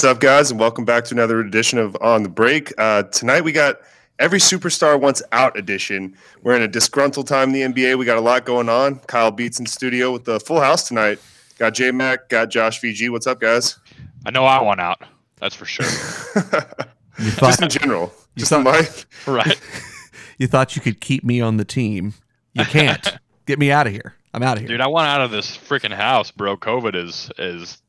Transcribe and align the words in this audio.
What's 0.00 0.16
up, 0.16 0.20
guys, 0.20 0.50
and 0.50 0.58
welcome 0.58 0.86
back 0.86 1.04
to 1.04 1.14
another 1.14 1.40
edition 1.40 1.78
of 1.78 1.94
On 2.00 2.22
the 2.22 2.30
Break. 2.30 2.72
Uh, 2.78 3.02
tonight 3.02 3.44
we 3.44 3.52
got 3.52 3.82
every 4.18 4.38
superstar 4.38 4.98
wants 4.98 5.22
out 5.30 5.58
edition. 5.58 6.16
We're 6.42 6.56
in 6.56 6.62
a 6.62 6.68
disgruntled 6.68 7.26
time 7.26 7.54
in 7.54 7.74
the 7.74 7.82
NBA. 7.82 7.98
We 7.98 8.06
got 8.06 8.16
a 8.16 8.22
lot 8.22 8.46
going 8.46 8.70
on. 8.70 9.00
Kyle 9.00 9.30
Beats 9.30 9.60
in 9.60 9.66
studio 9.66 10.10
with 10.10 10.24
the 10.24 10.40
full 10.40 10.58
house 10.58 10.88
tonight. 10.88 11.18
Got 11.58 11.74
J 11.74 11.90
Mac, 11.90 12.30
got 12.30 12.48
Josh 12.48 12.80
VG. 12.80 13.10
What's 13.10 13.26
up, 13.26 13.42
guys? 13.42 13.78
I 14.24 14.30
know 14.30 14.46
I 14.46 14.62
want 14.62 14.80
out. 14.80 15.02
That's 15.38 15.54
for 15.54 15.66
sure. 15.66 15.84
thought, 15.84 17.50
just 17.50 17.60
in 17.60 17.68
general. 17.68 18.10
Just 18.38 18.48
thought, 18.48 18.60
in 18.60 18.64
life. 18.64 19.06
Right. 19.28 19.60
you 20.38 20.46
thought 20.46 20.76
you 20.76 20.80
could 20.80 21.02
keep 21.02 21.24
me 21.24 21.42
on 21.42 21.58
the 21.58 21.64
team. 21.66 22.14
You 22.54 22.64
can't. 22.64 23.18
Get 23.44 23.58
me 23.58 23.70
out 23.70 23.86
of 23.86 23.92
here. 23.92 24.14
I'm 24.32 24.42
out 24.42 24.56
of 24.56 24.60
here. 24.60 24.68
Dude, 24.68 24.80
I 24.80 24.86
want 24.86 25.08
out 25.08 25.20
of 25.20 25.30
this 25.30 25.58
freaking 25.58 25.92
house, 25.92 26.30
bro. 26.30 26.56
COVID 26.56 26.94
is 26.94 27.30
is 27.36 27.82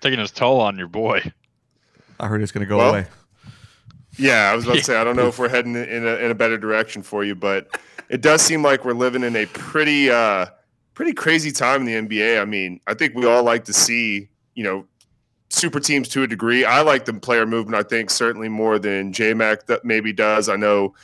taking 0.00 0.18
its 0.18 0.32
toll 0.32 0.62
on 0.62 0.78
your 0.78 0.88
boy. 0.88 1.30
I 2.20 2.26
heard 2.26 2.42
it's 2.42 2.52
going 2.52 2.64
to 2.64 2.68
go 2.68 2.78
well, 2.78 2.90
away. 2.90 3.06
Yeah, 4.18 4.50
I 4.50 4.56
was 4.56 4.64
about 4.64 4.78
to 4.78 4.84
say 4.84 4.96
I 4.96 5.04
don't 5.04 5.16
know 5.16 5.28
if 5.28 5.38
we're 5.38 5.48
heading 5.48 5.76
in 5.76 6.06
a, 6.06 6.16
in 6.16 6.30
a 6.30 6.34
better 6.34 6.58
direction 6.58 7.02
for 7.02 7.24
you, 7.24 7.34
but 7.34 7.78
it 8.08 8.20
does 8.20 8.42
seem 8.42 8.62
like 8.62 8.84
we're 8.84 8.92
living 8.92 9.22
in 9.22 9.36
a 9.36 9.46
pretty 9.46 10.10
uh, 10.10 10.46
pretty 10.94 11.12
crazy 11.12 11.52
time 11.52 11.86
in 11.86 12.08
the 12.08 12.18
NBA. 12.18 12.40
I 12.40 12.44
mean, 12.44 12.80
I 12.86 12.94
think 12.94 13.14
we 13.14 13.26
all 13.26 13.44
like 13.44 13.64
to 13.66 13.72
see 13.72 14.28
you 14.54 14.64
know 14.64 14.86
super 15.50 15.78
teams 15.78 16.08
to 16.10 16.24
a 16.24 16.26
degree. 16.26 16.64
I 16.64 16.82
like 16.82 17.04
the 17.04 17.14
player 17.14 17.46
movement. 17.46 17.76
I 17.76 17.88
think 17.88 18.10
certainly 18.10 18.48
more 18.48 18.78
than 18.78 19.12
JMac 19.12 19.66
that 19.66 19.84
maybe 19.84 20.12
does. 20.12 20.48
I 20.48 20.56
know 20.56 20.94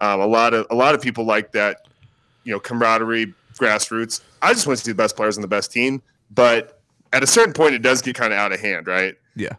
um, 0.00 0.20
a 0.20 0.26
lot 0.26 0.54
of 0.54 0.66
a 0.70 0.74
lot 0.74 0.94
of 0.94 1.00
people 1.00 1.24
like 1.24 1.52
that. 1.52 1.86
You 2.42 2.52
know, 2.52 2.60
camaraderie, 2.60 3.32
grassroots. 3.54 4.20
I 4.42 4.52
just 4.52 4.66
want 4.66 4.78
to 4.78 4.84
see 4.84 4.90
the 4.90 4.96
best 4.96 5.16
players 5.16 5.38
on 5.38 5.42
the 5.42 5.48
best 5.48 5.72
team, 5.72 6.02
but 6.30 6.82
at 7.12 7.22
a 7.22 7.26
certain 7.26 7.54
point, 7.54 7.74
it 7.74 7.82
does 7.82 8.02
get 8.02 8.16
kind 8.16 8.32
of 8.32 8.38
out 8.38 8.52
of 8.52 8.60
hand, 8.60 8.86
right? 8.86 9.14
Yeah. 9.36 9.54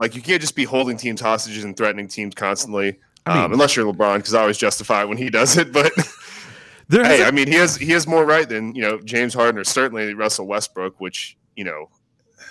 Like 0.00 0.14
you 0.14 0.22
can't 0.22 0.40
just 0.40 0.54
be 0.56 0.64
holding 0.64 0.96
teams 0.96 1.20
hostages 1.20 1.64
and 1.64 1.76
threatening 1.76 2.08
teams 2.08 2.34
constantly, 2.34 2.98
I 3.26 3.34
mean, 3.34 3.44
um, 3.44 3.52
unless 3.52 3.74
you're 3.76 3.92
LeBron, 3.92 4.16
because 4.18 4.34
I 4.34 4.40
always 4.42 4.58
justify 4.58 5.02
it 5.02 5.08
when 5.08 5.18
he 5.18 5.28
does 5.30 5.56
it. 5.56 5.72
But 5.72 5.92
hey, 6.90 7.22
a- 7.22 7.26
I 7.26 7.30
mean, 7.30 7.48
he 7.48 7.54
has 7.54 7.76
he 7.76 7.92
has 7.92 8.06
more 8.06 8.24
right 8.24 8.48
than 8.48 8.74
you 8.74 8.82
know 8.82 8.98
James 9.00 9.34
Harden 9.34 9.60
or 9.60 9.64
certainly 9.64 10.14
Russell 10.14 10.46
Westbrook, 10.46 11.00
which 11.00 11.36
you 11.56 11.64
know 11.64 11.88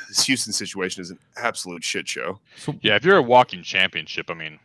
this 0.09 0.26
Houston 0.26 0.54
situation 0.54 1.02
is 1.02 1.09
an 1.12 1.20
absolute 1.38 1.84
shit 1.84 2.08
show. 2.08 2.39
So, 2.58 2.76
yeah, 2.81 2.95
if 2.95 3.04
you're 3.06 3.17
a 3.17 3.22
walking 3.22 3.64
championship, 3.64 4.30
I 4.30 4.34
mean, 4.34 4.59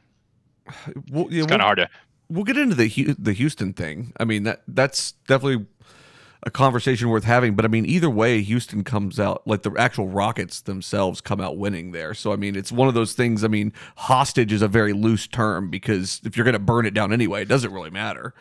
well, 1.11 1.27
yeah, 1.30 1.42
it's 1.42 1.46
kind 1.48 1.61
of 1.62 1.67
hard 1.67 1.78
to. 1.78 1.89
We'll 2.28 2.44
get 2.44 2.56
into 2.56 2.74
the 2.74 3.14
the 3.19 3.33
Houston 3.33 3.72
thing. 3.74 4.12
I 4.19 4.24
mean 4.24 4.44
that 4.44 4.62
that's 4.67 5.12
definitely 5.27 5.67
a 6.44 6.50
conversation 6.50 7.08
worth 7.08 7.24
having. 7.24 7.54
But 7.54 7.64
I 7.64 7.68
mean, 7.68 7.86
either 7.86 8.10
way, 8.10 8.42
Houston 8.42 8.84
comes 8.84 9.20
out 9.20 9.46
like 9.46 9.62
the 9.62 9.72
actual 9.78 10.08
Rockets 10.08 10.61
themselves 10.61 11.20
come 11.20 11.40
out 11.40 11.56
winning 11.56 11.92
there. 11.92 12.14
So 12.14 12.33
I 12.33 12.36
mean, 12.36 12.56
it's 12.56 12.72
one 12.72 12.89
of 12.89 12.94
those 12.94 13.12
things. 13.14 13.44
I 13.44 13.48
mean, 13.48 13.72
hostage 13.96 14.52
is 14.52 14.62
a 14.62 14.68
very 14.68 14.92
loose 14.92 15.27
term 15.27 15.70
because 15.70 16.20
if 16.24 16.36
you're 16.36 16.44
going 16.44 16.55
to 16.55 16.58
burn 16.58 16.86
it 16.86 16.94
down 16.94 17.12
anyway, 17.12 17.42
it 17.42 17.48
doesn't 17.48 17.72
really 17.72 17.90
matter. 17.90 18.34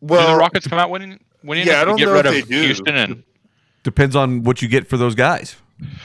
Well, 0.00 0.26
do 0.26 0.32
the 0.32 0.38
Rockets 0.38 0.66
come 0.66 0.78
out 0.78 0.90
winning. 0.90 1.20
Winning 1.42 1.66
yeah, 1.66 1.80
I 1.80 1.84
don't 1.84 1.96
get 1.96 2.06
know 2.06 2.14
rid 2.14 2.26
if 2.26 2.32
they 2.32 2.42
do. 2.42 2.62
Houston 2.62 2.96
and 2.96 3.22
depends 3.82 4.16
on 4.16 4.42
what 4.42 4.62
you 4.62 4.68
get 4.68 4.88
for 4.88 4.96
those 4.96 5.14
guys. 5.14 5.56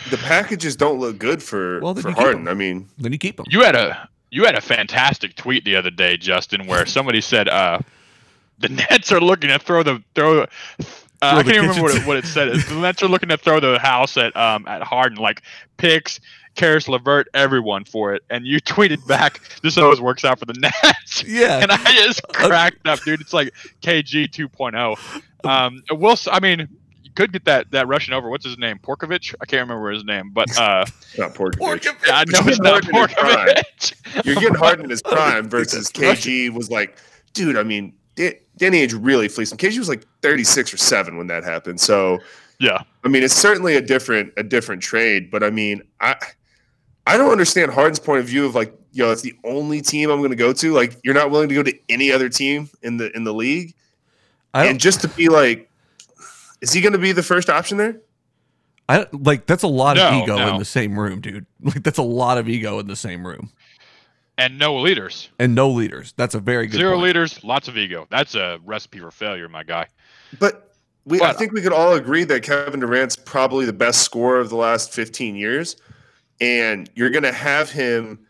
The 0.09 0.17
packages 0.17 0.75
don't 0.75 1.00
look 1.00 1.17
good 1.17 1.41
for 1.41 1.79
well, 1.79 1.95
for 1.95 2.11
Harden. 2.11 2.47
I 2.47 2.53
mean, 2.53 2.89
then 2.97 3.11
you 3.11 3.17
keep 3.17 3.38
them. 3.38 3.45
You 3.50 3.63
had 3.63 3.75
a 3.75 4.09
you 4.29 4.45
had 4.45 4.56
a 4.56 4.61
fantastic 4.61 5.35
tweet 5.35 5.66
the 5.66 5.75
other 5.75 5.89
day, 5.89 6.17
Justin, 6.17 6.66
where 6.67 6.85
somebody 6.85 7.22
said, 7.22 7.50
uh, 7.50 7.79
the 8.61 8.69
Nets 8.91 9.11
are 9.11 9.22
looking 9.22 9.49
to 9.49 9.59
throw 9.59 9.83
the 9.83 10.03
throw. 10.16 10.41
Uh, 10.44 10.45
I 11.22 11.44
can't 11.44 11.49
even 11.49 11.69
remember 11.69 11.83
what 11.83 11.95
it, 11.95 12.07
what 12.07 12.17
it 12.17 12.25
said. 12.25 12.55
the 12.55 12.75
Nets 12.75 13.03
are 13.03 13.07
looking 13.07 13.29
to 13.29 13.38
throw 13.38 13.59
the 13.59 13.77
house 13.79 14.17
at 14.17 14.35
um 14.35 14.67
at 14.67 14.81
Harden, 14.81 15.17
like 15.19 15.41
picks, 15.77 16.19
Caris 16.55 16.88
LeVert, 16.88 17.27
everyone 17.33 17.85
for 17.85 18.13
it. 18.13 18.23
And 18.29 18.45
you 18.45 18.59
tweeted 18.61 19.05
back, 19.07 19.39
"This 19.61 19.77
always 19.77 20.01
works 20.01 20.25
out 20.25 20.39
for 20.39 20.45
the 20.45 20.53
Nets." 20.59 21.23
Yeah, 21.23 21.59
and 21.59 21.71
I 21.71 21.77
just 21.77 22.23
cracked 22.29 22.88
up, 22.88 23.00
dude. 23.01 23.21
It's 23.21 23.33
like 23.33 23.53
KG 23.81 24.29
2.0. 24.29 25.23
Um, 25.44 25.83
will 25.91 26.16
I 26.31 26.39
mean, 26.39 26.67
you 27.01 27.11
could 27.16 27.31
get 27.31 27.45
that 27.45 27.71
that 27.71 27.88
Russian 27.88 28.13
over. 28.13 28.29
What's 28.29 28.45
his 28.45 28.57
name? 28.57 28.79
Porkovich? 28.79 29.33
I 29.41 29.45
can't 29.45 29.67
remember 29.67 29.91
his 29.91 30.03
name, 30.03 30.31
but 30.31 30.55
uh, 30.57 30.85
not 31.17 31.33
Porkovich. 31.33 31.57
Porkovich. 31.59 32.11
I 32.11 32.23
know 32.27 32.47
it's 32.47 32.59
not 32.59 32.83
Porkovich. 32.83 34.25
You're 34.25 34.35
getting 34.35 34.55
Harden 34.55 34.85
in 34.85 34.89
his 34.89 35.01
prime 35.01 35.50
versus 35.50 35.91
KG 35.91 36.50
was 36.53 36.69
like, 36.69 36.97
dude. 37.33 37.57
I 37.57 37.63
mean, 37.63 37.94
Danny 38.16 38.85
Ainge 38.85 38.97
really 38.99 39.27
fleeced 39.27 39.51
him. 39.51 39.57
KG 39.57 39.77
was 39.77 39.89
like 39.89 40.05
36 40.22 40.73
or 40.73 40.77
7 40.77 41.17
when 41.17 41.27
that 41.27 41.44
happened. 41.44 41.79
So 41.79 42.19
yeah. 42.59 42.83
I 43.03 43.07
mean, 43.07 43.23
it's 43.23 43.33
certainly 43.33 43.75
a 43.75 43.81
different 43.81 44.33
a 44.38 44.44
different 44.44 44.83
trade, 44.83 45.31
but 45.31 45.44
I 45.44 45.49
mean, 45.49 45.81
I 45.99 46.16
I 47.07 47.17
don't 47.17 47.31
understand 47.31 47.71
Harden's 47.71 48.00
point 48.00 48.19
of 48.19 48.27
view 48.27 48.45
of 48.45 48.53
like, 48.53 48.73
yo, 48.91 49.11
it's 49.11 49.23
the 49.23 49.33
only 49.44 49.81
team 49.81 50.11
I'm 50.11 50.19
going 50.19 50.29
to 50.29 50.35
go 50.35 50.53
to. 50.53 50.71
Like, 50.71 51.00
you're 51.03 51.16
not 51.16 51.31
willing 51.31 51.50
to 51.50 51.55
go 51.55 51.63
to 51.63 51.75
any 51.89 52.11
other 52.11 52.29
team 52.29 52.69
in 52.83 52.97
the 52.97 53.11
in 53.16 53.23
the 53.23 53.33
league. 53.33 53.73
and 54.53 54.79
just 54.79 55.01
to 55.01 55.07
be 55.07 55.27
like, 55.27 55.69
is 56.61 56.71
he 56.71 56.81
going 56.81 56.94
to 56.94 57.00
be 57.00 57.11
the 57.13 57.23
first 57.23 57.50
option 57.50 57.77
there? 57.77 58.00
I 58.88 59.07
like 59.11 59.47
that's 59.47 59.63
a 59.63 59.67
lot 59.67 59.95
no, 59.97 60.07
of 60.09 60.13
ego 60.23 60.38
no. 60.38 60.53
in 60.53 60.59
the 60.59 60.66
same 60.66 61.00
room, 61.00 61.21
dude. 61.21 61.45
Like 61.63 61.83
that's 61.83 61.97
a 61.97 62.03
lot 62.03 62.38
of 62.38 62.47
ego 62.50 62.79
in 62.79 62.88
the 62.88 62.95
same 62.95 63.25
room 63.25 63.51
and 64.41 64.57
no 64.57 64.75
leaders. 64.75 65.29
And 65.38 65.53
no 65.53 65.69
leaders. 65.69 66.13
That's 66.18 66.34
a 66.34 66.40
very 66.40 66.66
good 66.66 66.78
zero 66.78 66.94
point. 66.94 67.03
leaders, 67.03 67.44
lots 67.44 67.68
of 67.68 67.78
ego. 67.78 68.07
That's 68.09 68.34
a 68.34 68.59
recipe 68.66 69.00
for 69.00 69.12
failure, 69.12 69.47
my 69.47 69.63
guy. 69.63 69.88
But 70.40 70.74
we, 71.06 71.19
but, 71.19 71.29
I 71.29 71.34
think 71.34 71.52
we 71.52 71.62
could 71.62 71.74
all 71.74 71.94
agree 71.94 72.24
that 72.24 72.41
Kevin 72.41 72.80
Durant's 72.80 73.16
probably 73.16 73.66
the 73.66 73.74
best 73.74 74.01
scorer 74.01 74.40
of 74.40 74.50
the 74.50 74.56
last 74.56 74.91
15 74.94 75.35
years, 75.35 75.75
and 76.40 76.90
you're 76.96 77.12
going 77.12 77.24
to 77.24 77.31
have 77.31 77.69
him 77.69 78.25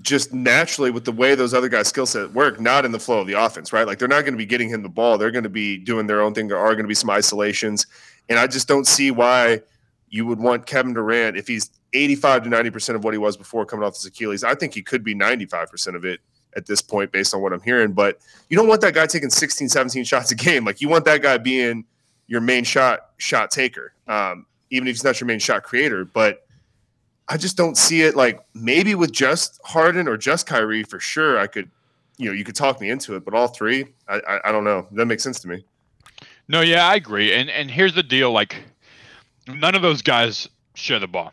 just 0.00 0.32
naturally 0.32 0.90
with 0.90 1.04
the 1.04 1.12
way 1.12 1.34
those 1.34 1.52
other 1.52 1.68
guys' 1.68 1.88
skill 1.88 2.06
set 2.06 2.30
work, 2.32 2.60
not 2.60 2.84
in 2.84 2.92
the 2.92 3.00
flow 3.00 3.20
of 3.20 3.26
the 3.26 3.34
offense, 3.34 3.72
right? 3.72 3.86
Like 3.86 3.98
they're 3.98 4.08
not 4.08 4.22
going 4.22 4.34
to 4.34 4.38
be 4.38 4.46
getting 4.46 4.68
him 4.68 4.82
the 4.82 4.88
ball. 4.88 5.18
They're 5.18 5.32
going 5.32 5.42
to 5.42 5.50
be 5.50 5.78
doing 5.78 6.06
their 6.06 6.22
own 6.22 6.32
thing. 6.32 6.46
There 6.46 6.58
are 6.58 6.72
going 6.74 6.84
to 6.84 6.88
be 6.88 6.94
some 6.94 7.10
isolations, 7.10 7.86
and 8.28 8.38
I 8.38 8.46
just 8.46 8.68
don't 8.68 8.86
see 8.86 9.10
why 9.10 9.62
you 10.10 10.26
would 10.26 10.38
want 10.38 10.66
Kevin 10.66 10.94
Durant 10.94 11.36
if 11.36 11.48
he's 11.48 11.70
85 11.92 12.44
to 12.44 12.50
90% 12.50 12.94
of 12.94 13.04
what 13.04 13.14
he 13.14 13.18
was 13.18 13.36
before 13.36 13.66
coming 13.66 13.84
off 13.84 13.94
his 13.94 14.06
Achilles. 14.06 14.44
I 14.44 14.54
think 14.54 14.74
he 14.74 14.82
could 14.82 15.04
be 15.04 15.14
95% 15.14 15.94
of 15.94 16.04
it 16.04 16.20
at 16.56 16.66
this 16.66 16.82
point 16.82 17.12
based 17.12 17.34
on 17.34 17.40
what 17.40 17.52
I'm 17.52 17.60
hearing, 17.60 17.92
but 17.92 18.18
you 18.48 18.56
don't 18.56 18.68
want 18.68 18.80
that 18.82 18.94
guy 18.94 19.06
taking 19.06 19.30
16, 19.30 19.68
17 19.68 20.04
shots 20.04 20.30
a 20.30 20.34
game. 20.34 20.64
Like 20.64 20.80
you 20.80 20.88
want 20.88 21.04
that 21.06 21.22
guy 21.22 21.38
being 21.38 21.84
your 22.26 22.40
main 22.40 22.64
shot 22.64 23.10
shot 23.18 23.50
taker. 23.50 23.92
Um, 24.06 24.46
even 24.70 24.88
if 24.88 24.94
he's 24.94 25.04
not 25.04 25.20
your 25.20 25.26
main 25.26 25.38
shot 25.38 25.62
creator, 25.62 26.04
but 26.04 26.46
I 27.28 27.36
just 27.36 27.56
don't 27.56 27.76
see 27.76 28.02
it 28.02 28.16
like 28.16 28.44
maybe 28.54 28.94
with 28.94 29.12
just 29.12 29.60
Harden 29.64 30.08
or 30.08 30.16
just 30.16 30.46
Kyrie 30.46 30.82
for 30.82 30.98
sure. 30.98 31.38
I 31.38 31.46
could, 31.46 31.70
you 32.16 32.26
know, 32.26 32.32
you 32.32 32.44
could 32.44 32.56
talk 32.56 32.80
me 32.80 32.90
into 32.90 33.14
it, 33.16 33.24
but 33.24 33.34
all 33.34 33.48
three, 33.48 33.86
I, 34.08 34.20
I, 34.26 34.48
I 34.48 34.52
don't 34.52 34.64
know. 34.64 34.86
That 34.92 35.06
makes 35.06 35.22
sense 35.22 35.40
to 35.40 35.48
me. 35.48 35.64
No, 36.48 36.60
yeah, 36.60 36.86
I 36.86 36.96
agree. 36.96 37.32
And 37.32 37.48
and 37.50 37.70
here's 37.70 37.94
the 37.94 38.02
deal: 38.02 38.32
like 38.32 38.56
none 39.46 39.74
of 39.74 39.82
those 39.82 40.02
guys 40.02 40.48
share 40.74 40.98
the 40.98 41.06
ball. 41.06 41.32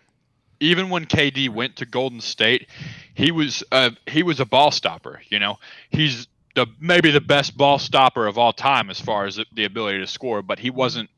Even 0.60 0.90
when 0.90 1.06
KD 1.06 1.50
went 1.50 1.78
to 1.78 1.86
Golden 1.86 2.22
State, 2.22 2.68
he 3.14 3.32
was 3.32 3.64
uh, 3.72 3.92
he 4.08 4.24
was 4.24 4.40
a 4.40 4.46
ball 4.46 4.72
stopper. 4.72 5.22
You 5.30 5.40
know, 5.40 5.58
he's 5.90 6.28
the 6.56 6.68
maybe 6.80 7.12
the 7.12 7.22
best 7.22 7.56
ball 7.58 7.80
stopper 7.80 8.28
of 8.28 8.38
all 8.38 8.52
time 8.52 8.90
as 8.90 9.00
far 9.00 9.26
as 9.26 9.40
the 9.54 9.66
ability 9.66 10.00
to 10.00 10.08
score, 10.08 10.42
but 10.42 10.60
he 10.60 10.70
wasn't 10.70 11.10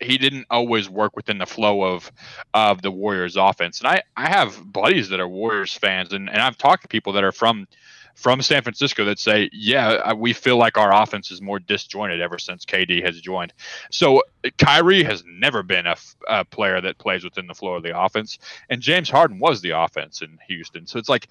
he 0.00 0.18
didn't 0.18 0.46
always 0.50 0.88
work 0.88 1.16
within 1.16 1.38
the 1.38 1.46
flow 1.46 1.82
of 1.82 2.12
of 2.52 2.82
the 2.82 2.90
Warriors 2.90 3.36
offense. 3.36 3.80
And 3.80 3.88
I 3.88 4.02
I 4.16 4.28
have 4.28 4.72
buddies 4.72 5.08
that 5.08 5.20
are 5.20 5.28
Warriors 5.28 5.72
fans 5.72 6.12
and, 6.12 6.28
and 6.28 6.40
I've 6.40 6.58
talked 6.58 6.82
to 6.82 6.88
people 6.88 7.14
that 7.14 7.24
are 7.24 7.32
from 7.32 7.66
from 8.14 8.40
San 8.42 8.62
Francisco 8.62 9.04
that 9.04 9.18
say, 9.18 9.50
yeah, 9.52 10.12
we 10.12 10.32
feel 10.32 10.56
like 10.56 10.78
our 10.78 10.92
offense 11.02 11.30
is 11.30 11.42
more 11.42 11.58
disjointed 11.58 12.20
ever 12.20 12.38
since 12.38 12.64
KD 12.64 13.04
has 13.04 13.20
joined. 13.20 13.52
So 13.90 14.22
Kyrie 14.58 15.02
has 15.04 15.24
never 15.26 15.62
been 15.62 15.86
a, 15.86 15.96
a, 16.28 16.44
player 16.44 16.80
that 16.80 16.98
plays 16.98 17.24
within 17.24 17.46
the 17.46 17.54
flow 17.54 17.74
of 17.74 17.82
the 17.82 17.98
offense, 17.98 18.38
and 18.70 18.80
James 18.80 19.10
Harden 19.10 19.38
was 19.38 19.60
the 19.60 19.70
offense 19.70 20.22
in 20.22 20.38
Houston. 20.48 20.86
So 20.86 20.98
it's 20.98 21.08
like 21.08 21.28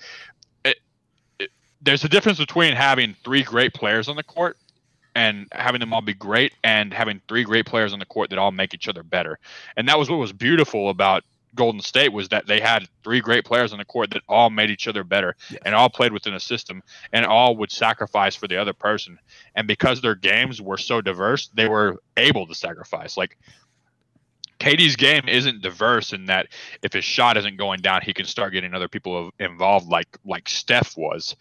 it, 0.66 0.78
it, 1.40 1.50
there's 1.82 2.04
a 2.04 2.10
difference 2.10 2.38
between 2.38 2.76
having 2.76 3.16
three 3.24 3.44
great 3.44 3.74
players 3.74 4.10
on 4.10 4.16
the 4.16 4.24
court 4.24 4.58
and 5.16 5.48
having 5.52 5.80
them 5.80 5.94
all 5.94 6.02
be 6.02 6.14
great 6.14 6.54
and 6.64 6.94
having 6.94 7.22
three 7.28 7.44
great 7.44 7.66
players 7.66 7.94
on 7.94 8.00
the 8.00 8.06
court 8.06 8.30
that 8.32 8.40
all 8.40 8.52
make 8.52 8.74
each 8.74 8.88
other 8.88 9.04
better. 9.04 9.40
And 9.78 9.88
that 9.88 10.00
was 10.00 10.10
what 10.10 10.18
was 10.18 10.34
beautiful 10.34 10.90
about 10.90 11.24
Golden 11.56 11.82
State 11.82 12.12
was 12.12 12.30
that 12.30 12.48
they 12.48 12.60
had 12.60 12.88
three 13.04 13.22
great 13.22 13.46
players 13.46 13.74
on 13.74 13.80
the 13.80 13.86
court 13.86 14.12
that 14.12 14.24
all 14.28 14.50
made 14.50 14.70
each 14.70 14.88
other 14.88 15.04
better 15.04 15.36
yes. 15.50 15.62
and 15.66 15.76
all 15.76 15.90
played 15.90 16.12
within 16.12 16.34
a 16.34 16.40
system 16.40 16.82
and 17.12 17.26
all 17.26 17.56
would 17.58 17.72
sacrifice 17.72 18.36
for 18.36 18.48
the 18.48 18.58
other 18.58 18.74
person. 18.74 19.20
And 19.56 19.68
because 19.68 20.02
their 20.02 20.16
games 20.16 20.62
were 20.62 20.78
so 20.78 21.02
diverse, 21.02 21.50
they 21.54 21.68
were 21.68 22.02
able 22.18 22.48
to 22.48 22.56
sacrifice. 22.56 23.18
Like 23.18 23.38
KD's 24.60 24.96
game 24.96 25.28
isn't 25.28 25.62
diverse 25.62 26.14
in 26.14 26.26
that 26.26 26.48
if 26.82 26.94
his 26.94 27.04
shot 27.04 27.38
isn't 27.38 27.58
going 27.58 27.82
down, 27.82 28.02
he 28.02 28.14
can 28.14 28.26
start 28.26 28.54
getting 28.54 28.74
other 28.74 28.88
people 28.88 29.32
involved 29.40 29.90
like 29.90 30.18
like 30.26 30.50
Steph 30.50 30.96
was. 30.98 31.36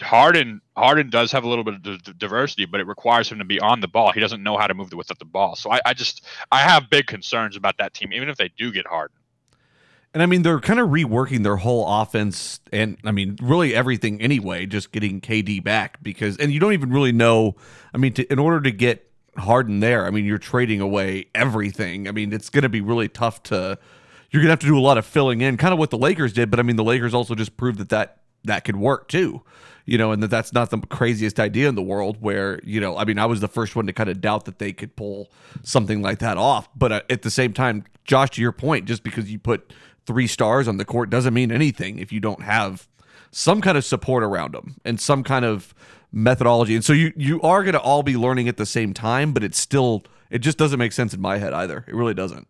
Harden 0.00 0.60
Harden 0.76 1.10
does 1.10 1.32
have 1.32 1.44
a 1.44 1.48
little 1.48 1.64
bit 1.64 1.86
of 1.86 2.18
diversity, 2.18 2.64
but 2.64 2.80
it 2.80 2.86
requires 2.86 3.30
him 3.30 3.38
to 3.38 3.44
be 3.44 3.60
on 3.60 3.80
the 3.80 3.88
ball. 3.88 4.12
He 4.12 4.20
doesn't 4.20 4.42
know 4.42 4.56
how 4.56 4.66
to 4.66 4.74
move 4.74 4.92
without 4.92 5.18
the 5.18 5.24
ball. 5.24 5.56
So 5.56 5.70
I, 5.70 5.80
I 5.84 5.94
just 5.94 6.24
I 6.50 6.60
have 6.60 6.90
big 6.90 7.06
concerns 7.06 7.56
about 7.56 7.78
that 7.78 7.94
team, 7.94 8.12
even 8.12 8.28
if 8.28 8.36
they 8.36 8.48
do 8.56 8.72
get 8.72 8.86
Harden 8.86 9.16
And 10.12 10.22
I 10.22 10.26
mean, 10.26 10.42
they're 10.42 10.58
kind 10.58 10.80
of 10.80 10.88
reworking 10.88 11.44
their 11.44 11.56
whole 11.56 11.86
offense 11.86 12.58
and 12.72 12.98
I 13.04 13.12
mean, 13.12 13.36
really 13.40 13.74
everything 13.74 14.20
anyway, 14.20 14.66
just 14.66 14.90
getting 14.90 15.20
KD 15.20 15.62
back 15.62 16.02
because, 16.02 16.36
and 16.38 16.52
you 16.52 16.58
don't 16.58 16.72
even 16.72 16.90
really 16.90 17.12
know. 17.12 17.54
I 17.94 17.98
mean, 17.98 18.12
to, 18.14 18.32
in 18.32 18.38
order 18.40 18.60
to 18.62 18.72
get 18.72 19.08
Harden 19.36 19.78
there, 19.78 20.06
I 20.06 20.10
mean, 20.10 20.24
you're 20.24 20.38
trading 20.38 20.80
away 20.80 21.26
everything. 21.32 22.08
I 22.08 22.12
mean, 22.12 22.32
it's 22.32 22.50
going 22.50 22.64
to 22.64 22.68
be 22.68 22.80
really 22.80 23.08
tough 23.08 23.42
to, 23.44 23.78
you're 24.30 24.42
going 24.42 24.48
to 24.48 24.52
have 24.52 24.60
to 24.60 24.66
do 24.66 24.78
a 24.78 24.80
lot 24.80 24.98
of 24.98 25.06
filling 25.06 25.42
in, 25.42 25.56
kind 25.56 25.72
of 25.72 25.78
what 25.78 25.90
the 25.90 25.98
Lakers 25.98 26.32
did. 26.32 26.50
But 26.50 26.58
I 26.58 26.62
mean, 26.64 26.76
the 26.76 26.84
Lakers 26.84 27.14
also 27.14 27.36
just 27.36 27.56
proved 27.56 27.78
that 27.78 27.90
that, 27.90 28.22
that 28.44 28.64
could 28.64 28.76
work 28.76 29.06
too, 29.06 29.42
you 29.84 29.96
know, 29.96 30.10
and 30.10 30.22
that 30.24 30.30
that's 30.30 30.52
not 30.52 30.70
the 30.70 30.78
craziest 30.78 31.38
idea 31.38 31.68
in 31.68 31.76
the 31.76 31.82
world 31.82 32.16
where, 32.20 32.58
you 32.64 32.80
know, 32.80 32.96
I 32.96 33.04
mean, 33.04 33.18
I 33.18 33.26
was 33.26 33.40
the 33.40 33.48
first 33.48 33.76
one 33.76 33.86
to 33.86 33.92
kind 33.92 34.10
of 34.10 34.20
doubt 34.20 34.46
that 34.46 34.58
they 34.58 34.72
could 34.72 34.96
pull 34.96 35.30
something 35.62 36.02
like 36.02 36.18
that 36.18 36.36
off. 36.36 36.68
But 36.74 36.92
uh, 36.92 37.02
at 37.10 37.22
the 37.22 37.30
same 37.30 37.52
time, 37.52 37.84
Josh, 38.04 38.30
to 38.30 38.42
your 38.42 38.52
point, 38.52 38.86
just 38.86 39.02
because 39.02 39.30
you 39.30 39.38
put, 39.38 39.72
three 40.10 40.26
stars 40.26 40.66
on 40.66 40.76
the 40.76 40.84
court 40.84 41.08
doesn't 41.08 41.32
mean 41.32 41.52
anything 41.52 42.00
if 42.00 42.10
you 42.10 42.18
don't 42.18 42.42
have 42.42 42.88
some 43.30 43.60
kind 43.60 43.78
of 43.78 43.84
support 43.84 44.24
around 44.24 44.54
them 44.54 44.74
and 44.84 45.00
some 45.00 45.22
kind 45.22 45.44
of 45.44 45.72
methodology. 46.10 46.74
And 46.74 46.84
so 46.84 46.92
you 46.92 47.12
you 47.16 47.40
are 47.42 47.62
going 47.62 47.74
to 47.74 47.80
all 47.80 48.02
be 48.02 48.16
learning 48.16 48.48
at 48.48 48.56
the 48.56 48.66
same 48.66 48.92
time, 48.92 49.32
but 49.32 49.44
it's 49.44 49.56
still 49.56 50.02
it 50.28 50.40
just 50.40 50.58
doesn't 50.58 50.80
make 50.80 50.90
sense 50.90 51.14
in 51.14 51.20
my 51.20 51.38
head 51.38 51.52
either. 51.52 51.84
It 51.86 51.94
really 51.94 52.12
doesn't. 52.12 52.48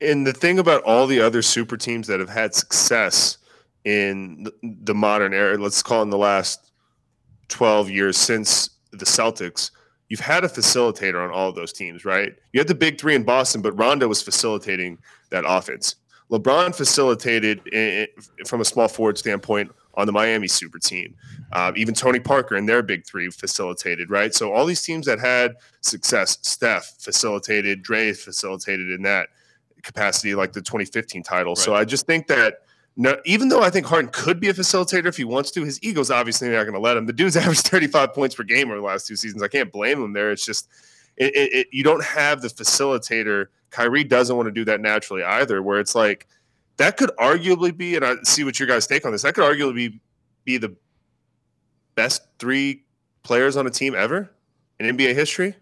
And 0.00 0.24
the 0.24 0.32
thing 0.32 0.60
about 0.60 0.84
all 0.84 1.08
the 1.08 1.20
other 1.20 1.42
super 1.42 1.76
teams 1.76 2.06
that 2.06 2.20
have 2.20 2.28
had 2.28 2.54
success 2.54 3.38
in 3.84 4.46
the 4.62 4.94
modern 4.94 5.34
era, 5.34 5.58
let's 5.58 5.82
call 5.82 6.02
in 6.02 6.10
the 6.10 6.16
last 6.18 6.70
12 7.48 7.90
years 7.90 8.16
since 8.16 8.70
the 8.92 9.04
Celtics, 9.04 9.72
you've 10.10 10.20
had 10.20 10.44
a 10.44 10.48
facilitator 10.48 11.24
on 11.24 11.32
all 11.32 11.48
of 11.48 11.56
those 11.56 11.72
teams, 11.72 12.04
right? 12.04 12.34
You 12.52 12.60
had 12.60 12.68
the 12.68 12.74
big 12.76 13.00
three 13.00 13.16
in 13.16 13.24
Boston, 13.24 13.62
but 13.62 13.72
Rondo 13.72 14.06
was 14.06 14.22
facilitating 14.22 14.98
that 15.30 15.42
offense. 15.44 15.96
LeBron 16.30 16.74
facilitated 16.74 17.66
in, 17.68 18.06
from 18.46 18.60
a 18.60 18.64
small 18.64 18.88
forward 18.88 19.18
standpoint 19.18 19.70
on 19.94 20.06
the 20.06 20.12
Miami 20.12 20.48
super 20.48 20.78
team. 20.78 21.14
Um, 21.52 21.74
even 21.76 21.94
Tony 21.94 22.20
Parker 22.20 22.56
and 22.56 22.68
their 22.68 22.82
big 22.82 23.06
three 23.06 23.30
facilitated, 23.30 24.10
right? 24.10 24.34
So 24.34 24.52
all 24.52 24.66
these 24.66 24.82
teams 24.82 25.06
that 25.06 25.18
had 25.18 25.56
success, 25.80 26.38
Steph 26.42 26.94
facilitated, 26.98 27.82
Dray 27.82 28.12
facilitated 28.12 28.90
in 28.90 29.02
that 29.02 29.28
capacity, 29.82 30.34
like 30.34 30.52
the 30.52 30.60
2015 30.60 31.22
title. 31.22 31.52
Right. 31.52 31.58
So 31.58 31.74
I 31.74 31.84
just 31.84 32.06
think 32.06 32.26
that 32.26 32.62
no, 32.98 33.18
even 33.26 33.48
though 33.48 33.62
I 33.62 33.68
think 33.68 33.86
Harden 33.86 34.10
could 34.10 34.40
be 34.40 34.48
a 34.48 34.54
facilitator 34.54 35.06
if 35.06 35.18
he 35.18 35.24
wants 35.24 35.50
to, 35.52 35.62
his 35.62 35.82
ego's 35.82 36.10
obviously 36.10 36.48
not 36.48 36.62
going 36.62 36.74
to 36.74 36.80
let 36.80 36.96
him. 36.96 37.04
The 37.04 37.12
dude's 37.12 37.36
averaged 37.36 37.66
35 37.66 38.14
points 38.14 38.34
per 38.34 38.42
game 38.42 38.68
over 38.70 38.80
the 38.80 38.86
last 38.86 39.06
two 39.06 39.16
seasons. 39.16 39.42
I 39.42 39.48
can't 39.48 39.70
blame 39.70 40.02
him 40.02 40.12
there. 40.12 40.32
It's 40.32 40.44
just 40.44 40.68
it, 41.16 41.34
it, 41.34 41.52
it, 41.52 41.66
you 41.72 41.84
don't 41.84 42.04
have 42.04 42.42
the 42.42 42.48
facilitator 42.48 43.46
Kyrie 43.70 44.04
doesn't 44.04 44.34
want 44.36 44.46
to 44.46 44.52
do 44.52 44.64
that 44.64 44.80
naturally 44.80 45.22
either, 45.22 45.62
where 45.62 45.80
it's 45.80 45.94
like 45.94 46.26
that 46.76 46.96
could 46.96 47.10
arguably 47.18 47.76
be, 47.76 47.96
and 47.96 48.04
I 48.04 48.14
see 48.22 48.44
what 48.44 48.58
your 48.58 48.68
guys 48.68 48.86
take 48.86 49.04
on 49.04 49.12
this, 49.12 49.22
that 49.22 49.34
could 49.34 49.44
arguably 49.44 49.74
be, 49.74 50.00
be 50.44 50.58
the 50.58 50.76
best 51.94 52.22
three 52.38 52.84
players 53.22 53.56
on 53.56 53.66
a 53.66 53.70
team 53.70 53.94
ever 53.94 54.30
in 54.78 54.96
NBA 54.96 55.14
history. 55.14 55.54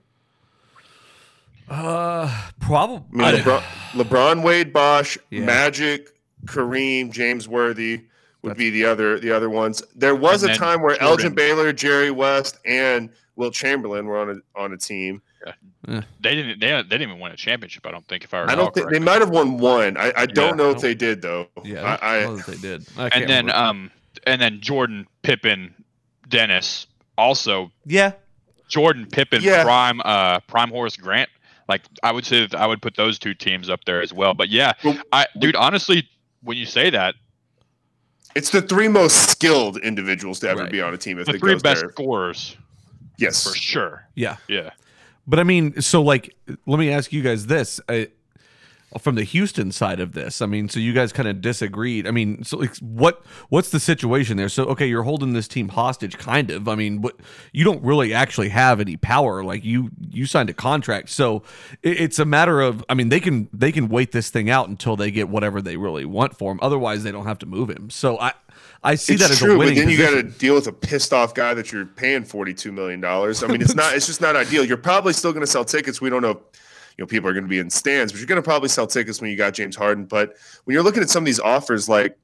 Uh, 1.68 2.48
probably. 2.60 3.24
I 3.24 3.32
mean, 3.32 3.42
LeBron, 3.42 3.62
LeBron, 3.92 4.42
Wade, 4.42 4.72
Bosh, 4.72 5.16
yeah. 5.30 5.44
Magic, 5.44 6.10
Kareem, 6.44 7.10
James 7.10 7.48
Worthy 7.48 8.04
would 8.42 8.50
That's, 8.50 8.58
be 8.58 8.70
the 8.70 8.84
other 8.84 9.18
the 9.18 9.32
other 9.32 9.48
ones. 9.48 9.82
There 9.94 10.14
was 10.14 10.42
a 10.42 10.54
time 10.54 10.82
where 10.82 10.90
Jordan. 10.90 11.08
Elgin 11.08 11.34
Baylor, 11.34 11.72
Jerry 11.72 12.10
West, 12.10 12.58
and 12.66 13.08
Wilt 13.36 13.54
Chamberlain 13.54 14.06
were 14.06 14.18
on 14.18 14.30
a 14.30 14.60
on 14.60 14.72
a 14.74 14.76
team. 14.76 15.22
Yeah. 15.46 15.52
They 15.86 16.34
didn't. 16.34 16.60
They, 16.60 16.68
they 16.68 16.82
didn't 16.82 17.02
even 17.02 17.20
win 17.20 17.32
a 17.32 17.36
championship. 17.36 17.86
I 17.86 17.90
don't 17.90 18.06
think. 18.06 18.24
If 18.24 18.32
I, 18.32 18.44
I 18.44 18.54
don't 18.54 18.72
think 18.74 18.90
they 18.90 18.98
might 18.98 19.20
have 19.20 19.30
won 19.30 19.58
one. 19.58 19.96
I, 19.96 20.12
I 20.16 20.26
don't 20.26 20.50
yeah. 20.50 20.64
know 20.64 20.70
if 20.70 20.80
they 20.80 20.94
did 20.94 21.22
though. 21.22 21.46
Yeah, 21.62 21.98
I, 22.00 22.24
I, 22.24 22.32
I 22.32 22.36
they 22.42 22.56
did. 22.56 22.86
and 22.96 23.28
then 23.28 23.46
remember. 23.46 23.54
um 23.54 23.90
and 24.26 24.40
then 24.40 24.60
Jordan 24.60 25.06
Pippen, 25.22 25.74
Dennis 26.28 26.86
also. 27.18 27.70
Yeah. 27.84 28.12
Jordan 28.68 29.06
Pippen, 29.06 29.42
yeah. 29.42 29.62
prime 29.62 30.00
uh 30.04 30.40
prime 30.40 30.70
Horace 30.70 30.96
Grant. 30.96 31.28
Like 31.68 31.82
I 32.02 32.12
would 32.12 32.24
say 32.24 32.46
that 32.46 32.54
I 32.58 32.66
would 32.66 32.82
put 32.82 32.96
those 32.96 33.18
two 33.18 33.34
teams 33.34 33.68
up 33.68 33.84
there 33.84 34.02
as 34.02 34.12
well. 34.12 34.34
But 34.34 34.48
yeah, 34.48 34.72
I 35.12 35.26
dude, 35.38 35.56
honestly, 35.56 36.08
when 36.42 36.56
you 36.56 36.66
say 36.66 36.90
that, 36.90 37.14
it's 38.34 38.50
the 38.50 38.62
three 38.62 38.88
most 38.88 39.30
skilled 39.30 39.78
individuals 39.78 40.40
to 40.40 40.48
ever 40.48 40.62
right. 40.62 40.72
be 40.72 40.80
on 40.80 40.92
a 40.92 40.98
team. 40.98 41.18
If 41.18 41.26
the 41.26 41.38
three 41.38 41.58
best 41.58 41.82
there. 41.82 41.90
scorers, 41.90 42.56
yes, 43.16 43.46
for 43.46 43.56
sure. 43.56 44.06
Yeah, 44.14 44.36
yeah. 44.48 44.70
But 45.26 45.38
I 45.38 45.44
mean, 45.44 45.80
so 45.80 46.02
like, 46.02 46.34
let 46.66 46.78
me 46.78 46.90
ask 46.90 47.12
you 47.12 47.22
guys 47.22 47.46
this. 47.46 47.80
I, 47.88 48.08
from 48.98 49.16
the 49.16 49.24
Houston 49.24 49.72
side 49.72 49.98
of 49.98 50.12
this, 50.12 50.40
I 50.40 50.46
mean, 50.46 50.68
so 50.68 50.78
you 50.78 50.92
guys 50.92 51.12
kind 51.12 51.28
of 51.28 51.40
disagreed. 51.40 52.06
I 52.06 52.12
mean, 52.12 52.44
so 52.44 52.58
like, 52.58 52.76
what 52.76 53.24
what's 53.48 53.70
the 53.70 53.80
situation 53.80 54.36
there? 54.36 54.48
So 54.48 54.66
okay, 54.66 54.86
you're 54.86 55.02
holding 55.02 55.32
this 55.32 55.48
team 55.48 55.68
hostage, 55.68 56.16
kind 56.16 56.50
of. 56.50 56.68
I 56.68 56.74
mean, 56.76 57.02
what 57.02 57.16
you 57.52 57.64
don't 57.64 57.82
really 57.82 58.14
actually 58.14 58.50
have 58.50 58.80
any 58.80 58.96
power. 58.96 59.42
Like 59.42 59.64
you 59.64 59.90
you 60.10 60.26
signed 60.26 60.50
a 60.50 60.54
contract, 60.54 61.10
so 61.10 61.42
it, 61.82 62.00
it's 62.00 62.18
a 62.18 62.24
matter 62.24 62.60
of. 62.60 62.84
I 62.88 62.94
mean, 62.94 63.08
they 63.08 63.20
can 63.20 63.48
they 63.52 63.72
can 63.72 63.88
wait 63.88 64.12
this 64.12 64.30
thing 64.30 64.48
out 64.48 64.68
until 64.68 64.96
they 64.96 65.10
get 65.10 65.28
whatever 65.28 65.60
they 65.60 65.76
really 65.76 66.04
want 66.04 66.36
for 66.36 66.52
him. 66.52 66.60
Otherwise, 66.62 67.02
they 67.02 67.12
don't 67.12 67.26
have 67.26 67.38
to 67.40 67.46
move 67.46 67.70
him. 67.70 67.90
So 67.90 68.18
I 68.20 68.32
I 68.84 68.94
see 68.96 69.14
it's 69.14 69.22
that 69.22 69.30
as 69.30 69.38
true, 69.38 69.54
a 69.54 69.58
winning. 69.58 69.74
But 69.74 69.80
then 69.80 69.88
you 69.88 69.98
got 69.98 70.10
to 70.10 70.22
deal 70.22 70.54
with 70.54 70.66
a 70.66 70.72
pissed 70.72 71.12
off 71.12 71.34
guy 71.34 71.54
that 71.54 71.72
you're 71.72 71.86
paying 71.86 72.22
forty 72.22 72.52
two 72.52 72.70
million 72.70 73.00
dollars. 73.00 73.42
I 73.42 73.46
mean, 73.46 73.62
it's 73.62 73.74
not. 73.74 73.94
It's 73.96 74.06
just 74.06 74.20
not 74.20 74.36
ideal. 74.36 74.64
You're 74.64 74.76
probably 74.76 75.14
still 75.14 75.32
going 75.32 75.40
to 75.40 75.50
sell 75.50 75.64
tickets. 75.64 76.00
We 76.00 76.10
don't 76.10 76.22
know. 76.22 76.42
You 76.96 77.02
know, 77.02 77.06
people 77.06 77.28
are 77.28 77.32
going 77.32 77.44
to 77.44 77.48
be 77.48 77.58
in 77.58 77.70
stands, 77.70 78.12
but 78.12 78.18
you're 78.18 78.28
going 78.28 78.40
to 78.40 78.42
probably 78.42 78.68
sell 78.68 78.86
tickets 78.86 79.20
when 79.20 79.30
you 79.30 79.36
got 79.36 79.54
James 79.54 79.74
Harden. 79.74 80.04
But 80.04 80.36
when 80.62 80.74
you're 80.74 80.84
looking 80.84 81.02
at 81.02 81.10
some 81.10 81.22
of 81.22 81.26
these 81.26 81.40
offers, 81.40 81.88
like 81.88 82.16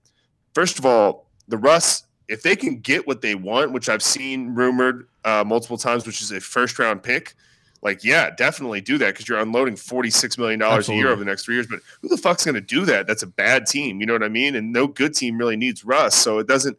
first 0.55 0.79
of 0.79 0.87
all, 0.87 1.27
the 1.49 1.57
Russ, 1.57 2.05
if 2.29 2.43
they 2.43 2.55
can 2.55 2.79
get 2.79 3.07
what 3.07 3.21
they 3.21 3.35
want, 3.35 3.73
which 3.73 3.89
I've 3.89 4.03
seen 4.03 4.55
rumored 4.55 5.09
uh, 5.25 5.43
multiple 5.45 5.79
times, 5.79 6.07
which 6.07 6.23
is 6.23 6.31
a 6.31 6.41
first 6.41 6.79
round 6.79 7.03
pick, 7.03 7.35
like, 7.83 8.05
yeah, 8.05 8.31
definitely 8.31 8.81
do 8.81 8.99
that 8.99 9.15
because 9.15 9.29
you're 9.29 9.39
unloading 9.39 9.75
$46 9.75 10.37
million 10.37 10.61
Absolutely. 10.61 10.95
a 10.95 10.99
year 10.99 11.13
over 11.13 11.19
the 11.21 11.25
next 11.25 11.45
three 11.45 11.55
years. 11.55 11.67
But 11.67 11.81
who 12.03 12.09
the 12.09 12.19
fuck's 12.19 12.45
going 12.45 12.55
to 12.55 12.61
do 12.61 12.85
that? 12.85 13.07
That's 13.07 13.23
a 13.23 13.27
bad 13.27 13.67
team. 13.67 14.01
You 14.01 14.07
know 14.07 14.13
what 14.13 14.23
I 14.23 14.29
mean? 14.29 14.55
And 14.55 14.73
no 14.73 14.87
good 14.87 15.15
team 15.15 15.39
really 15.39 15.57
needs 15.57 15.85
Russ. 15.85 16.15
So 16.15 16.39
it 16.39 16.47
doesn't, 16.47 16.77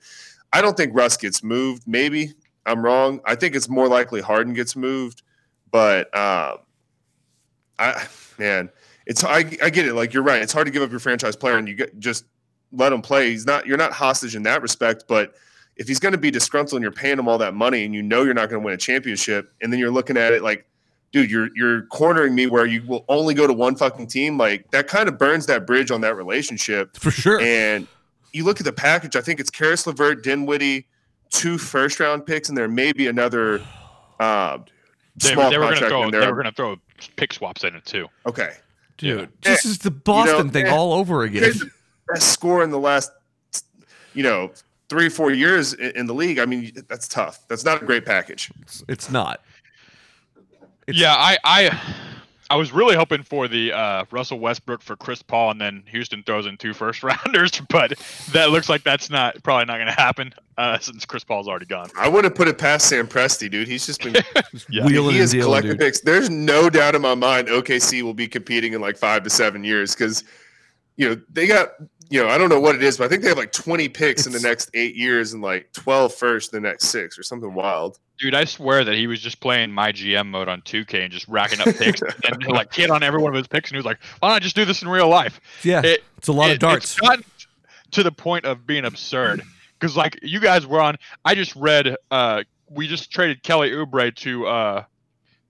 I 0.53 0.61
don't 0.61 0.77
think 0.77 0.93
Russ 0.93 1.17
gets 1.17 1.43
moved. 1.43 1.83
Maybe 1.87 2.33
I'm 2.67 2.83
wrong. 2.83 3.19
I 3.25 3.35
think 3.35 3.55
it's 3.55 3.67
more 3.67 3.87
likely 3.87 4.21
Harden 4.21 4.53
gets 4.53 4.75
moved. 4.75 5.23
But, 5.71 6.15
um, 6.15 6.59
I, 7.79 8.05
man, 8.37 8.69
it's, 9.07 9.23
I, 9.23 9.37
I 9.37 9.71
get 9.71 9.87
it. 9.87 9.95
Like, 9.95 10.13
you're 10.13 10.23
right. 10.23 10.41
It's 10.41 10.53
hard 10.53 10.67
to 10.67 10.71
give 10.71 10.83
up 10.83 10.91
your 10.91 10.99
franchise 10.99 11.35
player 11.35 11.57
and 11.57 11.67
you 11.67 11.73
get, 11.75 11.97
just 11.97 12.25
let 12.71 12.93
him 12.93 13.01
play. 13.01 13.31
He's 13.31 13.45
not, 13.47 13.65
you're 13.65 13.77
not 13.77 13.91
hostage 13.91 14.35
in 14.35 14.43
that 14.43 14.61
respect. 14.61 15.05
But, 15.07 15.33
if 15.77 15.87
he's 15.87 15.99
going 15.99 16.11
to 16.11 16.17
be 16.17 16.29
disgruntled 16.29 16.77
and 16.77 16.83
you're 16.83 16.91
paying 16.91 17.17
him 17.17 17.27
all 17.27 17.37
that 17.39 17.55
money 17.55 17.85
and 17.85 17.95
you 17.95 18.03
know 18.03 18.23
you're 18.23 18.33
not 18.33 18.49
going 18.49 18.61
to 18.61 18.65
win 18.65 18.73
a 18.73 18.77
championship, 18.77 19.51
and 19.61 19.71
then 19.71 19.79
you're 19.79 19.89
looking 19.89 20.17
at 20.17 20.33
it 20.33 20.43
like 20.43 20.67
dude, 21.11 21.29
you're 21.29 21.49
you're 21.55 21.83
cornering 21.83 22.35
me 22.35 22.47
where 22.47 22.65
you 22.65 22.83
will 22.87 23.05
only 23.09 23.33
go 23.33 23.47
to 23.47 23.53
one 23.53 23.75
fucking 23.75 24.07
team. 24.07 24.37
Like 24.37 24.69
that 24.71 24.87
kind 24.87 25.07
of 25.07 25.17
burns 25.17 25.45
that 25.47 25.67
bridge 25.67 25.91
on 25.91 26.01
that 26.01 26.15
relationship 26.15 26.97
for 26.97 27.11
sure. 27.11 27.39
And 27.39 27.87
you 28.33 28.43
look 28.43 28.59
at 28.59 28.65
the 28.65 28.73
package. 28.73 29.15
I 29.15 29.21
think 29.21 29.39
it's 29.39 29.49
Caris 29.49 29.85
LeVert, 29.85 30.23
Dinwiddie, 30.23 30.87
two 31.29 31.57
first 31.57 31.99
round 31.99 32.25
picks, 32.25 32.49
and 32.49 32.57
there 32.57 32.67
may 32.67 32.93
be 32.93 33.07
another 33.07 33.61
uh, 34.19 34.59
they, 35.17 35.33
small 35.33 35.49
they 35.49 35.57
were 35.57 35.65
contract 35.65 35.89
throw. 35.89 36.11
They 36.11 36.19
were 36.19 36.33
going 36.33 36.45
to 36.45 36.51
throw 36.51 36.75
pick 37.15 37.33
swaps 37.33 37.63
in 37.63 37.75
it 37.75 37.85
too. 37.85 38.07
Okay, 38.25 38.53
dude, 38.97 39.29
this 39.41 39.65
is 39.65 39.79
the 39.79 39.91
Boston 39.91 40.37
you 40.37 40.43
know, 40.45 40.49
thing 40.49 40.67
all 40.67 40.93
over 40.93 41.23
again. 41.23 41.53
Best 42.07 42.29
score 42.29 42.63
in 42.63 42.71
the 42.71 42.79
last, 42.79 43.11
you 44.13 44.23
know, 44.23 44.51
three 44.89 45.09
four 45.09 45.31
years 45.31 45.73
in 45.73 46.05
the 46.05 46.13
league. 46.13 46.39
I 46.39 46.45
mean, 46.45 46.71
that's 46.87 47.07
tough. 47.07 47.47
That's 47.47 47.63
not 47.63 47.81
a 47.81 47.85
great 47.85 48.05
package. 48.05 48.51
It's, 48.61 48.83
it's 48.87 49.11
not. 49.11 49.41
It's, 50.87 50.99
yeah, 50.99 51.13
I, 51.13 51.37
I 51.43 51.79
I 52.51 52.55
was 52.55 52.73
really 52.73 52.97
hoping 52.97 53.23
for 53.23 53.47
the 53.47 53.71
uh, 53.71 54.03
Russell 54.11 54.37
Westbrook 54.37 54.81
for 54.81 54.97
Chris 54.97 55.21
Paul, 55.21 55.51
and 55.51 55.61
then 55.61 55.83
Houston 55.87 56.21
throws 56.21 56.45
in 56.45 56.57
two 56.57 56.73
first 56.73 57.01
rounders, 57.03 57.51
but 57.69 57.93
that 58.33 58.49
looks 58.49 58.67
like 58.67 58.83
that's 58.83 59.09
not 59.09 59.41
probably 59.41 59.63
not 59.63 59.77
going 59.77 59.87
to 59.87 59.93
happen 59.93 60.33
uh, 60.57 60.77
since 60.77 61.05
Chris 61.05 61.23
Paul's 61.23 61.47
already 61.47 61.65
gone. 61.65 61.89
I 61.97 62.09
wouldn't 62.09 62.35
put 62.35 62.49
it 62.49 62.57
past 62.57 62.89
Sam 62.89 63.07
Presti, 63.07 63.49
dude. 63.49 63.69
He's 63.69 63.85
just 63.85 64.03
been 64.03 64.15
yeah. 64.69 64.85
wheeling 64.85 65.13
he 65.13 65.19
has 65.19 65.33
collected 65.33 65.79
picks. 65.79 66.01
There's 66.01 66.29
no 66.29 66.69
doubt 66.69 66.93
in 66.93 67.01
my 67.01 67.15
mind 67.15 67.47
OKC 67.47 68.01
will 68.01 68.13
be 68.13 68.27
competing 68.27 68.73
in 68.73 68.81
like 68.81 68.97
five 68.97 69.23
to 69.23 69.29
seven 69.29 69.63
years 69.63 69.95
because 69.95 70.25
you 71.01 71.09
know 71.09 71.21
they 71.31 71.47
got 71.47 71.73
you 72.11 72.21
know, 72.21 72.27
I 72.27 72.37
don't 72.37 72.49
know 72.49 72.59
what 72.59 72.75
it 72.75 72.83
is, 72.83 72.97
but 72.97 73.05
I 73.05 73.07
think 73.07 73.21
they 73.21 73.29
have 73.29 73.37
like 73.37 73.53
20 73.53 73.87
picks 73.87 74.21
it's, 74.21 74.27
in 74.27 74.33
the 74.33 74.45
next 74.45 74.69
eight 74.73 74.95
years 74.95 75.31
and 75.31 75.41
like 75.41 75.71
12 75.71 76.13
first 76.13 76.53
in 76.53 76.61
the 76.61 76.67
next 76.67 76.87
six 76.89 77.17
or 77.17 77.23
something 77.23 77.53
wild. 77.53 77.99
Dude, 78.19 78.35
I 78.35 78.43
swear 78.43 78.83
that 78.83 78.95
he 78.95 79.07
was 79.07 79.21
just 79.21 79.39
playing 79.39 79.71
my 79.71 79.93
GM 79.93 80.27
mode 80.27 80.49
on 80.49 80.61
2K 80.61 81.05
and 81.05 81.11
just 81.11 81.25
racking 81.29 81.61
up 81.61 81.73
picks 81.77 82.01
and 82.25 82.47
like 82.47 82.73
hit 82.73 82.91
on 82.91 83.01
every 83.01 83.21
one 83.21 83.31
of 83.31 83.37
his 83.37 83.47
picks. 83.47 83.69
And 83.69 83.75
he 83.75 83.77
was 83.77 83.85
like, 83.85 83.99
why 84.19 84.27
don't 84.27 84.35
I 84.35 84.39
just 84.39 84.57
do 84.57 84.65
this 84.65 84.81
in 84.81 84.89
real 84.89 85.07
life? 85.07 85.39
Yeah. 85.63 85.81
It, 85.85 86.03
it's 86.17 86.27
a 86.27 86.33
lot 86.33 86.49
it, 86.49 86.53
of 86.55 86.59
darts. 86.59 86.97
It's 86.97 86.99
gotten 86.99 87.23
to 87.91 88.03
the 88.03 88.11
point 88.11 88.43
of 88.43 88.67
being 88.67 88.83
absurd. 88.83 89.41
Because 89.79 89.95
like 89.95 90.19
you 90.21 90.41
guys 90.41 90.67
were 90.67 90.81
on, 90.81 90.97
I 91.23 91.33
just 91.33 91.55
read, 91.55 91.95
uh, 92.11 92.43
we 92.69 92.89
just 92.89 93.09
traded 93.09 93.41
Kelly 93.41 93.71
Oubre 93.71 94.13
to, 94.17 94.47
uh, 94.47 94.83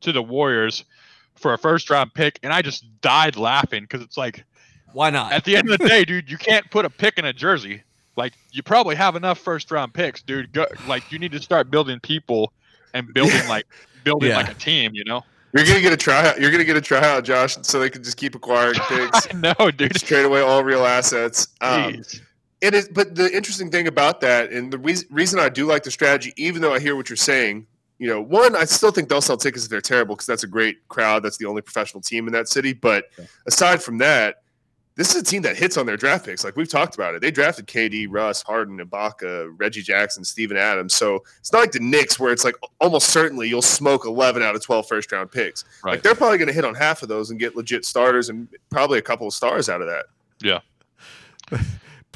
to 0.01 0.11
the 0.11 0.21
Warriors 0.21 0.85
for 1.33 1.53
a 1.53 1.57
first 1.57 1.89
round 1.89 2.13
pick. 2.13 2.37
And 2.43 2.53
I 2.53 2.61
just 2.61 2.85
died 3.01 3.35
laughing 3.35 3.81
because 3.81 4.03
it's 4.03 4.15
like, 4.15 4.45
Why 4.93 5.09
not? 5.09 5.31
At 5.31 5.43
the 5.45 5.55
end 5.55 5.69
of 5.69 5.79
the 5.79 5.87
day, 5.87 6.03
dude, 6.05 6.29
you 6.29 6.37
can't 6.37 6.69
put 6.71 6.85
a 6.85 6.89
pick 6.89 7.17
in 7.17 7.25
a 7.25 7.33
jersey. 7.33 7.83
Like 8.17 8.33
you 8.51 8.61
probably 8.63 8.95
have 8.95 9.15
enough 9.15 9.39
first 9.39 9.71
round 9.71 9.93
picks, 9.93 10.21
dude. 10.21 10.51
Go, 10.51 10.65
like 10.87 11.11
you 11.11 11.19
need 11.19 11.31
to 11.31 11.41
start 11.41 11.71
building 11.71 11.99
people 11.99 12.51
and 12.93 13.13
building 13.13 13.47
like 13.47 13.65
building 14.03 14.29
Yeah. 14.29 14.37
like 14.37 14.49
a 14.49 14.53
team. 14.55 14.91
You 14.93 15.03
know? 15.05 15.23
You're 15.53 15.65
gonna 15.65 15.81
get 15.81 15.93
a 15.93 15.97
tryout. 15.97 16.39
You're 16.39 16.51
gonna 16.51 16.63
get 16.65 16.77
a 16.77 16.81
tryout, 16.81 17.23
Josh, 17.23 17.57
so 17.61 17.79
they 17.79 17.89
can 17.89 18.03
just 18.03 18.17
keep 18.17 18.35
acquiring 18.35 18.79
picks. 18.87 19.27
I 19.33 19.37
know, 19.37 19.71
dude. 19.71 19.93
just 19.93 20.05
trade 20.07 20.25
away 20.25 20.41
all 20.41 20.63
real 20.63 20.85
assets. 20.85 21.47
Um, 21.61 22.01
It 22.61 22.73
is, 22.75 22.87
but 22.89 23.15
the 23.15 23.35
interesting 23.35 23.71
thing 23.71 23.87
about 23.87 24.21
that, 24.21 24.51
and 24.51 24.71
the 24.71 24.77
reason 24.77 25.07
reason 25.09 25.39
I 25.39 25.49
do 25.49 25.65
like 25.65 25.83
the 25.83 25.89
strategy, 25.91 26.31
even 26.37 26.61
though 26.61 26.73
I 26.73 26.79
hear 26.79 26.95
what 26.95 27.09
you're 27.09 27.15
saying, 27.17 27.65
you 27.97 28.07
know, 28.07 28.21
one, 28.21 28.55
I 28.55 28.65
still 28.65 28.91
think 28.91 29.09
they'll 29.09 29.19
sell 29.21 29.37
tickets 29.37 29.63
if 29.63 29.69
they're 29.71 29.81
terrible 29.81 30.15
because 30.15 30.27
that's 30.27 30.43
a 30.43 30.47
great 30.47 30.87
crowd. 30.87 31.23
That's 31.23 31.37
the 31.37 31.45
only 31.47 31.61
professional 31.63 32.01
team 32.01 32.27
in 32.27 32.33
that 32.33 32.47
city. 32.49 32.73
But 32.73 33.05
aside 33.47 33.81
from 33.81 33.97
that, 33.99 34.43
this 35.01 35.15
is 35.15 35.21
a 35.23 35.25
team 35.25 35.41
that 35.41 35.57
hits 35.57 35.77
on 35.77 35.87
their 35.87 35.97
draft 35.97 36.25
picks. 36.25 36.43
Like 36.43 36.55
we've 36.55 36.69
talked 36.69 36.93
about 36.93 37.15
it, 37.15 37.21
they 37.21 37.31
drafted 37.31 37.65
KD, 37.65 38.05
Russ, 38.07 38.43
Harden, 38.43 38.77
Ibaka, 38.77 39.51
Reggie 39.57 39.81
Jackson, 39.81 40.23
Steven 40.23 40.57
Adams. 40.57 40.93
So 40.93 41.23
it's 41.39 41.51
not 41.51 41.57
like 41.57 41.71
the 41.71 41.79
Knicks 41.79 42.19
where 42.19 42.31
it's 42.31 42.43
like 42.43 42.53
almost 42.79 43.09
certainly 43.09 43.49
you'll 43.49 43.63
smoke 43.63 44.05
11 44.05 44.43
out 44.43 44.55
of 44.55 44.63
12 44.63 44.87
first 44.87 45.11
round 45.11 45.31
picks. 45.31 45.65
Right. 45.83 45.93
Like 45.93 46.03
they're 46.03 46.13
probably 46.13 46.37
going 46.37 46.49
to 46.49 46.53
hit 46.53 46.65
on 46.65 46.75
half 46.75 47.01
of 47.01 47.09
those 47.09 47.31
and 47.31 47.39
get 47.39 47.55
legit 47.55 47.83
starters 47.83 48.29
and 48.29 48.47
probably 48.69 48.99
a 48.99 49.01
couple 49.01 49.25
of 49.25 49.33
stars 49.33 49.69
out 49.69 49.81
of 49.81 49.87
that. 49.87 50.05
Yeah. 50.39 50.59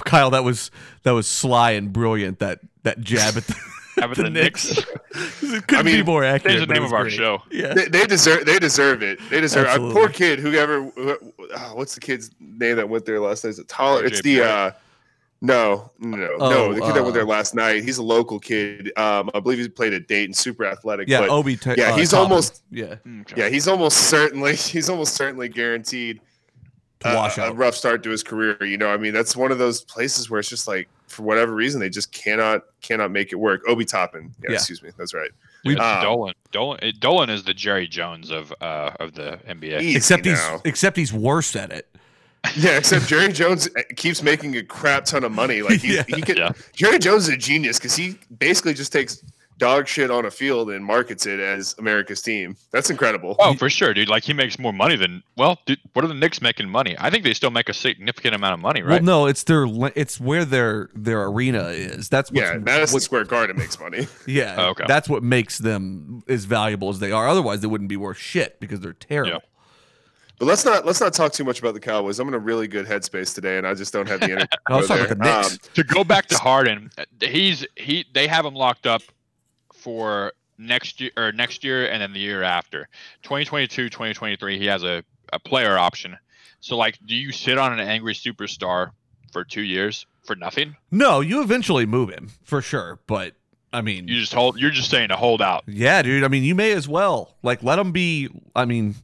Kyle, 0.06 0.30
that 0.30 0.44
was 0.44 0.70
that 1.02 1.12
was 1.12 1.26
sly 1.26 1.72
and 1.72 1.92
brilliant. 1.92 2.38
That 2.38 2.60
that 2.84 3.02
jab 3.02 3.36
at 3.36 3.48
the, 3.48 3.56
Having 3.96 4.16
the 4.16 4.24
the 4.24 4.30
Knicks. 4.30 4.76
Knicks. 4.76 4.88
it 5.44 5.68
couldn't 5.68 5.76
I 5.76 5.84
mean, 5.84 5.96
be 5.98 6.04
more 6.04 6.24
accurate. 6.24 6.58
Change 6.58 6.68
the 6.68 6.74
name 6.74 6.84
of 6.84 6.94
our 6.94 7.04
great. 7.04 7.14
show. 7.14 7.42
Yeah. 7.52 7.74
they, 7.74 7.86
they 7.86 8.06
deserve 8.06 8.46
they 8.46 8.60
deserve 8.60 9.02
it. 9.04 9.20
They 9.30 9.42
deserve. 9.42 9.68
Uh, 9.68 9.70
Absolutely. 9.70 9.94
poor 9.96 10.10
kid, 10.10 10.40
whoever. 10.40 10.84
Who, 10.84 11.18
oh, 11.56 11.72
what's 11.76 11.96
the 11.96 12.02
kid's 12.02 12.32
name 12.40 12.76
that 12.78 12.90
went 12.90 13.06
there 13.06 13.20
last 13.20 13.44
night? 13.44 13.52
Is 13.52 13.60
it 13.60 13.68
Tyler? 13.68 14.06
It's 14.06 14.22
the. 14.22 14.42
Uh 14.42 14.72
no, 15.42 15.92
no, 16.00 16.30
Oh, 16.40 16.50
no. 16.50 16.74
The 16.74 16.80
kid 16.82 16.96
that 16.96 17.00
uh, 17.02 17.04
went 17.04 17.14
there 17.14 17.26
last 17.26 17.54
night. 17.54 17.84
He's 17.84 17.98
a 17.98 18.04
local 18.04 18.40
kid. 18.40 18.98
Um, 18.98 19.30
I 19.34 19.40
believe 19.42 19.60
he 19.60 19.68
played 19.68 19.94
at 19.94 20.08
Dayton. 20.08 20.34
Super 20.34 20.66
athletic. 20.66 21.08
Yeah, 21.08 21.20
but 21.22 21.30
Obi. 21.30 21.56
Ta- 21.56 21.76
yeah, 21.78 21.92
uh, 21.92 21.98
he's 21.98 22.12
Toppin. 22.12 22.24
almost- 22.32 22.64
yeah 22.72 22.96
Okay. 23.22 23.34
yeah, 23.38 23.50
he's 23.50 23.68
almost 23.68 23.98
certainly 24.10 24.56
he's 24.56 24.90
almost 24.90 25.14
certainly 25.16 25.50
guaranteed 25.50 26.20
to 27.02 27.12
a- 27.12 27.16
wash 27.16 27.38
a, 27.38 27.52
rough 27.54 27.76
start 27.76 28.02
to 28.04 28.10
his 28.10 28.24
career. 28.24 28.58
You 28.64 28.78
know, 28.78 28.88
I 28.90 28.98
mean, 28.98 29.14
that's 29.14 29.36
one 29.36 29.52
of 29.52 29.58
those 29.60 29.82
places 29.84 30.30
where 30.30 30.40
it's 30.40 30.50
just 30.50 30.68
like 30.68 30.88
for 31.08 31.24
whatever 31.24 31.54
reason 31.54 31.80
they 31.80 31.90
just 31.90 32.12
cannot 32.12 32.64
cannot 32.82 33.12
make 33.12 33.32
it 33.32 33.36
work. 33.36 33.62
Obi 33.68 33.86
Toppin. 33.86 34.34
Yeah, 34.44 34.52
Yeah. 34.52 34.56
excuse 34.56 34.82
me. 34.84 34.90
That's 34.98 35.14
right. 35.14 35.32
We- 35.64 35.78
Um, 35.78 36.02
Dolan. 36.04 36.34
Dolan. 36.52 36.80
eh, 36.84 36.92
Dolan 37.00 37.30
is 37.30 37.44
the 37.44 37.54
Jerry 37.54 37.88
Jones 37.88 38.30
of 38.32 38.54
uh 38.62 38.92
of 39.00 39.14
the 39.14 39.40
NBA. 39.48 39.96
Except 39.96 40.26
he's 40.26 40.38
now. 40.38 40.62
except 40.66 40.98
he's 40.98 41.12
worse 41.14 41.56
at 41.56 41.72
it. 41.72 41.88
Yeah, 42.56 42.78
except 42.78 43.08
Jerry 43.08 43.34
Jones 43.34 43.68
uh, 43.76 43.82
keeps 43.96 44.22
making 44.22 44.56
a 44.56 44.62
crap 44.64 45.06
ton 45.06 45.24
of 45.24 45.32
money. 45.32 45.64
Like 45.64 45.82
he, 45.82 45.96
Yeah. 45.96 46.04
he 46.08 46.22
could. 46.22 46.38
Yeah. 46.38 46.52
Jerry 46.74 47.00
Jones 47.00 47.24
is 47.28 47.34
a 47.34 47.38
genius 47.38 47.80
because 47.80 47.96
he 47.96 48.20
basically 48.38 48.76
just 48.76 48.92
takes 48.94 49.24
dog 49.58 49.88
shit 49.88 50.12
on 50.12 50.26
a 50.26 50.32
field 50.32 50.70
and 50.70 50.84
markets 50.84 51.26
it 51.26 51.40
as 51.40 51.76
America's 51.78 52.22
team. 52.22 52.56
That's 52.72 52.90
incredible. 52.90 53.36
Oh, 53.40 53.54
for 53.56 53.70
sure, 53.70 53.94
dude. 53.94 54.10
Like 54.10 54.24
he 54.24 54.34
makes 54.34 54.60
more 54.60 54.74
money 54.74 54.96
than 54.96 55.24
well, 55.38 55.60
dude. 55.66 55.80
What 55.94 56.04
are 56.04 56.08
the 56.08 56.14
Knicks 56.14 56.42
making 56.42 56.70
money? 56.70 56.96
I 57.00 57.10
think 57.10 57.24
they 57.24 57.34
still 57.34 57.52
make 57.52 57.70
a 57.70 57.74
significant 57.74 58.36
amount 58.36 58.54
of 58.54 58.60
money, 58.60 58.82
right? 58.82 59.02
Well, 59.02 59.04
no, 59.04 59.26
it's 59.28 59.44
their 59.44 59.66
it's 59.96 60.20
where 60.20 60.46
their 60.46 60.90
their 60.94 61.24
arena 61.24 61.68
is. 61.68 62.10
That's 62.10 62.32
what's, 62.32 62.42
yeah, 62.42 62.58
Madison 62.58 62.96
what- 62.96 63.04
Square 63.04 63.26
Garden 63.26 63.58
makes 63.58 63.80
money. 63.80 64.08
yeah. 64.28 64.56
Oh, 64.58 64.70
okay. 64.70 64.86
That's 64.88 65.08
what 65.10 65.24
makes 65.24 65.58
them 65.58 66.24
as 66.28 66.46
valuable 66.46 66.90
as 66.90 67.00
they 67.00 67.12
are. 67.12 67.28
Otherwise, 67.28 67.62
they 67.62 67.68
wouldn't 67.68 67.90
be 67.90 67.98
worth 67.98 68.18
shit 68.18 68.60
because 68.60 68.80
they're 68.80 68.94
terrible. 68.94 69.32
Yeah. 69.32 69.40
But 70.38 70.48
let's 70.48 70.66
not 70.66 70.86
let's 70.86 71.00
not 71.00 71.14
talk 71.14 71.32
too 71.32 71.46
much 71.46 71.60
about 71.60 71.76
the 71.76 71.80
Cowboys. 71.80 72.20
I'm 72.20 72.28
in 72.28 72.34
a 72.34 72.40
really 72.40 72.68
good 72.68 72.86
headspace 72.86 73.34
today, 73.34 73.58
and 73.58 73.66
I 73.66 73.74
just 73.74 73.94
don't 73.94 74.08
have 74.10 74.20
the 74.20 74.32
energy. 74.32 74.48
I 74.68 74.76
was 74.76 74.88
to 74.88 74.94
go 74.94 75.00
talking 75.00 75.12
about 75.14 75.46
the 75.46 75.52
Um, 75.54 75.60
to 75.76 75.84
go 75.86 76.04
back 76.04 76.26
to 76.28 76.38
Harden, 76.38 76.90
he's 77.22 77.66
he 77.78 78.06
they 78.14 78.28
have 78.28 78.46
him 78.46 78.54
locked 78.54 78.86
up 78.86 79.02
for 79.86 80.34
next 80.58 81.00
year 81.00 81.12
or 81.16 81.32
next 81.32 81.64
year 81.64 81.88
and 81.88 82.02
then 82.02 82.12
the 82.12 82.20
year 82.20 82.42
after. 82.42 82.90
2022, 83.22 83.90
2023, 83.90 84.58
he 84.58 84.66
has 84.66 84.84
a, 84.84 85.04
a 85.32 85.38
player 85.38 85.78
option. 85.78 86.18
So 86.60 86.76
like 86.76 86.98
do 87.06 87.14
you 87.14 87.32
sit 87.32 87.60
on 87.60 87.72
an 87.72 87.80
angry 87.80 88.16
superstar 88.16 88.90
for 89.32 89.44
2 89.44 89.62
years 89.62 90.08
for 90.24 90.36
nothing? 90.36 90.76
No, 90.90 91.20
you 91.22 91.44
eventually 91.44 91.86
move 91.86 92.10
him 92.10 92.32
for 92.44 92.64
sure. 92.64 93.00
But 93.06 93.36
I 93.72 93.82
mean, 93.82 94.08
You 94.08 94.20
just 94.20 94.34
hold 94.34 94.58
you're 94.60 94.72
just 94.72 94.90
saying 94.90 95.10
to 95.10 95.18
hold 95.18 95.42
out. 95.42 95.64
Yeah, 95.68 96.02
dude. 96.02 96.24
I 96.24 96.30
mean, 96.30 96.44
you 96.44 96.56
may 96.56 96.72
as 96.72 96.88
well 96.88 97.36
like 97.44 97.62
let 97.62 97.76
them 97.76 97.92
be. 97.92 98.30
I 98.56 98.66
mean, 98.66 98.96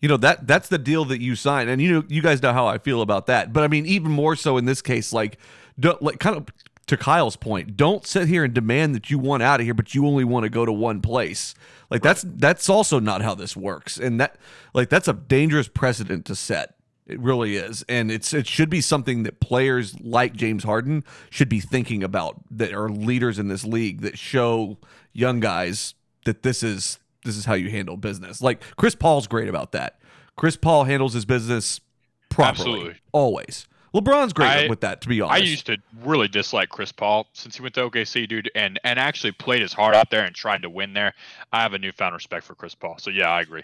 you 0.00 0.08
know 0.08 0.18
that 0.18 0.46
that's 0.46 0.68
the 0.68 0.78
deal 0.78 1.04
that 1.06 1.20
you 1.20 1.34
sign, 1.34 1.68
and 1.68 1.82
you 1.82 1.92
know 1.92 2.04
you 2.08 2.22
guys 2.22 2.40
know 2.42 2.52
how 2.52 2.66
I 2.66 2.78
feel 2.78 3.02
about 3.02 3.26
that. 3.26 3.52
But 3.52 3.64
I 3.64 3.68
mean, 3.68 3.86
even 3.86 4.12
more 4.12 4.36
so 4.36 4.56
in 4.56 4.66
this 4.66 4.82
case, 4.82 5.12
like, 5.12 5.38
don't 5.80 6.00
like 6.00 6.20
kind 6.20 6.36
of 6.36 6.46
to 6.88 6.96
Kyle's 6.96 7.36
point. 7.36 7.76
Don't 7.76 8.06
sit 8.06 8.28
here 8.28 8.44
and 8.44 8.52
demand 8.52 8.94
that 8.94 9.10
you 9.10 9.18
want 9.18 9.42
out 9.42 9.60
of 9.60 9.64
here, 9.64 9.74
but 9.74 9.94
you 9.94 10.06
only 10.06 10.24
want 10.24 10.44
to 10.44 10.50
go 10.50 10.66
to 10.66 10.72
one 10.72 11.00
place. 11.00 11.54
Like 11.90 12.02
that's 12.02 12.24
that's 12.26 12.68
also 12.68 12.98
not 13.00 13.22
how 13.22 13.34
this 13.34 13.56
works, 13.56 13.96
and 13.98 14.20
that 14.20 14.36
like 14.74 14.88
that's 14.88 15.08
a 15.08 15.12
dangerous 15.14 15.68
precedent 15.68 16.24
to 16.26 16.34
set. 16.34 16.74
It 17.06 17.18
really 17.20 17.56
is, 17.56 17.84
and 17.88 18.10
it's 18.10 18.34
it 18.34 18.46
should 18.46 18.68
be 18.68 18.82
something 18.82 19.22
that 19.22 19.40
players 19.40 19.98
like 20.00 20.34
James 20.34 20.64
Harden 20.64 21.04
should 21.30 21.48
be 21.48 21.60
thinking 21.60 22.04
about 22.04 22.36
that 22.50 22.74
are 22.74 22.90
leaders 22.90 23.38
in 23.38 23.48
this 23.48 23.64
league 23.64 24.02
that 24.02 24.18
show 24.18 24.76
young 25.14 25.40
guys 25.40 25.94
that 26.26 26.42
this 26.42 26.62
is 26.62 26.98
this 27.24 27.36
is 27.36 27.46
how 27.46 27.54
you 27.54 27.70
handle 27.70 27.96
business. 27.96 28.42
Like 28.42 28.62
Chris 28.76 28.94
Paul's 28.94 29.26
great 29.26 29.48
about 29.48 29.72
that. 29.72 30.00
Chris 30.36 30.56
Paul 30.56 30.84
handles 30.84 31.14
his 31.14 31.24
business 31.24 31.80
properly, 32.28 32.70
Absolutely. 32.70 32.94
always. 33.12 33.66
LeBron's 33.94 34.32
great 34.32 34.48
I- 34.48 34.68
with 34.68 34.80
that, 34.80 35.00
to 35.02 35.08
be 35.08 35.20
honest. 35.20 35.42
I 35.42 35.44
used 35.44 35.66
to 35.66 35.78
really 36.04 36.28
dislike 36.28 36.68
Chris 36.68 36.92
Paul 36.92 37.26
since 37.32 37.56
he 37.56 37.62
went 37.62 37.74
to 37.76 37.82
OKC, 37.88 38.28
dude, 38.28 38.50
and 38.54 38.78
and 38.84 38.98
actually 38.98 39.32
played 39.32 39.62
his 39.62 39.72
heart 39.72 39.94
out 39.94 40.10
there 40.10 40.24
and 40.24 40.34
tried 40.34 40.62
to 40.62 40.70
win 40.70 40.92
there. 40.94 41.14
I 41.52 41.62
have 41.62 41.72
a 41.74 41.78
newfound 41.78 42.14
respect 42.14 42.44
for 42.44 42.54
Chris 42.54 42.74
Paul. 42.74 42.96
So 42.98 43.10
yeah, 43.10 43.28
I 43.30 43.40
agree. 43.40 43.62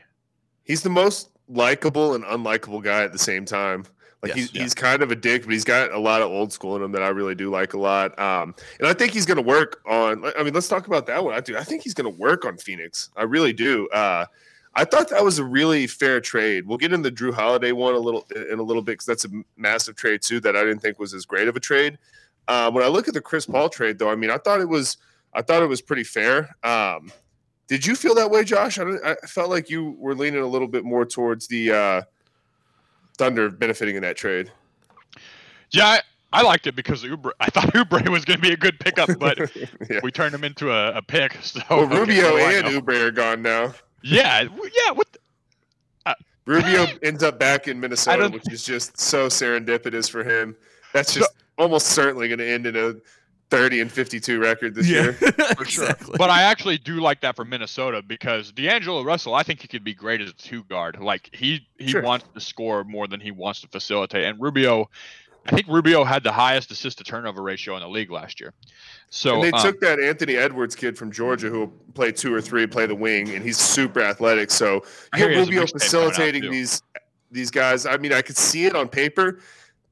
he's 0.64 0.82
the 0.82 0.90
most 0.90 1.30
likable 1.48 2.14
and 2.14 2.24
unlikable 2.24 2.82
guy 2.82 3.02
at 3.04 3.12
the 3.12 3.18
same 3.18 3.44
time. 3.44 3.84
Like 4.22 4.30
Yes, 4.30 4.36
he's, 4.38 4.54
yeah. 4.54 4.62
he's 4.62 4.72
kind 4.74 5.02
of 5.02 5.10
a 5.10 5.14
dick, 5.14 5.42
but 5.42 5.52
he's 5.52 5.64
got 5.64 5.92
a 5.92 5.98
lot 5.98 6.22
of 6.22 6.30
old 6.30 6.50
school 6.50 6.74
in 6.76 6.82
him 6.82 6.92
that 6.92 7.02
I 7.02 7.08
really 7.08 7.34
do 7.34 7.50
like 7.50 7.74
a 7.74 7.78
lot. 7.78 8.18
Um, 8.18 8.54
and 8.78 8.88
I 8.88 8.94
think 8.94 9.12
he's 9.12 9.26
going 9.26 9.36
to 9.36 9.42
work 9.42 9.82
on. 9.86 10.24
I 10.38 10.42
mean, 10.42 10.54
let's 10.54 10.68
talk 10.68 10.86
about 10.86 11.04
that 11.08 11.22
one. 11.22 11.34
I 11.34 11.40
do. 11.40 11.58
I 11.58 11.62
think 11.64 11.82
he's 11.82 11.92
going 11.92 12.10
to 12.10 12.18
work 12.18 12.46
on 12.46 12.56
Phoenix. 12.56 13.10
I 13.14 13.24
really 13.24 13.52
do. 13.52 13.86
Uh, 13.88 14.24
I 14.76 14.84
thought 14.84 15.08
that 15.10 15.22
was 15.24 15.38
a 15.38 15.44
really 15.44 15.86
fair 15.86 16.20
trade. 16.20 16.66
We'll 16.66 16.78
get 16.78 16.92
into 16.92 17.08
the 17.08 17.16
Jrue 17.16 17.32
Holiday 17.32 17.72
one 17.72 17.94
a 17.94 17.98
little 17.98 18.26
in 18.50 18.58
a 18.58 18.62
little 18.62 18.82
bit 18.82 18.92
because 18.92 19.06
that's 19.06 19.24
a 19.24 19.28
massive 19.56 19.94
trade 19.94 20.22
too 20.22 20.40
that 20.40 20.56
I 20.56 20.64
didn't 20.64 20.80
think 20.80 20.98
was 20.98 21.14
as 21.14 21.24
great 21.24 21.48
of 21.48 21.56
a 21.56 21.60
trade. 21.60 21.98
Uh, 22.48 22.70
when 22.70 22.84
I 22.84 22.88
look 22.88 23.08
at 23.08 23.14
the 23.14 23.20
Chris 23.20 23.46
Paul 23.46 23.68
trade, 23.68 23.98
though, 23.98 24.10
I 24.10 24.16
mean, 24.16 24.30
I 24.30 24.38
thought 24.38 24.60
it 24.60 24.68
was 24.68 24.96
I 25.32 25.42
thought 25.42 25.62
it 25.62 25.68
was 25.68 25.80
pretty 25.80 26.04
fair. 26.04 26.56
Um, 26.62 27.12
did 27.66 27.86
you 27.86 27.96
feel 27.96 28.14
that 28.16 28.30
way, 28.30 28.44
Josh? 28.44 28.78
I, 28.78 28.84
I 29.04 29.14
felt 29.26 29.50
like 29.50 29.70
you 29.70 29.96
were 29.98 30.14
leaning 30.14 30.42
a 30.42 30.46
little 30.46 30.68
bit 30.68 30.84
more 30.84 31.04
towards 31.04 31.46
the 31.46 31.72
uh, 31.72 32.02
Thunder 33.16 33.50
benefiting 33.50 33.96
in 33.96 34.02
that 34.02 34.16
trade. 34.16 34.50
Yeah, 35.70 35.86
I, 35.86 36.00
I 36.32 36.42
liked 36.42 36.66
it 36.66 36.76
because 36.76 37.04
Oubre. 37.04 37.32
I 37.40 37.48
thought 37.48 37.64
Oubre 37.74 38.08
was 38.08 38.24
going 38.24 38.38
to 38.38 38.42
be 38.42 38.52
a 38.52 38.56
good 38.56 38.78
pickup, 38.80 39.08
but 39.18 39.38
yeah. 39.90 40.00
we 40.02 40.10
turned 40.10 40.34
him 40.34 40.44
into 40.44 40.70
a, 40.70 40.92
a 40.96 41.02
pick. 41.02 41.36
So 41.42 41.60
Well, 41.70 41.86
Rubio 41.86 42.36
and? 42.36 42.66
Oubre 42.66 43.00
are 43.00 43.10
gone 43.10 43.40
now. 43.40 43.74
Yeah, 44.04 44.42
yeah. 44.42 44.92
What? 44.92 45.10
The, 45.12 45.18
uh, 46.06 46.14
Rubio 46.46 46.86
ends 47.02 47.22
up 47.22 47.38
back 47.38 47.68
in 47.68 47.80
Minnesota, 47.80 48.28
which 48.28 48.52
is 48.52 48.62
just 48.64 49.00
so 49.00 49.28
serendipitous 49.28 50.10
for 50.10 50.22
him. 50.22 50.56
That's 50.92 51.14
just 51.14 51.30
almost 51.58 51.88
certainly 51.88 52.28
going 52.28 52.38
to 52.38 52.48
end 52.48 52.66
in 52.66 52.76
a 52.76 52.94
30 53.50 53.82
and 53.82 53.92
52 53.92 54.40
record 54.40 54.74
this 54.74 54.88
yeah, 54.88 55.02
year. 55.02 55.12
for 55.56 55.64
sure. 55.64 55.84
exactly. 55.84 56.16
But 56.18 56.30
I 56.30 56.42
actually 56.42 56.78
do 56.78 57.00
like 57.00 57.20
that 57.20 57.36
for 57.36 57.44
Minnesota 57.44 58.02
because 58.02 58.52
D'Angelo 58.52 59.02
Russell, 59.02 59.34
I 59.34 59.42
think 59.42 59.60
he 59.60 59.68
could 59.68 59.84
be 59.84 59.94
great 59.94 60.20
as 60.20 60.30
a 60.30 60.32
two 60.32 60.64
guard. 60.64 60.98
Like 61.00 61.30
he 61.32 61.66
he 61.78 61.88
Sure. 61.88 62.02
wants 62.02 62.26
to 62.34 62.40
score 62.40 62.84
more 62.84 63.06
than 63.06 63.20
he 63.20 63.30
wants 63.30 63.60
to 63.60 63.68
facilitate. 63.68 64.24
And 64.24 64.40
Rubio, 64.40 64.90
I 65.46 65.54
think 65.54 65.66
Rubio 65.68 66.04
had 66.04 66.22
the 66.22 66.32
highest 66.32 66.70
assist 66.70 66.98
to 66.98 67.04
turnover 67.04 67.42
ratio 67.42 67.76
in 67.76 67.82
the 67.82 67.88
league 67.88 68.10
last 68.10 68.40
year. 68.40 68.54
So 69.10 69.34
and 69.34 69.44
they 69.44 69.50
um, 69.50 69.62
took 69.62 69.80
that 69.80 70.00
Anthony 70.00 70.36
Edwards 70.36 70.74
kid 70.74 70.96
from 70.96 71.12
Georgia 71.12 71.48
who 71.48 71.60
will 71.60 71.72
play 71.94 72.12
two 72.12 72.34
or 72.34 72.40
three, 72.40 72.66
play 72.66 72.86
the 72.86 72.94
wing, 72.94 73.30
and 73.30 73.44
he's 73.44 73.58
super 73.58 74.00
athletic. 74.00 74.50
So 74.50 74.84
I 75.12 75.18
you 75.18 75.24
hear 75.24 75.28
get 75.28 75.34
he 75.34 75.36
has 75.36 75.48
a 75.48 75.50
Rubio 75.50 75.62
mixtape 75.62 75.66
coming 75.66 75.74
out, 75.74 75.82
facilitating 75.82 76.50
these 76.50 76.82
these 77.30 77.50
guys. 77.50 77.84
I 77.84 77.96
mean, 77.98 78.12
I 78.12 78.22
could 78.22 78.36
see 78.36 78.64
it 78.64 78.74
on 78.74 78.88
paper, 78.88 79.40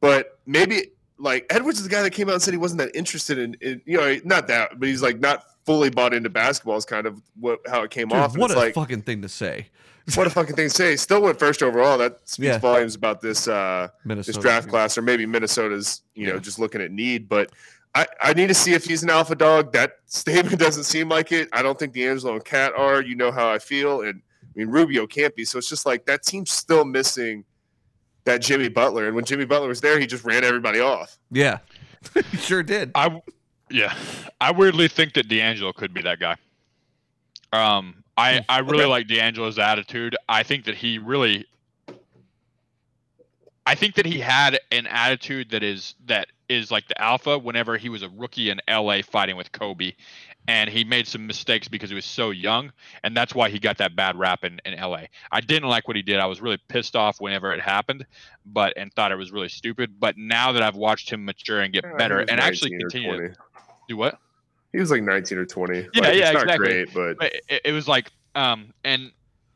but 0.00 0.38
maybe 0.46 0.92
like 1.18 1.46
Edwards 1.50 1.78
is 1.78 1.84
the 1.84 1.90
guy 1.90 2.02
that 2.02 2.10
came 2.10 2.28
out 2.28 2.34
and 2.34 2.42
said 2.42 2.54
he 2.54 2.58
wasn't 2.58 2.78
that 2.78 2.94
interested 2.96 3.38
in, 3.38 3.54
in 3.60 3.82
you 3.84 3.98
know, 3.98 4.18
not 4.24 4.48
that, 4.48 4.78
but 4.78 4.88
he's 4.88 5.02
like 5.02 5.20
not 5.20 5.44
fully 5.64 5.90
bought 5.90 6.12
into 6.12 6.28
basketball 6.28 6.76
is 6.76 6.84
kind 6.84 7.06
of 7.06 7.20
what 7.38 7.60
how 7.68 7.82
it 7.82 7.90
came 7.90 8.08
Dude, 8.08 8.18
off. 8.18 8.32
And 8.32 8.40
what 8.40 8.50
it's 8.50 8.56
a 8.56 8.60
like 8.60 8.74
fucking 8.74 9.02
thing 9.02 9.22
to 9.22 9.28
say. 9.28 9.68
What 10.14 10.26
a 10.26 10.30
fucking 10.30 10.56
thing 10.56 10.68
to 10.68 10.74
say. 10.74 10.96
Still 10.96 11.22
went 11.22 11.38
first 11.38 11.62
overall. 11.62 11.96
That 11.98 12.18
speaks 12.24 12.46
Yeah. 12.46 12.58
volumes 12.58 12.94
about 12.96 13.20
this 13.20 13.46
uh 13.48 13.88
Minnesota. 14.04 14.36
this 14.36 14.42
draft 14.42 14.68
class, 14.68 14.98
or 14.98 15.02
maybe 15.02 15.26
Minnesota's, 15.26 16.02
you 16.14 16.26
know, 16.26 16.34
Yeah. 16.34 16.40
just 16.40 16.58
looking 16.58 16.80
at 16.80 16.90
need. 16.90 17.28
But 17.28 17.50
I, 17.94 18.06
I 18.22 18.32
need 18.32 18.48
to 18.48 18.54
see 18.54 18.72
if 18.72 18.84
he's 18.84 19.02
an 19.02 19.10
alpha 19.10 19.34
dog. 19.36 19.72
That 19.72 19.98
statement 20.06 20.58
doesn't 20.58 20.84
seem 20.84 21.08
like 21.08 21.30
it. 21.30 21.48
I 21.52 21.62
don't 21.62 21.78
think 21.78 21.92
D'Angelo 21.94 22.34
and 22.34 22.44
KAT 22.44 22.72
are. 22.74 23.00
You 23.02 23.14
know 23.16 23.30
how 23.30 23.48
I 23.50 23.58
feel, 23.58 24.00
and 24.02 24.22
I 24.42 24.46
mean 24.58 24.68
Rubio 24.68 25.06
can't 25.06 25.34
be. 25.36 25.44
So 25.44 25.58
it's 25.58 25.68
just 25.68 25.86
like 25.86 26.06
that 26.06 26.22
team's 26.24 26.50
still 26.50 26.84
missing 26.84 27.44
that 28.24 28.40
Jimmy 28.40 28.68
Butler, 28.68 29.06
and 29.06 29.14
when 29.14 29.24
Jimmy 29.24 29.44
Butler 29.44 29.68
was 29.68 29.80
there, 29.80 29.98
he 30.00 30.06
just 30.06 30.24
ran 30.24 30.42
everybody 30.42 30.80
off. 30.80 31.18
Yeah, 31.30 31.58
he 32.30 32.36
sure 32.38 32.62
did. 32.62 32.90
I 32.94 33.20
yeah, 33.70 33.94
I 34.40 34.50
weirdly 34.52 34.88
think 34.88 35.12
that 35.14 35.28
D'Angelo 35.28 35.72
could 35.72 35.92
be 35.94 36.02
that 36.02 36.18
guy. 36.18 36.36
Um, 37.52 38.01
I 38.22 38.40
I 38.48 38.58
really 38.60 38.84
Okay. 38.84 38.86
like 38.86 39.08
D'Angelo's 39.08 39.58
attitude. 39.58 40.16
I 40.28 40.42
think 40.42 40.64
that 40.66 40.76
he 40.76 40.98
really. 40.98 41.46
I 43.66 43.74
think 43.76 43.94
that 43.94 44.06
he 44.06 44.18
had 44.18 44.58
an 44.72 44.86
attitude 44.88 45.50
that 45.50 45.62
is 45.62 45.94
that 46.06 46.28
is 46.48 46.70
like 46.70 46.88
the 46.88 47.00
alpha 47.00 47.38
whenever 47.38 47.76
he 47.76 47.88
was 47.88 48.02
a 48.02 48.08
rookie 48.08 48.50
in 48.50 48.60
LA 48.68 49.02
fighting 49.02 49.36
with 49.36 49.52
Kobe 49.52 49.92
and 50.48 50.68
he 50.68 50.84
made 50.84 51.06
some 51.06 51.26
mistakes 51.26 51.68
because 51.68 51.88
he 51.88 51.94
was 51.94 52.04
so 52.04 52.30
young 52.30 52.72
and 53.04 53.16
that's 53.16 53.34
why 53.34 53.48
he 53.48 53.58
got 53.60 53.78
that 53.78 53.94
bad 53.96 54.16
rap 54.18 54.44
in, 54.44 54.60
in 54.64 54.78
LA. 54.78 55.04
I 55.30 55.40
didn't 55.40 55.68
like 55.68 55.86
what 55.86 55.96
he 55.96 56.02
did. 56.02 56.18
I 56.18 56.26
was 56.26 56.40
really 56.40 56.58
pissed 56.68 56.96
off 56.96 57.20
whenever 57.20 57.52
it 57.52 57.60
happened, 57.60 58.04
but 58.44 58.74
and 58.76 58.92
thought 58.92 59.12
it 59.12 59.16
was 59.16 59.30
really 59.30 59.48
stupid. 59.48 59.98
But 59.98 60.16
now 60.18 60.52
that 60.52 60.62
I've 60.62 60.76
watched 60.76 61.10
him 61.10 61.24
mature 61.24 61.60
and 61.60 61.72
get 61.72 61.84
Uh, 61.84 61.96
better 61.96 62.20
and 62.28 62.40
actually 62.40 62.72
continue 62.72 63.16
to 63.16 63.34
do 63.88 63.96
what? 63.96 64.18
He 64.72 64.78
was 64.80 64.90
like 64.90 65.02
19 65.02 65.38
or 65.38 65.44
20. 65.46 65.76
Yeah, 65.76 65.84
Like, 66.00 66.14
yeah, 66.14 66.24
it's 66.30 66.32
not 66.32 66.42
exactly. 66.44 66.66
great, 66.84 66.94
but 66.94 67.18
but 67.18 67.32
it, 67.48 67.60
it 67.66 67.72
was 67.72 67.86
like 67.86 68.10
um 68.34 68.72
and 68.84 69.12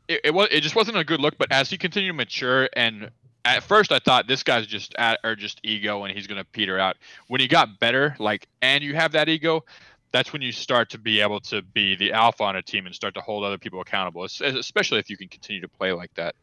it, 0.07 0.21
it 0.25 0.33
was 0.33 0.47
it 0.51 0.61
just 0.61 0.75
wasn't 0.75 0.95
a 0.97 1.03
good 1.03 1.19
look 1.19 1.37
but 1.37 1.51
as 1.51 1.69
he 1.69 1.77
continued 1.77 2.11
to 2.11 2.13
mature 2.13 2.69
and 2.73 3.09
at 3.43 3.63
first 3.63 3.91
i 3.91 3.97
thought 3.97 4.27
this 4.27 4.43
guy's 4.43 4.67
just 4.67 4.93
at 4.99 5.19
or 5.23 5.35
just 5.35 5.59
ego 5.63 6.03
and 6.03 6.15
he's 6.15 6.27
gonna 6.27 6.43
peter 6.45 6.77
out 6.77 6.95
when 7.27 7.41
he 7.41 7.47
got 7.47 7.79
better 7.79 8.15
like 8.19 8.47
and 8.61 8.83
you 8.83 8.93
have 8.93 9.13
that 9.13 9.27
ego 9.27 9.63
that's 10.11 10.31
when 10.31 10.43
you 10.43 10.51
start 10.51 10.91
to 10.91 10.99
be 10.99 11.19
able 11.21 11.39
to 11.39 11.61
be 11.63 11.95
the 11.95 12.13
alpha 12.13 12.43
on 12.43 12.55
a 12.55 12.61
team 12.61 12.85
and 12.85 12.93
start 12.93 13.15
to 13.15 13.21
hold 13.21 13.43
other 13.43 13.57
people 13.57 13.81
accountable 13.81 14.23
especially 14.23 14.99
if 14.99 15.09
you 15.09 15.17
can 15.17 15.27
continue 15.27 15.61
to 15.61 15.67
play 15.67 15.91
like 15.91 16.13
that 16.13 16.35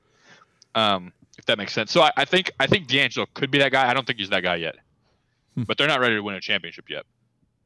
um 0.75 1.13
if 1.39 1.45
that 1.47 1.57
makes 1.57 1.73
sense 1.73 1.93
so 1.93 2.03
i, 2.03 2.11
I 2.17 2.25
think 2.25 2.51
i 2.59 2.67
think 2.67 2.89
d'angelo 2.89 3.27
could 3.35 3.51
be 3.53 3.59
that 3.59 3.71
guy 3.71 3.89
i 3.89 3.95
don't 3.95 4.07
think 4.07 4.19
he's 4.19 4.31
that 4.31 4.43
guy 4.43 4.57
yet 4.57 4.75
Hmm. 5.55 5.63
but 5.63 5.79
they're 5.79 5.87
not 5.87 6.01
ready 6.01 6.17
to 6.17 6.21
win 6.21 6.35
a 6.35 6.41
championship 6.41 6.91
yet 6.91 7.05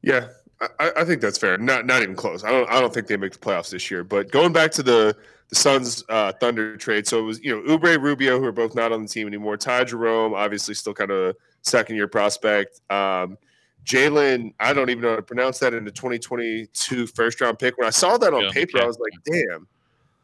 yeah, 0.03 0.27
I, 0.61 0.91
I 0.97 1.05
think 1.05 1.21
that's 1.21 1.37
fair. 1.37 1.57
Not 1.57 1.85
not 1.85 2.01
even 2.01 2.15
close. 2.15 2.43
I 2.43 2.51
don't 2.51 2.69
I 2.69 2.81
don't 2.81 2.93
think 2.93 3.07
they 3.07 3.17
make 3.17 3.31
the 3.31 3.39
playoffs 3.39 3.69
this 3.69 3.89
year. 3.89 4.03
But 4.03 4.31
going 4.31 4.51
back 4.51 4.71
to 4.71 4.83
the 4.83 5.15
the 5.49 5.55
Suns 5.55 6.03
uh, 6.09 6.33
Thunder 6.33 6.77
trade, 6.77 7.07
so 7.07 7.19
it 7.19 7.23
was 7.23 7.41
you 7.41 7.55
know 7.55 7.77
Oubre 7.77 7.99
Rubio 7.99 8.39
who 8.39 8.45
are 8.45 8.51
both 8.51 8.75
not 8.75 8.91
on 8.91 9.01
the 9.01 9.07
team 9.07 9.25
anymore. 9.27 9.57
Ty 9.57 9.85
Jerome 9.85 10.33
obviously 10.33 10.73
still 10.73 10.93
kind 10.93 11.11
of 11.11 11.35
second 11.61 11.95
year 11.95 12.07
prospect. 12.07 12.81
Um, 12.91 13.37
Jalen, 13.85 14.53
I 14.59 14.73
don't 14.73 14.89
even 14.89 15.01
know 15.01 15.11
how 15.11 15.15
to 15.15 15.21
pronounce 15.21 15.59
that 15.59 15.73
in 15.73 15.85
the 15.85 15.91
2022 15.91 17.07
first 17.07 17.39
round 17.41 17.57
pick. 17.57 17.77
When 17.77 17.87
I 17.87 17.91
saw 17.91 18.17
that 18.17 18.33
on 18.33 18.43
Yeah, 18.43 18.51
paper, 18.51 18.77
okay. 18.77 18.83
I 18.83 18.87
was 18.87 18.99
like, 18.99 19.13
damn, 19.25 19.67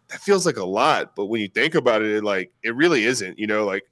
that 0.10 0.20
feels 0.20 0.46
like 0.46 0.58
a 0.58 0.65
lot. 0.65 1.15
But 1.15 1.27
when 1.27 1.42
you 1.42 1.48
think 1.48 1.75
about 1.75 2.01
it, 2.01 2.12
it 2.12 2.24
like 2.24 2.51
it 2.62 2.75
really 2.75 3.05
isn't. 3.05 3.40
You 3.40 3.48
know, 3.48 3.66
like 3.66 3.83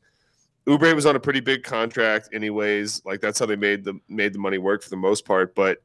Oubre 0.68 0.94
was 0.94 1.06
on 1.06 1.15
a 1.15 1.20
pretty 1.20 1.39
big 1.39 1.63
contract, 1.63 2.30
anyways. 2.34 3.02
Like 3.06 3.22
that's 3.22 3.39
how 3.39 3.46
they 3.46 3.56
made 3.56 3.86
the 3.86 4.00
made 4.10 4.34
the 4.34 4.39
money 4.39 4.58
work 4.58 4.84
for 4.84 4.89
the 4.89 4.98
most 4.98 5.26
part. 5.26 5.56
But 5.56 5.80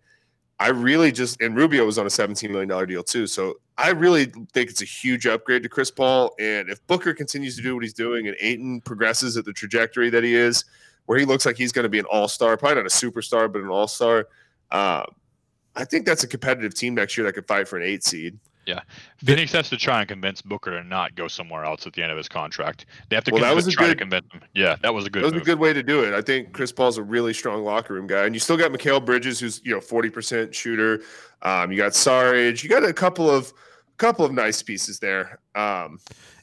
I 0.61 0.69
really 0.69 1.13
just 1.13 1.41
and 1.41 1.57
Rubio 1.57 1.87
was 1.87 1.99
on 1.99 2.07
a 2.07 2.11
seventeen 2.11 2.51
million 2.51 2.69
dollar 2.69 2.87
deal 2.87 3.05
too. 3.05 3.27
So 3.27 3.61
I 3.77 3.91
really 3.91 4.25
think 4.25 4.71
it's 4.71 4.83
a 4.83 4.87
huge 4.87 5.27
upgrade 5.27 5.63
to 5.63 5.69
Chris 5.69 5.91
Paul. 5.91 6.35
And 6.41 6.69
if 6.69 6.85
Booker 6.89 7.15
continues 7.15 7.57
to 7.57 7.63
do 7.63 7.75
what 7.75 7.85
he's 7.85 7.95
doing 7.95 8.27
and 8.27 8.37
Ayton 8.41 8.81
progresses 8.81 9.37
at 9.37 9.45
the 9.45 9.53
trajectory 9.53 10.11
that 10.11 10.25
he 10.25 10.35
is, 10.35 10.65
where 11.07 11.19
he 11.19 11.25
looks 11.25 11.47
like 11.47 11.57
he's 11.57 11.73
going 11.73 11.85
to 11.85 11.89
be 11.89 12.01
an 12.01 12.07
all 12.07 12.27
star, 12.27 12.57
probably 12.57 12.77
not 12.77 12.87
a 12.87 12.89
superstar, 12.89 13.51
but 13.51 13.63
an 13.63 13.69
all 13.69 13.87
star. 13.87 14.27
Uh, 14.71 15.05
I 15.77 15.85
think 15.85 16.05
that's 16.05 16.25
a 16.25 16.29
competitive 16.29 16.75
team 16.75 16.95
next 16.95 17.17
year 17.17 17.25
that 17.27 17.35
could 17.35 17.47
fight 17.47 17.69
for 17.69 17.77
an 17.77 17.85
eight 17.85 18.03
seed. 18.03 18.37
Phoenix 19.19 19.53
has 19.53 19.69
to 19.71 19.77
try 19.77 20.01
and 20.01 20.09
convince 20.09 20.43
Booker 20.43 20.71
to 20.71 20.85
not 20.87 21.15
go 21.15 21.29
somewhere 21.29 21.65
else 21.65 21.87
at 21.87 21.93
the 21.93 22.03
end 22.03 22.11
of 22.11 22.19
his 22.19 22.29
contract. 22.29 22.87
They 23.09 23.17
have 23.17 23.25
to 23.25 23.31
Well, 23.33 23.41
that 23.41 23.49
convince, 23.49 23.67
was 23.67 23.75
a 23.75 23.77
try 23.77 23.89
to 23.89 23.97
convince 23.97 24.27
him. 24.33 24.43
Yeah, 24.55 24.77
that 24.83 24.93
was 24.95 25.07
a 25.07 25.11
good 25.11 25.25
That 25.25 25.33
was 25.33 25.43
a 25.43 25.45
good 25.45 25.59
way 25.59 25.73
to 25.73 25.83
do 25.83 26.05
it. 26.05 26.15
I 26.15 26.23
think 26.23 26.53
Chris 26.53 26.73
Paul's 26.73 26.99
a 26.99 27.03
really 27.03 27.33
strong 27.35 27.65
locker 27.65 27.95
room 27.95 28.07
guy, 28.07 28.25
and 28.25 28.35
you 28.35 28.41
still 28.41 28.57
got 28.57 28.73
Mikal 28.73 29.05
Bridges, 29.05 29.41
who's 29.41 29.61
you 29.65 29.73
know 29.75 29.81
forty 29.81 30.11
percent 30.11 30.55
shooter. 30.55 31.01
Um, 31.43 31.71
you 31.71 31.77
got 31.77 31.95
Sarge. 31.95 32.63
You 32.63 32.69
got 32.71 32.85
a 32.85 32.93
couple 32.93 33.31
of 33.31 33.53
couple 33.97 34.25
of 34.25 34.33
nice 34.33 34.63
pieces 34.63 35.01
there. 35.01 35.41
Um, 35.55 35.99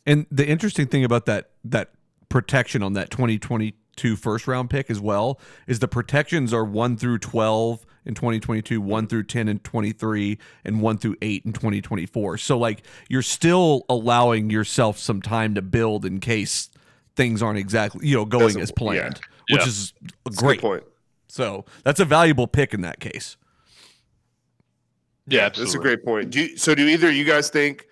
And 0.05 0.25
the 0.29 0.47
interesting 0.47 0.87
thing 0.87 1.03
about 1.03 1.25
that 1.25 1.51
that 1.63 1.91
protection 2.29 2.83
on 2.83 2.93
that 2.93 3.09
2022 3.11 4.15
first 4.15 4.47
round 4.47 4.69
pick 4.69 4.89
as 4.89 4.99
well 4.99 5.39
is 5.67 5.79
the 5.79 5.87
protections 5.87 6.53
are 6.53 6.65
1 6.65 6.97
through 6.97 7.19
12 7.19 7.85
in 8.05 8.13
2022, 8.13 8.79
1 8.81 9.07
through 9.07 9.23
10 9.23 9.47
in 9.47 9.59
23 9.59 10.37
and 10.63 10.81
1 10.81 10.97
through 10.97 11.15
8 11.21 11.43
in 11.45 11.53
2024. 11.53 12.37
So 12.37 12.57
like 12.57 12.83
you're 13.09 13.21
still 13.21 13.83
allowing 13.89 14.49
yourself 14.49 14.97
some 14.99 15.21
time 15.21 15.55
to 15.55 15.61
build 15.61 16.05
in 16.05 16.19
case 16.19 16.69
things 17.15 17.41
aren't 17.41 17.57
exactly, 17.59 18.07
you 18.07 18.15
know, 18.15 18.25
going 18.25 18.45
Doesn't- 18.47 18.61
as 18.61 18.71
planned, 18.71 19.19
yeah. 19.49 19.55
which 19.55 19.61
Yeah. 19.63 19.67
is 19.69 19.93
that's 20.23 20.37
a 20.37 20.39
good 20.41 20.45
great. 20.47 20.61
point. 20.61 20.83
So 21.27 21.65
that's 21.83 21.99
a 21.99 22.05
valuable 22.05 22.47
pick 22.47 22.73
in 22.73 22.81
that 22.81 22.99
case. 22.99 23.35
yeah, 25.27 25.49
That's 25.49 25.73
a 25.73 25.79
great 25.79 26.05
point. 26.05 26.29
Do 26.29 26.39
you, 26.41 26.57
so. 26.57 26.75
Do 26.75 26.87
either 26.87 27.09
of 27.09 27.15
you 27.15 27.25
guys 27.25 27.49
think? 27.49 27.87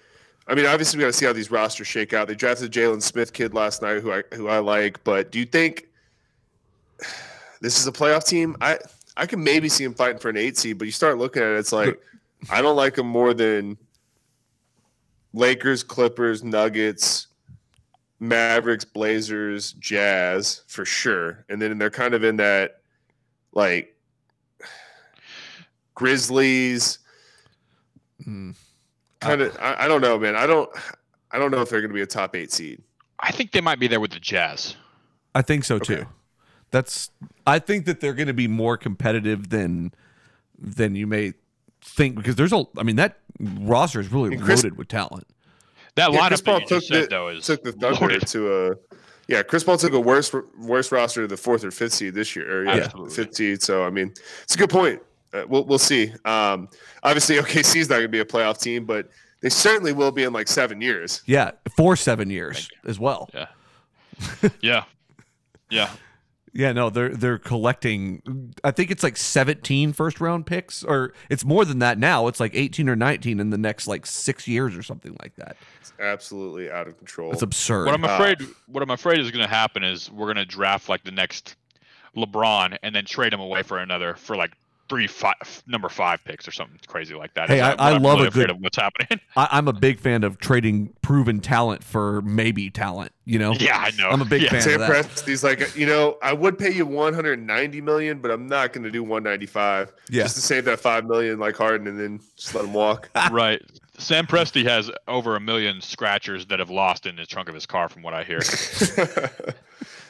I 0.47 0.53
mean, 0.55 0.65
obviously, 0.65 0.97
we 0.97 1.01
got 1.03 1.07
to 1.07 1.13
see 1.13 1.25
how 1.25 1.33
these 1.33 1.49
rosters 1.49 1.87
shake 1.87 2.13
out. 2.13 2.27
They 2.27 2.35
drafted 2.35 2.71
Jalen 2.71 3.01
Smith 3.01 3.33
kid 3.33 3.53
last 3.53 3.81
night, 3.81 4.01
who 4.01 4.11
I 4.11 4.23
who 4.35 4.47
I 4.49 4.59
like. 4.59 5.03
But 5.03 5.31
do 5.31 5.39
you 5.39 5.45
think 5.45 5.87
this 7.61 7.79
is 7.79 7.87
a 7.87 7.91
playoff 7.91 8.25
team? 8.27 8.55
I 8.61 8.77
I 9.15 9.25
can 9.25 9.43
maybe 9.43 9.69
see 9.69 9.83
him 9.83 9.93
fighting 9.93 10.19
for 10.19 10.29
an 10.29 10.37
eight 10.37 10.57
seed, 10.57 10.77
but 10.77 10.85
you 10.85 10.91
start 10.91 11.17
looking 11.17 11.43
at 11.43 11.49
it, 11.49 11.57
it's 11.59 11.71
like 11.71 11.99
I 12.51 12.61
don't 12.61 12.75
like 12.75 12.95
them 12.95 13.07
more 13.07 13.33
than 13.33 13.77
Lakers, 15.33 15.83
Clippers, 15.83 16.43
Nuggets, 16.43 17.27
Mavericks, 18.19 18.85
Blazers, 18.85 19.73
Jazz 19.73 20.61
for 20.67 20.85
sure. 20.85 21.45
And 21.49 21.61
then 21.61 21.77
they're 21.77 21.89
kind 21.89 22.13
of 22.13 22.23
in 22.23 22.37
that 22.37 22.81
like 23.53 23.95
Grizzlies 25.95 26.99
Mm. 28.27 28.55
kind 29.19 29.41
of 29.41 29.57
I, 29.59 29.75
I 29.83 29.87
don't 29.89 29.99
know, 29.99 30.17
man. 30.17 30.35
I 30.35 30.45
don't 30.47 30.69
I 31.31 31.37
don't 31.39 31.51
know 31.51 31.59
if 31.61 31.69
they're 31.69 31.81
going 31.81 31.89
to 31.89 31.95
be 31.95 32.01
a 32.03 32.05
top 32.05 32.35
8 32.35 32.49
seed. 32.51 32.81
I 33.19 33.31
think 33.31 33.51
they 33.51 33.59
might 33.59 33.79
be 33.79 33.87
there 33.87 33.99
with 33.99 34.11
the 34.11 34.19
Jazz. 34.19 34.75
I 35.35 35.41
think 35.41 35.65
so 35.65 35.75
Okay. 35.75 35.95
too. 35.97 36.05
That's 36.73 37.11
I 37.47 37.59
think 37.59 37.85
that 37.85 38.01
they're 38.01 38.15
going 38.15 38.27
to 38.27 38.33
be 38.33 38.47
more 38.47 38.75
competitive 38.77 39.49
than 39.49 39.93
than 40.57 40.95
you 40.95 41.05
may 41.07 41.33
think 41.81 42.15
because 42.15 42.35
there's 42.35 42.51
a 42.51 42.65
I 42.77 42.83
mean 42.83 42.95
that 42.95 43.19
roster 43.39 43.99
is 43.99 44.11
really 44.11 44.35
Chris- 44.37 44.63
loaded 44.63 44.77
with 44.77 44.87
talent. 44.87 45.27
That 45.95 46.11
Yeah, 46.11 46.27
Chris 46.27 46.41
lineup 46.41 46.45
Paul 46.45 46.53
that 46.55 46.61
you 46.61 46.67
just 46.69 46.87
took 46.87 46.95
said, 46.95 47.03
the- 47.03 47.07
though, 47.09 47.27
is 47.29 47.45
Took 47.45 47.63
the 47.63 47.71
Thunder 47.73 47.99
loaded. 48.01 48.27
to 48.27 48.53
a 48.71 48.75
Yeah, 49.27 49.43
Chris 49.43 49.63
Paul 49.63 49.77
took 49.77 49.93
a 49.93 49.99
worse 49.99 50.33
worse 50.57 50.91
roster 50.91 51.21
to 51.21 51.27
the 51.27 51.35
4th 51.35 51.63
or 51.63 51.69
5th 51.69 51.91
seed 51.91 52.15
this 52.15 52.35
year. 52.35 52.61
Or, 52.61 52.65
yeah, 52.65 52.71
Absolutely. 52.85 53.23
5th 53.25 53.35
seed. 53.35 53.61
So 53.61 53.85
I 53.85 53.91
mean, 53.91 54.11
it's 54.41 54.55
a 54.55 54.57
good 54.57 54.71
point. 54.71 54.99
Uh, 55.31 55.43
we'll 55.47 55.65
we'll 55.65 55.77
see. 55.77 56.11
Um, 56.25 56.69
obviously 57.03 57.35
OKC 57.41 57.75
is 57.81 57.89
not 57.89 57.95
going 57.97 58.05
to 58.05 58.09
be 58.09 58.19
a 58.19 58.25
playoff 58.25 58.59
team, 58.59 58.85
but 58.85 59.09
they 59.41 59.49
certainly 59.49 59.93
will 59.93 60.11
be 60.11 60.23
in 60.23 60.33
like 60.33 60.47
7 60.47 60.81
years. 60.81 61.21
Yeah, 61.27 61.51
for 61.77 61.95
7 61.95 62.31
years 62.31 62.67
as 62.87 62.99
well. 62.99 63.29
Yeah. 63.31 63.47
yeah. 64.61 64.83
Yeah. 65.69 65.89
Yeah, 66.55 66.71
no, 66.71 66.91
they're 66.91 67.09
they're 67.09 67.39
collecting 67.39 68.53
I 68.63 68.69
think 68.69 68.91
it's 68.91 69.01
like 69.01 69.17
17 69.17 69.91
first 69.93 70.21
round 70.21 70.45
picks 70.45 70.83
or 70.83 71.13
it's 71.29 71.43
more 71.43 71.65
than 71.65 71.79
that 71.79 71.97
now. 71.97 72.27
It's 72.27 72.39
like 72.39 72.53
18 72.53 72.87
or 72.87 72.95
19 72.95 73.39
in 73.39 73.49
the 73.49 73.57
next 73.57 73.87
like 73.87 74.05
6 74.05 74.47
years 74.47 74.75
or 74.77 74.83
something 74.83 75.17
like 75.21 75.35
that. 75.37 75.57
It's 75.81 75.93
absolutely 75.99 76.69
out 76.69 76.87
of 76.87 76.97
control. 76.97 77.31
It's 77.31 77.41
absurd. 77.41 77.85
What 77.87 77.95
I'm 77.95 78.03
Uh, 78.05 78.13
afraid 78.13 78.37
what 78.67 78.83
I'm 78.83 78.91
afraid 78.91 79.19
is 79.19 79.31
going 79.31 79.43
to 79.43 79.49
happen 79.49 79.83
is 79.83 80.11
we're 80.11 80.27
going 80.31 80.37
to 80.37 80.45
draft 80.45 80.89
like 80.89 81.03
the 81.03 81.11
next 81.11 81.55
LeBron 82.15 82.77
and 82.83 82.93
then 82.93 83.05
trade 83.05 83.33
him 83.33 83.39
away 83.39 83.63
for 83.63 83.79
another 83.79 84.13
for 84.13 84.35
like 84.35 84.51
three 84.89 85.07
five 85.07 85.33
number 85.65 85.89
five 85.89 86.23
picks 86.25 86.47
or 86.47 86.51
something 86.51 86.77
crazy 86.87 87.15
like 87.15 87.33
that. 87.35 87.49
Hey, 87.49 87.61
I- 87.61 87.71
I 87.73 87.93
I'm 87.95 88.03
love 88.03 88.17
really 88.17 88.27
a 88.27 88.31
good- 88.31 88.49
of 88.51 88.57
what's 88.59 88.77
happening. 88.77 89.19
I, 89.37 89.47
I'm 89.51 89.67
a 89.67 89.73
big 89.73 89.99
fan 89.99 90.23
of 90.23 90.37
trading 90.39 90.93
proven 91.01 91.39
talent 91.39 91.83
for 91.83 92.21
maybe 92.21 92.69
talent, 92.69 93.11
you 93.25 93.39
know? 93.39 93.53
yeah, 93.53 93.77
I 93.77 93.91
know. 93.97 94.09
I'm 94.09 94.21
a 94.21 94.25
big 94.25 94.41
yeah. 94.43 94.49
fan. 94.49 94.61
Sam 94.61 94.73
of 94.81 94.87
that. 94.87 94.89
Presti's 95.05 95.43
like, 95.43 95.75
you 95.75 95.85
know, 95.85 96.17
I 96.21 96.33
would 96.33 96.57
pay 96.59 96.71
you 96.71 96.85
190 96.85 97.81
million, 97.81 98.19
but 98.19 98.29
I'm 98.31 98.47
not 98.47 98.73
going 98.73 98.83
to 98.83 98.91
do 98.91 99.03
195 99.03 99.93
Yeah. 100.09 100.23
just 100.23 100.35
to 100.35 100.41
save 100.41 100.65
that 100.65 100.79
5 100.79 101.05
million 101.05 101.39
like 101.39 101.55
Harden 101.55 101.87
and 101.87 101.99
then 101.99 102.19
just 102.35 102.53
let 102.53 102.65
him 102.65 102.73
walk. 102.73 103.09
right. 103.31 103.61
Sam 103.97 104.25
Presti 104.27 104.63
has 104.65 104.91
over 105.07 105.35
a 105.35 105.39
million 105.39 105.79
scratchers 105.79 106.45
that 106.47 106.59
have 106.59 106.69
lost 106.71 107.05
in 107.05 107.15
the 107.15 107.25
trunk 107.25 107.47
of 107.47 107.53
his 107.55 107.65
car, 107.67 107.87
from 107.89 108.01
what 108.01 108.13
I 108.13 108.23
hear. 108.23 108.39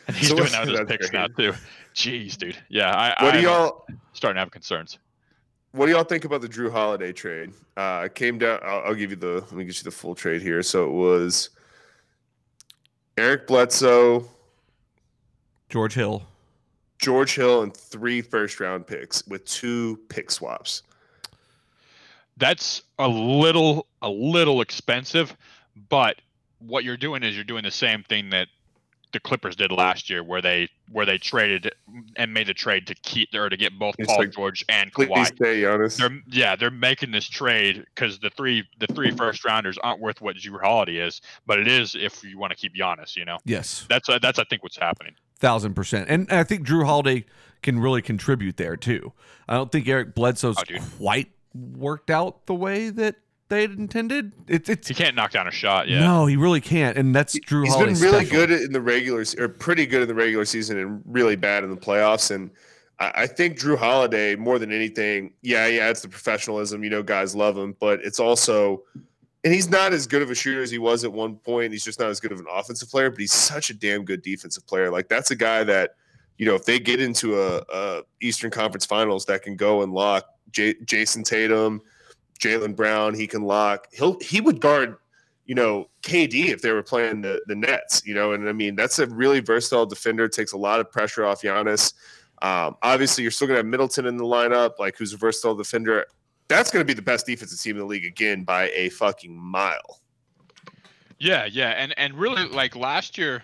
And 0.06 0.16
he's 0.18 0.30
So 0.30 0.36
doing 0.36 0.52
that 0.52 0.62
with 0.68 0.70
his 0.72 0.80
that's 0.80 0.92
picks 0.92 1.14
now 1.14 1.28
too. 1.28 1.54
Jeez, 1.96 2.38
dude. 2.38 2.58
Yeah, 2.68 2.92
I, 2.94 3.24
what 3.24 3.32
do 3.32 3.38
I'm 3.38 3.44
y'all 3.46 3.86
starting 4.24 4.38
to 4.38 4.40
have 4.40 4.52
concerns. 4.52 5.00
what 5.74 5.88
do 5.88 5.92
y'all 5.92 6.06
think 6.06 6.24
about 6.24 6.40
the 6.40 6.48
Jrue 6.48 6.72
Holiday 6.72 7.12
trade? 7.12 7.52
Uh, 7.76 8.08
came 8.08 8.38
down. 8.38 8.58
I'll, 8.64 8.80
I'll 8.86 8.96
give 8.96 9.10
you 9.10 9.18
the. 9.18 9.42
Let 9.42 9.52
me 9.52 9.66
get 9.66 9.76
you 9.76 9.84
the 9.84 9.92
full 9.92 10.16
trade 10.16 10.42
here. 10.42 10.64
So 10.64 10.86
it 10.86 10.92
was 10.92 11.50
Eric 13.18 13.48
Bledsoe, 13.48 14.26
George 15.68 15.94
Hill. 15.94 16.24
George 17.00 17.36
Hill, 17.36 17.64
and 17.64 17.76
three 17.76 18.22
first 18.22 18.62
round 18.62 18.88
picks 18.88 19.28
with 19.28 19.44
two 19.44 20.00
pick 20.08 20.32
swaps. 20.32 20.84
That's 22.38 22.84
a 23.00 23.08
little 23.10 23.88
a 24.02 24.10
little 24.10 24.62
expensive, 24.62 25.36
but 25.90 26.22
what 26.60 26.86
you're 26.86 26.96
doing 26.96 27.24
is 27.24 27.36
you're 27.36 27.44
doing 27.44 27.64
the 27.64 27.72
same 27.72 28.04
thing 28.04 28.30
that 28.30 28.48
the 29.14 29.20
Clippers 29.20 29.56
did 29.56 29.72
last 29.72 30.10
year, 30.10 30.24
where 30.24 30.42
they 30.42 30.68
where 30.92 31.06
they 31.06 31.18
traded 31.18 31.72
and 32.18 32.34
made 32.34 32.48
the 32.48 32.54
trade 32.54 32.88
to 32.88 32.96
keep 32.96 33.30
or 33.34 33.48
to 33.50 33.56
get 33.56 33.78
both 33.80 33.96
It's 33.98 34.08
Paul 34.08 34.18
like, 34.20 34.32
George 34.32 34.66
and 34.68 34.92
Please 34.92 35.08
Kawhi. 35.10 35.26
stay, 35.28 35.62
Giannis. 35.62 35.98
They're 35.98 36.20
yeah, 36.28 36.56
they're 36.56 36.72
making 36.72 37.12
this 37.12 37.26
trade 37.30 37.86
because 37.96 38.20
the 38.20 38.30
three 38.32 38.68
the 38.80 38.88
three 38.88 39.12
first 39.12 39.46
rounders 39.46 39.78
aren't 39.78 40.02
worth 40.02 40.20
what 40.20 40.36
Jrue 40.36 40.62
Holiday 40.62 40.98
is, 40.98 41.22
but 41.46 41.60
it 41.60 41.68
is 41.68 41.96
if 41.96 42.24
you 42.24 42.38
want 42.38 42.52
to 42.52 42.58
keep 42.58 42.76
Giannis. 42.76 43.16
You 43.16 43.26
know, 43.26 43.38
Yes, 43.46 43.86
that's 43.88 44.10
uh, 44.10 44.20
that's 44.20 44.40
I 44.40 44.44
think 44.44 44.64
what's 44.64 44.78
happening. 44.78 45.14
thousand 45.40 45.76
percent. 45.76 46.10
And 46.10 46.30
I 46.32 46.44
think 46.44 46.68
Jrue 46.68 46.86
Holiday 46.86 47.26
can 47.62 47.80
really 47.80 48.02
contribute 48.02 48.58
there 48.58 48.76
too. 48.76 49.14
I 49.48 49.54
don't 49.56 49.72
think 49.72 49.88
Eric 49.88 50.16
Bledsoe's 50.16 50.58
Oh, 50.58 50.80
quite 50.98 51.30
worked 51.54 52.10
out 52.10 52.46
the 52.48 52.56
way 52.56 52.90
that 52.90 53.16
they 53.54 53.62
had 53.62 53.72
intended. 53.72 54.32
It's 54.48 54.70
it's 54.70 54.88
He 54.88 54.94
can't 54.94 55.16
knock 55.16 55.32
down 55.32 55.48
a 55.48 55.52
shot. 55.52 55.88
Yeah, 55.88 56.02
no, 56.02 56.26
he 56.26 56.36
really 56.36 56.62
can't, 56.62 56.98
and 56.98 57.16
that's 57.16 57.38
Drew 57.40 57.64
He's 57.64 57.76
been 57.76 57.94
really 57.96 58.26
special. 58.26 58.48
good 58.48 58.52
in 58.52 58.74
the 58.74 58.82
regular, 58.82 59.24
or 59.40 59.48
pretty 59.48 59.86
good 59.86 60.02
in 60.02 60.08
the 60.08 60.16
regular 60.16 60.46
season, 60.46 60.78
and 60.80 61.02
really 61.06 61.36
bad 61.36 61.64
in 61.64 61.70
the 61.70 61.78
playoffs. 61.78 62.32
And 62.32 62.52
I, 63.00 63.12
I 63.16 63.28
think 63.28 63.58
Jrue 63.60 63.78
Holiday, 63.78 64.36
more 64.36 64.60
than 64.60 64.72
anything, 64.72 65.34
yeah, 65.42 65.68
yeah, 65.68 65.90
it's 65.90 66.02
the 66.02 66.10
professionalism. 66.10 66.84
You 66.84 66.90
know, 66.90 67.04
guys 67.04 67.36
love 67.36 67.58
him, 67.58 67.76
but 67.80 68.00
it's 68.04 68.20
also, 68.20 68.84
and 69.44 69.54
he's 69.54 69.70
not 69.70 69.94
as 69.94 70.08
good 70.08 70.22
of 70.22 70.32
a 70.32 70.36
shooter 70.36 70.62
as 70.62 70.72
he 70.72 70.80
was 70.80 71.04
at 71.04 71.12
one 71.12 71.36
point. 71.38 71.72
He's 71.72 71.84
just 71.84 72.00
not 72.00 72.10
as 72.10 72.20
good 72.20 72.32
of 72.32 72.40
an 72.40 72.48
offensive 72.52 72.90
player, 72.90 73.10
but 73.10 73.20
he's 73.20 73.34
such 73.34 73.70
a 73.70 73.74
damn 73.74 74.04
good 74.06 74.22
defensive 74.22 74.66
player. 74.66 74.92
Like 74.92 75.08
that's 75.10 75.32
a 75.32 75.36
guy 75.36 75.64
that, 75.64 75.96
you 76.38 76.46
know, 76.46 76.56
if 76.56 76.66
they 76.66 76.80
get 76.80 77.00
into 77.00 77.40
a, 77.40 77.64
a 77.72 78.02
Eastern 78.22 78.52
Conference 78.52 78.86
Finals, 78.86 79.26
that 79.26 79.44
can 79.44 79.56
go 79.56 79.84
and 79.84 79.94
lock 79.94 80.26
J- 80.52 80.76
Jayson 80.86 81.24
Tatum, 81.24 81.82
Jaylen 82.44 82.76
Brown. 82.76 83.14
He 83.14 83.28
can 83.28 83.44
lock. 83.44 83.88
He'll 83.92 84.20
he 84.20 84.42
would 84.42 84.60
guard 84.60 84.98
you 85.46 85.56
know, 85.56 85.90
KD 86.04 86.50
if 86.50 86.62
they 86.62 86.72
were 86.72 86.84
playing 86.84 87.22
the, 87.22 87.42
the 87.48 87.56
Nets, 87.56 88.06
you 88.06 88.14
know, 88.14 88.32
and 88.34 88.48
I 88.48 88.54
mean, 88.54 88.76
that's 88.76 89.00
a 89.00 89.08
really 89.08 89.42
versatile 89.42 89.86
defender, 89.86 90.28
takes 90.28 90.54
a 90.54 90.58
lot 90.58 90.80
of 90.80 90.90
pressure 90.92 91.26
off 91.26 91.42
Giannis. 91.42 91.94
Um, 92.42 92.76
obviously, 92.82 93.24
you're 93.24 93.32
still 93.32 93.48
going 93.48 93.56
to 93.56 93.60
have 93.60 93.66
Middleton 93.66 94.06
in 94.06 94.18
the 94.18 94.24
lineup, 94.24 94.80
like 94.80 94.98
who's 94.98 95.14
a 95.14 95.18
versatile 95.18 95.56
defender. 95.56 96.06
That's 96.48 96.72
going 96.72 96.82
to 96.82 96.86
be 96.86 96.94
the 96.94 97.02
best 97.02 97.26
defensive 97.26 97.60
team 97.60 97.76
in 97.76 97.80
the 97.80 97.86
league 97.86 98.06
again 98.06 98.44
by 98.44 98.70
a 98.70 98.90
fucking 98.90 99.36
mile. 99.38 100.02
yeah, 101.20 101.46
yeah, 101.46 101.70
and 101.70 101.98
and 101.98 102.14
really 102.16 102.46
like 102.48 102.76
last 102.76 103.18
year. 103.18 103.44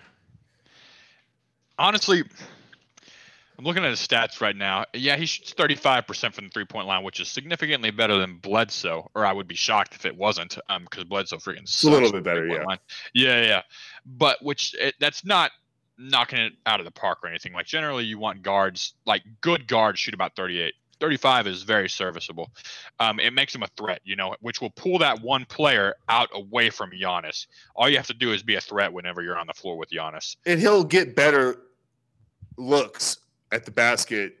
Honestly, 1.78 2.24
I'm 3.60 3.66
looking 3.66 3.84
at 3.84 3.90
his 3.90 4.00
stats 4.00 4.40
right 4.40 4.56
now. 4.56 4.86
Yeah, 4.94 5.16
he 5.16 5.26
shoots 5.26 5.52
35% 5.52 6.32
from 6.32 6.44
the 6.46 6.50
three 6.50 6.64
point 6.64 6.86
line, 6.86 7.04
which 7.04 7.20
is 7.20 7.28
significantly 7.28 7.90
better 7.90 8.16
than 8.16 8.38
Bledsoe. 8.38 9.10
Or 9.14 9.26
I 9.26 9.34
would 9.34 9.46
be 9.46 9.54
shocked 9.54 9.94
if 9.94 10.06
it 10.06 10.16
wasn't, 10.16 10.56
um, 10.70 10.84
because 10.84 11.04
Bledsoe 11.04 11.36
freaking 11.36 11.68
sucks 11.68 11.84
a 11.84 11.90
little 11.90 12.10
bit 12.10 12.24
better, 12.24 12.46
yeah. 12.46 12.64
line. 12.64 12.78
Yeah, 13.12 13.42
yeah, 13.42 13.62
but 14.06 14.42
which 14.42 14.74
it, 14.80 14.94
that's 14.98 15.26
not 15.26 15.50
knocking 15.98 16.38
it 16.38 16.54
out 16.64 16.80
of 16.80 16.86
the 16.86 16.90
park 16.90 17.18
or 17.22 17.28
anything. 17.28 17.52
Like 17.52 17.66
generally, 17.66 18.04
you 18.04 18.18
want 18.18 18.40
guards, 18.40 18.94
like 19.04 19.24
good 19.42 19.68
guards, 19.68 20.00
shoot 20.00 20.14
about 20.14 20.34
38. 20.36 20.72
35 20.98 21.46
is 21.46 21.62
very 21.62 21.90
serviceable. 21.90 22.50
Um, 22.98 23.20
it 23.20 23.34
makes 23.34 23.54
him 23.54 23.62
a 23.62 23.68
threat, 23.76 24.00
you 24.04 24.16
know, 24.16 24.36
which 24.40 24.62
will 24.62 24.70
pull 24.70 24.98
that 25.00 25.20
one 25.20 25.44
player 25.44 25.96
out 26.08 26.30
away 26.32 26.70
from 26.70 26.92
Giannis. 26.92 27.46
All 27.76 27.90
you 27.90 27.98
have 27.98 28.06
to 28.06 28.14
do 28.14 28.32
is 28.32 28.42
be 28.42 28.54
a 28.54 28.60
threat 28.60 28.90
whenever 28.90 29.20
you're 29.20 29.38
on 29.38 29.46
the 29.46 29.52
floor 29.52 29.76
with 29.76 29.90
Giannis. 29.90 30.36
And 30.46 30.58
he'll 30.58 30.84
get 30.84 31.14
better 31.14 31.58
looks 32.56 33.18
at 33.52 33.64
the 33.64 33.70
basket 33.70 34.36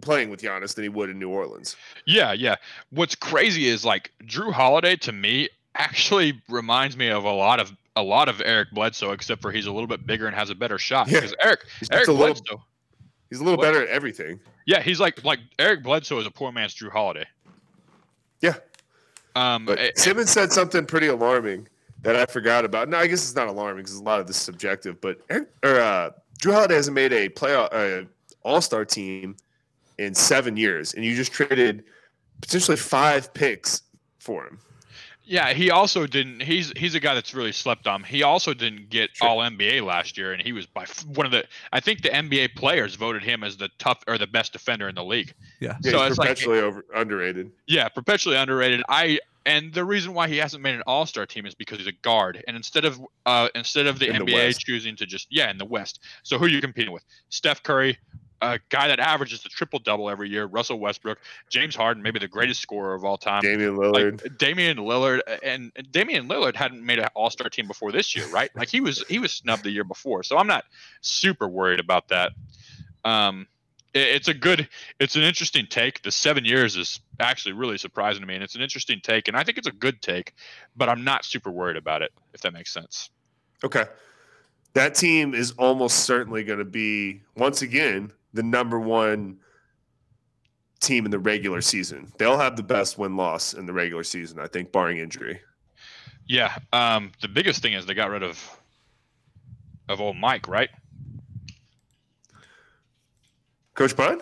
playing 0.00 0.30
with 0.30 0.40
Giannis 0.42 0.74
than 0.74 0.84
he 0.84 0.88
would 0.88 1.10
in 1.10 1.18
New 1.18 1.28
Orleans. 1.30 1.76
Yeah, 2.06 2.32
yeah. 2.32 2.56
What's 2.90 3.14
crazy 3.14 3.66
is 3.66 3.84
like 3.84 4.12
Jrue 4.24 4.52
Holiday 4.52 4.96
to 4.96 5.12
me 5.12 5.48
actually 5.74 6.40
reminds 6.48 6.96
me 6.96 7.08
of 7.08 7.24
a 7.24 7.32
lot 7.32 7.60
of 7.60 7.72
a 7.96 8.02
lot 8.02 8.28
of 8.28 8.40
Eric 8.44 8.68
Bledsoe, 8.72 9.10
except 9.12 9.42
for 9.42 9.50
he's 9.50 9.66
a 9.66 9.72
little 9.72 9.88
bit 9.88 10.06
bigger 10.06 10.26
and 10.26 10.36
has 10.36 10.50
a 10.50 10.54
better 10.54 10.78
shot. 10.78 11.08
Yeah. 11.08 11.20
Because 11.20 11.34
Eric 11.42 11.60
He's 11.80 11.88
Eric 11.90 12.08
a 12.08 12.12
little, 12.12 12.34
Bledsoe, 12.34 12.62
he's 13.30 13.40
a 13.40 13.44
little 13.44 13.58
What? 13.58 13.64
better 13.64 13.82
at 13.82 13.88
everything. 13.88 14.38
yeah, 14.66 14.80
he's 14.80 15.00
like 15.00 15.24
like 15.24 15.40
Eric 15.58 15.82
Bledsoe 15.82 16.18
is 16.20 16.26
a 16.26 16.30
poor 16.30 16.52
man's 16.52 16.74
Jrue 16.74 16.90
Holiday. 16.92 17.24
Yeah. 18.40 18.54
Um, 19.34 19.64
But 19.66 19.78
eh, 19.78 19.90
Simmons 19.96 20.30
said 20.30 20.52
something 20.52 20.86
pretty 20.86 21.08
alarming 21.08 21.68
that 22.02 22.14
I 22.16 22.26
forgot 22.26 22.64
about. 22.64 22.88
No, 22.88 22.98
I 22.98 23.06
guess 23.08 23.22
it's 23.24 23.34
not 23.34 23.48
alarming 23.48 23.82
because 23.84 23.96
a 23.96 24.02
lot 24.02 24.20
of 24.20 24.26
this 24.26 24.36
is 24.36 24.42
subjective. 24.42 25.00
But 25.00 25.20
Eric, 25.28 25.48
or 25.64 25.80
uh, 25.80 26.10
Jrue 26.40 26.52
Holiday 26.52 26.74
hasn't 26.76 26.94
made 26.94 27.12
a 27.12 27.28
playoff 27.28 27.68
uh, 27.72 28.04
All 28.48 28.60
Star 28.62 28.84
team 28.84 29.36
in 29.98 30.14
seven 30.14 30.56
years, 30.56 30.94
and 30.94 31.04
you 31.04 31.14
just 31.14 31.32
traded 31.32 31.84
potentially 32.40 32.76
five 32.76 33.32
picks 33.34 33.82
for 34.18 34.46
him. 34.46 34.58
Yeah, 35.24 35.52
he 35.52 35.70
also 35.70 36.06
didn't. 36.06 36.40
He's 36.40 36.72
he's 36.74 36.94
a 36.94 37.00
guy 37.00 37.14
that's 37.14 37.34
really 37.34 37.52
slept 37.52 37.86
on. 37.86 38.02
He 38.02 38.22
also 38.22 38.54
didn't 38.54 38.88
get 38.88 39.10
Sure. 39.14 39.28
All 39.28 39.38
NBA 39.40 39.84
last 39.84 40.16
year, 40.16 40.32
and 40.32 40.40
he 40.40 40.52
was 40.52 40.64
by 40.64 40.86
one 41.14 41.26
of 41.26 41.32
the. 41.32 41.44
I 41.70 41.80
think 41.80 42.00
the 42.00 42.08
NBA 42.08 42.54
players 42.56 42.94
voted 42.94 43.22
him 43.22 43.44
as 43.44 43.58
the 43.58 43.68
tough 43.78 43.98
or 44.08 44.16
the 44.16 44.26
best 44.26 44.54
defender 44.54 44.88
in 44.88 44.94
the 44.94 45.04
league. 45.04 45.34
Yeah. 45.60 45.76
Yeah, 45.82 45.90
So 45.90 45.98
he's 46.00 46.10
it's 46.12 46.18
like- 46.18 46.28
perpetually 46.28 46.60
over, 46.60 46.82
underrated. 46.94 47.50
Yeah, 47.66 47.88
perpetually 47.90 48.36
underrated. 48.36 48.82
I 48.88 49.18
and 49.44 49.72
the 49.74 49.84
reason 49.84 50.14
why 50.14 50.28
he 50.28 50.38
hasn't 50.38 50.62
made 50.62 50.74
an 50.76 50.82
All 50.86 51.04
Star 51.04 51.26
team 51.26 51.44
is 51.44 51.54
because 51.54 51.76
he's 51.76 51.86
a 51.86 51.92
guard, 51.92 52.42
and 52.48 52.56
instead 52.56 52.86
of 52.86 52.98
uh 53.26 53.48
instead 53.54 53.86
of 53.86 53.98
the 53.98 54.08
In 54.08 54.22
NBA 54.22 54.32
West. 54.32 54.60
choosing 54.60 54.96
to 54.96 55.04
just 55.04 55.26
yeah 55.30 55.50
in 55.50 55.58
the 55.58 55.64
West. 55.66 56.00
So 56.22 56.38
who 56.38 56.46
are 56.46 56.48
you 56.48 56.62
competing 56.62 56.92
with? 56.92 57.04
Steph 57.28 57.62
Curry, 57.62 57.98
a 58.40 58.60
guy 58.68 58.88
that 58.88 59.00
averages 59.00 59.44
a 59.44 59.48
triple 59.48 59.78
double 59.78 60.08
every 60.08 60.28
year. 60.28 60.46
Russell 60.46 60.78
Westbrook, 60.78 61.18
James 61.50 61.74
Harden, 61.74 62.02
maybe 62.02 62.18
the 62.18 62.28
greatest 62.28 62.60
scorer 62.60 62.94
of 62.94 63.04
all 63.04 63.16
time. 63.18 63.42
Damian 63.42 63.76
Lillard. 63.76 64.22
Like 64.22 64.38
Damian 64.38 64.76
Lillard 64.78 65.20
and 65.42 65.72
Damian 65.90 66.28
Lillard 66.28 66.54
hadn't 66.54 66.84
made 66.84 66.98
an 66.98 67.08
All 67.14 67.30
Star 67.30 67.48
team 67.48 67.66
before 67.66 67.90
this 67.92 68.14
year, 68.14 68.26
right? 68.28 68.50
Like 68.54 68.68
he 68.68 68.80
was 68.80 69.04
he 69.08 69.18
was 69.18 69.32
snubbed 69.32 69.64
the 69.64 69.70
year 69.70 69.84
before, 69.84 70.22
so 70.22 70.38
I'm 70.38 70.46
not 70.46 70.64
super 71.00 71.48
worried 71.48 71.80
about 71.80 72.08
that. 72.08 72.32
Um, 73.04 73.46
it- 73.94 74.08
it's 74.16 74.28
a 74.28 74.34
good, 74.34 74.68
it's 75.00 75.16
an 75.16 75.22
interesting 75.22 75.66
take. 75.66 76.02
The 76.02 76.10
seven 76.12 76.44
years 76.44 76.76
is 76.76 77.00
actually 77.20 77.52
really 77.52 77.78
surprising 77.78 78.20
to 78.20 78.26
me, 78.26 78.34
and 78.34 78.44
it's 78.44 78.54
an 78.54 78.60
interesting 78.60 79.00
take, 79.02 79.28
and 79.28 79.36
I 79.36 79.42
think 79.44 79.56
it's 79.58 79.66
a 79.66 79.72
good 79.72 80.02
take, 80.02 80.34
but 80.76 80.88
I'm 80.88 81.04
not 81.04 81.24
super 81.24 81.50
worried 81.50 81.76
about 81.76 82.02
it, 82.02 82.12
if 82.34 82.42
that 82.42 82.52
makes 82.52 82.72
sense. 82.72 83.10
Okay. 83.64 83.84
That 84.74 84.94
team 84.94 85.34
is 85.34 85.52
almost 85.52 86.00
certainly 86.00 86.44
going 86.44 86.58
to 86.58 86.64
be, 86.64 87.22
once 87.34 87.62
again, 87.62 88.12
the 88.32 88.42
number 88.42 88.78
one 88.78 89.38
team 90.80 91.04
in 91.04 91.10
the 91.10 91.18
regular 91.18 91.60
season. 91.60 92.12
They'll 92.18 92.38
have 92.38 92.56
the 92.56 92.62
best 92.62 92.98
win 92.98 93.16
loss 93.16 93.54
in 93.54 93.66
the 93.66 93.72
regular 93.72 94.04
season, 94.04 94.38
I 94.38 94.46
think, 94.46 94.72
barring 94.72 94.98
injury. 94.98 95.40
Yeah. 96.26 96.56
Um, 96.72 97.12
the 97.20 97.28
biggest 97.28 97.62
thing 97.62 97.72
is 97.72 97.86
they 97.86 97.94
got 97.94 98.10
rid 98.10 98.22
of 98.22 98.60
of 99.88 100.00
old 100.00 100.16
Mike, 100.16 100.46
right? 100.46 100.68
Coach 103.74 103.96
Bud? 103.96 104.18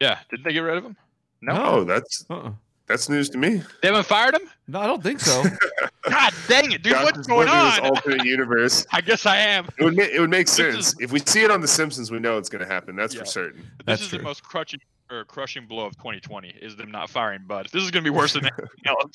Yeah. 0.00 0.18
Didn't 0.30 0.44
they 0.44 0.52
get 0.52 0.60
rid 0.60 0.76
of 0.76 0.84
him? 0.84 0.96
No. 1.40 1.62
Oh, 1.64 1.84
that's 1.84 2.24
Uh-uh. 2.28 2.52
That's 2.86 3.08
news 3.08 3.28
to 3.30 3.38
me. 3.38 3.62
They 3.82 3.88
haven't 3.88 4.06
fired 4.06 4.34
him. 4.34 4.42
No, 4.68 4.80
I 4.80 4.86
don't 4.86 5.02
think 5.02 5.20
so. 5.20 5.42
God 6.08 6.32
dang 6.48 6.72
it, 6.72 6.82
dude! 6.82 6.92
Josh 6.92 7.04
what's 7.04 7.26
going 7.26 7.46
living 7.48 7.64
this 7.64 7.78
on? 7.78 7.86
alternate 7.86 8.24
universe. 8.24 8.86
I 8.92 9.00
guess 9.00 9.24
I 9.26 9.36
am. 9.38 9.66
It 9.78 9.84
would, 9.84 9.96
ma- 9.96 10.02
it 10.02 10.20
would 10.20 10.30
make 10.30 10.48
sense. 10.48 10.88
is- 10.92 10.96
if 11.00 11.12
we 11.12 11.20
see 11.20 11.42
it 11.44 11.50
on 11.50 11.60
The 11.60 11.68
Simpsons, 11.68 12.10
we 12.10 12.18
know 12.18 12.36
it's 12.38 12.48
going 12.48 12.64
to 12.66 12.70
happen. 12.72 12.94
That's 12.96 13.14
Yeah. 13.14 13.20
for 13.20 13.26
certain. 13.26 13.60
This 13.62 13.70
That's 13.86 14.02
is 14.02 14.08
true. 14.08 14.18
the 14.18 14.24
most 14.24 14.42
crushing 14.42 14.80
or 15.10 15.24
crushing 15.24 15.66
blow 15.66 15.84
of 15.86 15.96
2020 15.98 16.48
is 16.62 16.76
them 16.76 16.90
not 16.90 17.10
firing 17.10 17.42
Bud. 17.46 17.68
This 17.72 17.82
is 17.82 17.90
going 17.90 18.04
to 18.04 18.10
be 18.10 18.16
worse 18.16 18.32
than 18.32 18.44
anything 18.46 18.66
else. 18.86 19.12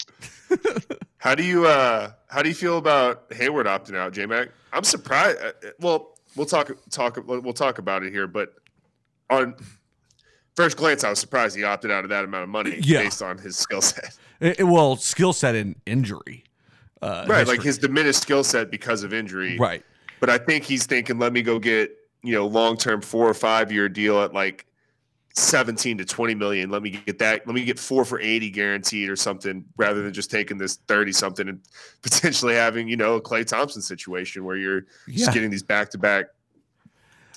How 1.18 1.36
do 1.36 1.44
you 1.44 1.66
uh 1.66 2.12
how 2.28 2.42
do 2.42 2.50
you 2.50 2.56
feel 2.56 2.78
about 2.78 3.26
Hayward 3.34 3.66
opting 3.66 3.96
out, 3.98 4.14
J 4.14 4.26
Mac? 4.26 4.50
I'm 4.72 4.84
surprised. 4.84 5.40
uh, 5.42 5.52
Well, 5.80 6.16
we'll 6.36 6.46
talk 6.46 6.72
talk 6.92 7.18
we'll 7.26 7.54
talk 7.54 7.78
about 7.80 8.04
it 8.04 8.12
here, 8.14 8.28
but 8.28 8.54
on 9.30 9.56
first 10.56 10.78
glance, 10.78 11.04
I 11.04 11.10
was 11.10 11.20
surprised 11.20 11.56
he 11.56 11.64
opted 11.64 11.92
out 11.92 12.04
of 12.04 12.10
that 12.10 12.24
amount 12.24 12.44
of 12.44 12.50
money 12.50 12.80
Yeah. 12.82 13.04
based 13.04 13.22
on 13.22 13.38
his 13.38 13.58
skill 13.58 13.82
set. 13.82 14.18
Well, 14.60 14.96
skill 14.96 15.34
set 15.34 15.56
and 15.56 15.76
injury. 15.86 16.46
Uh, 17.02 17.26
right, 17.28 17.46
like 17.46 17.62
his 17.62 17.78
diminished 17.78 18.22
skill 18.22 18.44
set 18.44 18.72
because 18.72 19.04
of 19.04 19.14
injury. 19.14 19.58
right. 19.58 19.84
But 20.22 20.30
I 20.30 20.38
think 20.38 20.64
he's 20.64 20.86
thinking, 20.86 21.20
let 21.20 21.34
me 21.34 21.42
go 21.42 21.60
get 21.60 21.92
you 22.24 22.34
know 22.34 22.48
long 22.48 22.78
term 22.78 23.02
four 23.02 23.28
or 23.28 23.34
five 23.34 23.72
year 23.72 23.90
deal 23.90 24.22
at 24.22 24.34
like. 24.34 24.66
17 25.36 26.00
to 26.00 26.06
20 26.06 26.36
million. 26.36 26.70
Let 26.70 26.82
me 26.82 26.90
get 26.90 27.20
that. 27.20 27.46
Let 27.46 27.54
me 27.54 27.64
get 27.64 27.80
four 27.80 28.04
for 28.04 28.20
80 28.20 28.50
guaranteed 28.50 29.10
or 29.10 29.16
something 29.16 29.64
rather 29.78 30.02
than 30.02 30.12
just 30.12 30.30
taking 30.32 30.58
this 30.58 30.78
30 30.88 31.12
something 31.14 31.48
and 31.48 31.62
potentially 32.02 32.56
having, 32.56 32.90
you 32.90 32.98
know, 32.98 33.14
a 33.16 33.22
Klay 33.22 33.46
Thompson 33.46 33.82
situation 33.82 34.44
where 34.44 34.58
you're 34.58 34.86
just 35.08 35.32
getting 35.32 35.50
these 35.52 35.64
back 35.64 35.92
to 35.92 35.98
back 35.98 36.26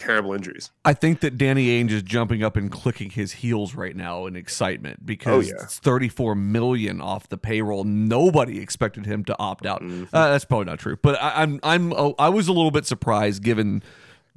terrible 0.02 0.32
injuries. 0.34 0.70
I 0.84 0.92
think 0.94 1.20
that 1.20 1.38
Danny 1.38 1.68
Ainge 1.68 1.90
is 1.90 2.02
jumping 2.02 2.42
up 2.42 2.56
and 2.56 2.70
clicking 2.70 3.10
his 3.10 3.32
heels 3.32 3.74
right 3.74 3.94
now 3.96 4.26
in 4.26 4.36
excitement 4.36 5.04
because 5.06 5.46
Oh, 5.46 5.54
yeah. 5.56 5.62
it's 5.64 5.78
34 5.78 6.34
million 6.34 7.00
off 7.00 7.28
the 7.28 7.38
payroll. 7.38 7.84
Nobody 7.84 8.60
expected 8.60 9.06
him 9.06 9.24
to 9.24 9.38
opt 9.38 9.66
out. 9.66 9.82
Mhm. 9.82 10.08
Uh, 10.12 10.30
that's 10.30 10.44
probably 10.44 10.66
not 10.66 10.78
true, 10.78 10.96
but 11.02 11.20
I, 11.22 11.42
I'm 11.42 11.60
I'm 11.62 11.92
oh, 11.92 12.14
I 12.18 12.28
was 12.28 12.48
a 12.48 12.52
little 12.52 12.70
bit 12.70 12.86
surprised 12.86 13.42
given 13.42 13.82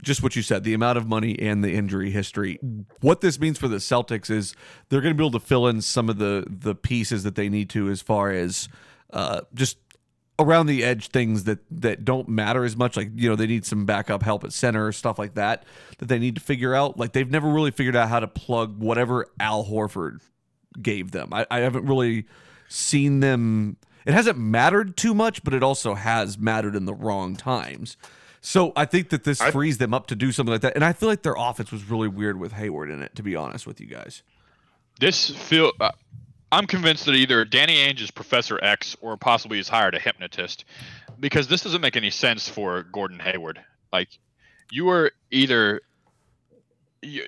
just 0.01 0.21
what 0.21 0.36
you 0.36 0.41
said, 0.41 0.63
the 0.65 0.73
amount 0.73 0.97
of 0.97 1.08
money 1.08 1.39
and 1.39 1.63
the 1.63 1.73
injury 1.73 2.12
history. 2.12 2.60
What 2.99 3.21
this 3.21 3.39
means 3.39 3.58
for 3.58 3.67
the 3.69 3.78
Celtics 3.78 4.30
is 4.30 4.54
they're 4.89 4.99
going 5.01 5.13
to 5.13 5.17
be 5.17 5.23
able 5.25 5.39
to 5.39 5.45
fill 5.45 5.67
in 5.67 5.82
some 5.82 6.10
of 6.10 6.17
the 6.17 6.45
the 6.47 6.75
pieces 6.75 7.23
that 7.23 7.36
they 7.36 7.47
need 7.49 7.69
to 7.71 7.89
as 7.89 8.01
far 8.01 8.30
as 8.32 8.67
uh, 9.13 9.41
just 9.54 9.78
around 10.38 10.65
the 10.65 10.84
edge 10.84 11.08
things 11.10 11.45
that 11.45 11.60
that 11.71 12.04
don't 12.04 12.28
matter 12.28 12.65
as 12.65 12.76
much 12.76 12.98
like 12.98 13.10
you 13.15 13.30
know 13.30 13.36
they 13.36 13.48
need 13.48 13.65
some 13.65 13.86
backup 13.86 14.21
help 14.21 14.43
at 14.43 14.52
center 14.52 14.91
stuff 14.91 15.17
like 15.17 15.36
that 15.36 15.63
that 16.00 16.08
they 16.08 16.19
need 16.19 16.36
to 16.36 16.41
figure 16.41 16.76
out. 16.76 16.98
Like 17.00 17.13
they've 17.13 17.30
never 17.30 17.50
really 17.50 17.71
figured 17.71 17.95
out 17.95 18.10
how 18.10 18.19
to 18.19 18.28
plug 18.28 18.80
whatever 18.80 19.28
al 19.39 19.65
horford 19.65 20.19
gave 20.82 21.12
them. 21.12 21.30
I, 21.34 21.45
I 21.50 21.60
haven't 21.60 21.86
really 21.86 22.26
seen 22.67 23.19
them 23.19 23.78
it 24.06 24.13
hasn't 24.13 24.38
mattered 24.38 24.98
too 24.98 25.13
much 25.13 25.43
but 25.43 25.54
it 25.54 25.63
also 25.63 25.93
has 25.95 26.38
mattered 26.38 26.76
in 26.76 26.86
the 26.86 26.93
wrong 26.93 27.36
times. 27.36 27.95
So 28.41 28.74
i 28.76 28.86
think 28.86 29.10
that 29.10 29.24
this 29.24 29.39
I- 29.39 29.52
frees 29.52 29.78
them 29.78 29.93
up 29.93 30.08
to 30.08 30.15
do 30.15 30.32
something 30.32 30.52
like 30.52 30.62
that 30.62 30.76
and 30.76 30.84
i 30.84 30.93
feel 30.93 31.10
like 31.10 31.24
their 31.24 31.36
offense 31.38 31.71
was 31.71 31.89
really 31.89 32.08
weird 32.08 32.39
with 32.39 32.52
hayward 32.52 32.91
in 32.91 33.02
it 33.02 33.15
to 33.15 33.24
be 33.24 33.36
honest 33.36 33.65
with 33.65 33.80
you 33.80 33.88
guys. 33.88 34.21
This 35.00 35.30
feel. 35.30 35.71
Uh, 35.80 35.91
I'm 36.52 36.68
convinced 36.68 37.06
that 37.06 37.16
either 37.16 37.44
Danny 37.46 37.78
Ainge 37.78 38.02
is 38.02 38.12
Professor 38.12 38.64
X 38.64 38.96
or 39.02 39.18
possibly 39.18 39.58
he's 39.58 39.68
hired 39.68 39.96
a 39.96 40.00
hypnotist, 40.00 40.66
because 41.20 41.48
this 41.48 41.62
doesn't 41.62 41.82
make 41.82 41.96
any 41.96 42.10
sense 42.10 42.48
for 42.48 42.84
Gordon 42.84 43.20
Hayward. 43.20 43.60
Like, 43.92 44.10
you 44.72 44.90
are 44.90 45.12
either. 45.32 45.82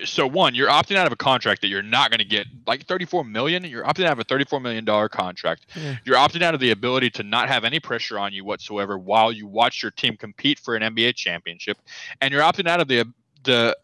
So 0.04 0.26
one, 0.26 0.56
you're 0.56 0.68
opting 0.68 0.96
out 0.96 1.06
of 1.06 1.12
a 1.12 1.16
contract 1.16 1.60
that 1.60 1.68
you're 1.68 1.84
not 1.84 2.10
going 2.10 2.18
to 2.18 2.24
get, 2.24 2.48
like 2.66 2.86
34 2.86 3.22
million. 3.22 3.62
You're 3.62 3.84
opting 3.84 4.06
out 4.06 4.12
of 4.12 4.18
a 4.18 4.24
34 4.24 4.58
million 4.58 4.84
dollar 4.84 5.08
contract. 5.08 5.66
Yeah. 5.76 5.96
You're 6.04 6.16
opting 6.16 6.42
out 6.42 6.52
of 6.52 6.58
the 6.58 6.72
ability 6.72 7.10
to 7.10 7.22
not 7.22 7.48
have 7.48 7.64
any 7.64 7.78
pressure 7.78 8.18
on 8.18 8.32
you 8.32 8.44
whatsoever 8.44 8.98
while 8.98 9.30
you 9.30 9.46
watch 9.46 9.80
your 9.80 9.92
team 9.92 10.16
compete 10.16 10.58
for 10.58 10.74
an 10.74 10.82
NBA 10.82 11.14
championship, 11.14 11.78
and 12.20 12.32
you're 12.32 12.42
opting 12.42 12.66
out 12.66 12.80
of 12.80 12.88
the 12.88 13.04
the 13.44 13.76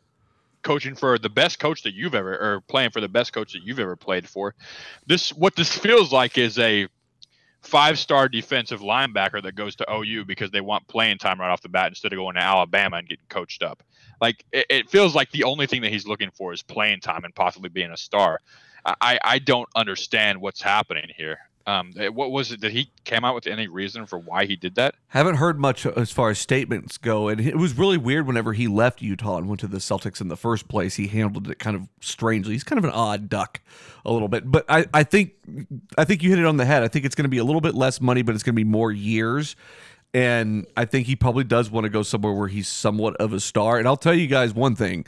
coaching 0.65 0.97
for 0.97 1.19
the 1.19 1.29
best 1.29 1.61
coach 1.61 1.83
that 1.83 1.95
you've 1.95 2.15
ever 2.15 2.33
or 2.33 2.61
playing 2.63 2.91
for 2.91 3.01
the 3.01 3.09
best 3.09 3.33
coach 3.33 3.53
that 3.53 3.63
you've 3.63 3.79
ever 3.79 3.95
played 3.95 4.29
for. 4.29 4.55
This 5.07 5.33
what 5.33 5.55
this 5.55 5.77
feels 5.77 6.13
like 6.13 6.37
is 6.37 6.59
a 6.59 6.89
five 7.63 7.99
star 7.99 8.29
defensive 8.29 8.81
linebacker 8.81 9.43
that 9.43 9.55
goes 9.55 9.77
to 9.77 9.87
OU 9.93 10.25
because 10.25 10.51
they 10.51 10.61
want 10.61 10.87
playing 10.89 11.19
time 11.19 11.41
right 11.41 11.51
off 11.51 11.63
the 11.63 11.69
bat 11.69 11.89
instead 11.89 12.13
of 12.13 12.17
going 12.17 12.35
to 12.35 12.43
Alabama 12.43 12.97
and 12.97 13.09
getting 13.09 13.25
coached 13.29 13.63
up. 13.63 13.83
Like 14.21 14.45
it, 14.53 14.67
it 14.69 14.91
feels 14.91 15.15
like 15.15 15.31
the 15.31 15.45
only 15.45 15.67
thing 15.67 15.83
that 15.83 15.93
he's 15.93 16.07
looking 16.07 16.31
for 16.31 16.53
is 16.53 16.63
playing 16.63 17.01
time 17.01 17.25
and 17.25 17.35
possibly 17.35 17.69
being 17.69 17.91
a 17.91 17.97
star. 17.97 18.41
I, 19.01 19.19
I 19.25 19.39
don't 19.39 19.69
understand 19.75 20.41
what's 20.41 20.61
happening 20.61 21.09
here. 21.17 21.39
Um, 21.67 21.93
eh, 21.99 22.09
what 22.09 22.31
was 22.31 22.53
it 22.53 22.61
that 22.61 22.73
he 22.73 22.91
came 23.05 23.25
out 23.25 23.35
with 23.35 23.47
any 23.47 23.69
reason 23.69 24.05
for 24.05 24.19
why 24.19 24.45
he 24.45 24.55
did 24.55 24.75
that? 24.75 24.97
Haven't 25.09 25.37
heard 25.37 25.59
much 25.59 25.87
as 25.87 26.11
far 26.11 26.31
as 26.31 26.39
statements 26.39 26.99
go, 26.99 27.29
and 27.29 27.41
it 27.41 27.57
was 27.57 27.79
really 27.79 27.97
weird 27.97 28.27
whenever 28.27 28.53
he 28.53 28.69
left 28.69 29.01
Utah 29.01 29.39
and 29.39 29.49
went 29.49 29.61
to 29.61 29.67
the 29.67 29.79
Celtics 29.79 30.21
in 30.21 30.29
the 30.29 30.37
first 30.37 30.69
place. 30.69 30.97
He 30.97 31.07
handled 31.07 31.51
it 31.51 31.59
kind 31.59 31.75
of 31.75 31.89
strangely. 32.01 32.53
He's 32.53 32.65
kind 32.65 32.79
of 32.79 32.85
an 32.85 32.91
odd 32.91 33.31
duck, 33.31 33.61
a 34.05 34.13
little 34.13 34.29
bit. 34.29 34.51
But 34.51 34.67
I, 34.69 34.85
I 34.93 35.05
think, 35.05 35.33
I 35.97 36.05
think 36.05 36.23
you 36.23 36.31
hit 36.31 36.39
it 36.39 36.45
on 36.45 36.59
the 36.59 36.67
head. 36.67 36.83
I 36.83 36.89
think 36.89 37.07
it's 37.07 37.15
going 37.15 37.25
to 37.25 37.31
be 37.31 37.39
a 37.39 37.45
little 37.45 37.63
bit 37.63 37.75
less 37.75 38.01
money, 38.01 38.21
but 38.21 38.35
it's 38.35 38.45
going 38.45 38.55
to 38.55 38.61
be 38.61 38.65
more 38.65 38.93
years. 38.93 39.57
And 40.13 40.67
I 40.77 40.85
think 40.85 41.07
he 41.07 41.17
probably 41.17 41.45
does 41.45 41.71
want 41.71 41.85
to 41.85 41.91
go 41.91 42.03
somewhere 42.03 42.33
where 42.33 42.49
he's 42.49 42.69
somewhat 42.69 43.17
of 43.17 43.33
a 43.33 43.41
star. 43.41 43.79
And 43.79 43.89
I'll 43.89 43.97
tell 43.97 44.15
you 44.15 44.27
guys 44.27 44.53
one 44.55 44.77
thing. 44.77 45.07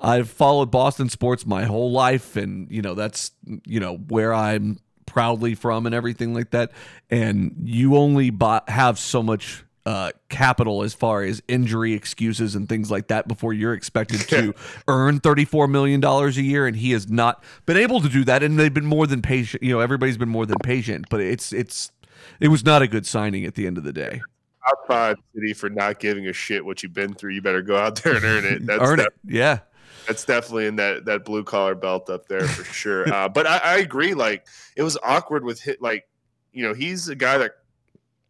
I've 0.00 0.30
followed 0.30 0.70
Boston 0.70 1.08
sports 1.08 1.44
my 1.44 1.64
whole 1.64 1.90
life, 1.90 2.36
and 2.36 2.70
you 2.70 2.82
know 2.82 2.94
that's 2.94 3.32
you 3.64 3.80
know 3.80 3.96
where 3.96 4.32
I'm 4.32 4.78
proudly 5.08 5.54
from 5.54 5.86
and 5.86 5.94
everything 5.94 6.34
like 6.34 6.50
that. 6.50 6.70
And 7.10 7.54
you 7.64 7.96
only 7.96 8.30
buy, 8.30 8.62
have 8.68 8.98
so 8.98 9.22
much 9.22 9.64
uh, 9.86 10.12
capital 10.28 10.82
as 10.82 10.92
far 10.92 11.22
as 11.22 11.42
injury 11.48 11.94
excuses 11.94 12.54
and 12.54 12.68
things 12.68 12.90
like 12.90 13.08
that 13.08 13.26
before 13.26 13.54
you're 13.54 13.72
expected 13.72 14.20
to 14.28 14.54
earn 14.88 15.18
$34 15.18 15.68
million 15.70 16.04
a 16.04 16.28
year. 16.30 16.66
And 16.66 16.76
he 16.76 16.92
has 16.92 17.08
not 17.08 17.42
been 17.64 17.78
able 17.78 18.00
to 18.02 18.08
do 18.08 18.22
that. 18.24 18.42
And 18.42 18.58
they've 18.58 18.72
been 18.72 18.86
more 18.86 19.06
than 19.06 19.22
patient. 19.22 19.62
You 19.62 19.72
know, 19.72 19.80
everybody's 19.80 20.18
been 20.18 20.28
more 20.28 20.44
than 20.44 20.58
patient, 20.62 21.06
but 21.08 21.20
it's, 21.20 21.52
it's, 21.52 21.90
it 22.38 22.48
was 22.48 22.64
not 22.64 22.82
a 22.82 22.86
good 22.86 23.06
signing 23.06 23.46
at 23.46 23.54
the 23.54 23.66
end 23.66 23.78
of 23.78 23.84
the 23.84 23.92
day. 23.92 24.20
Top 24.68 24.86
five 24.86 25.16
city 25.34 25.54
for 25.54 25.70
not 25.70 25.98
giving 25.98 26.26
a 26.26 26.32
shit 26.34 26.62
what 26.62 26.82
you've 26.82 26.92
been 26.92 27.14
through. 27.14 27.32
You 27.32 27.40
better 27.40 27.62
go 27.62 27.78
out 27.78 28.02
there 28.02 28.16
and 28.16 28.24
earn 28.24 28.44
it. 28.44 28.66
That's 28.66 28.82
Earn 28.82 28.98
def- 28.98 29.06
it. 29.06 29.12
Yeah. 29.26 29.60
That's 30.08 30.24
definitely 30.24 30.66
in 30.66 30.76
that 30.76 31.04
that 31.04 31.24
blue 31.24 31.44
collar 31.44 31.74
belt 31.74 32.10
up 32.10 32.26
there 32.26 32.48
for 32.48 32.64
sure. 32.64 33.12
Uh, 33.12 33.28
but 33.28 33.46
I, 33.46 33.58
I 33.58 33.76
agree. 33.78 34.14
Like 34.14 34.46
it 34.76 34.82
was 34.82 34.98
awkward 35.02 35.44
with 35.44 35.60
hit. 35.60 35.80
Like 35.80 36.08
you 36.52 36.66
know, 36.66 36.74
he's 36.74 37.08
a 37.08 37.14
guy 37.14 37.38
that 37.38 37.52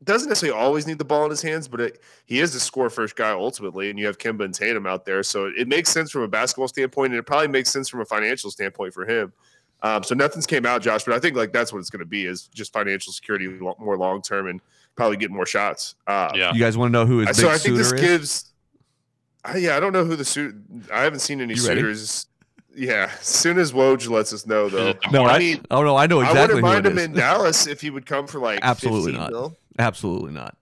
doesn't 0.04 0.28
necessarily 0.28 0.58
always 0.58 0.86
need 0.86 0.98
the 0.98 1.04
ball 1.04 1.24
in 1.24 1.30
his 1.30 1.42
hands, 1.42 1.66
but 1.66 1.80
it, 1.80 2.00
he 2.26 2.40
is 2.40 2.52
the 2.52 2.60
score 2.60 2.90
first 2.90 3.16
guy 3.16 3.30
ultimately. 3.30 3.90
And 3.90 3.98
you 3.98 4.06
have 4.06 4.18
Kemba 4.18 4.44
and 4.44 4.54
Tatum 4.54 4.86
out 4.86 5.04
there, 5.04 5.22
so 5.22 5.46
it 5.56 5.66
makes 5.66 5.88
sense 5.90 6.10
from 6.10 6.22
a 6.22 6.28
basketball 6.28 6.68
standpoint, 6.68 7.12
and 7.12 7.18
it 7.18 7.24
probably 7.24 7.48
makes 7.48 7.70
sense 7.70 7.88
from 7.88 8.00
a 8.00 8.04
financial 8.04 8.50
standpoint 8.50 8.94
for 8.94 9.06
him. 9.06 9.32
Um, 9.82 10.02
so 10.02 10.14
nothing's 10.14 10.46
came 10.46 10.66
out, 10.66 10.82
Josh, 10.82 11.04
but 11.04 11.14
I 11.14 11.20
think 11.20 11.36
like 11.36 11.52
that's 11.52 11.72
what 11.72 11.78
it's 11.78 11.90
going 11.90 12.00
to 12.00 12.06
be 12.06 12.26
is 12.26 12.48
just 12.48 12.72
financial 12.72 13.12
security 13.12 13.46
more 13.46 13.96
long 13.96 14.22
term 14.22 14.48
and 14.48 14.60
probably 14.96 15.16
get 15.16 15.30
more 15.30 15.46
shots. 15.46 15.94
Uh, 16.06 16.30
Yeah. 16.34 16.52
You 16.52 16.60
guys 16.60 16.76
want 16.76 16.88
to 16.88 16.92
know 16.92 17.06
who 17.06 17.18
his 17.18 17.28
big 17.28 17.36
so 17.36 17.48
I 17.48 17.58
think 17.58 17.76
this 17.76 17.92
is? 17.92 18.00
gives. 18.00 18.44
I, 19.44 19.58
yeah, 19.58 19.76
I 19.76 19.80
don't 19.80 19.92
know 19.92 20.04
who 20.04 20.16
the 20.16 20.24
suit. 20.24 20.56
I 20.92 21.02
haven't 21.02 21.20
seen 21.20 21.40
any 21.40 21.54
You 21.54 21.66
ready? 21.66 21.80
suitors. 21.80 22.26
Yeah, 22.74 23.10
as 23.18 23.26
soon 23.26 23.58
as 23.58 23.72
Woj 23.72 24.08
lets 24.08 24.32
us 24.32 24.46
know, 24.46 24.68
though. 24.68 24.94
No, 25.12 25.24
I 25.24 25.34
I, 25.34 25.38
mean, 25.38 25.60
oh 25.70 25.82
no, 25.82 25.96
I 25.96 26.06
know 26.06 26.20
exactly. 26.20 26.40
I 26.40 26.44
exactly 26.44 26.62
wouldn't 26.62 26.66
who 26.66 26.72
mind 26.74 26.86
it 26.86 26.92
him 26.92 26.98
is. 26.98 27.04
in 27.06 27.12
Dallas 27.14 27.66
if 27.66 27.80
he 27.80 27.90
would 27.90 28.06
come 28.06 28.26
for 28.26 28.38
like 28.38 28.60
Absolutely 28.62 29.12
15 29.12 29.20
not. 29.20 29.30
mil. 29.32 29.56
Absolutely 29.78 30.32
not. 30.32 30.56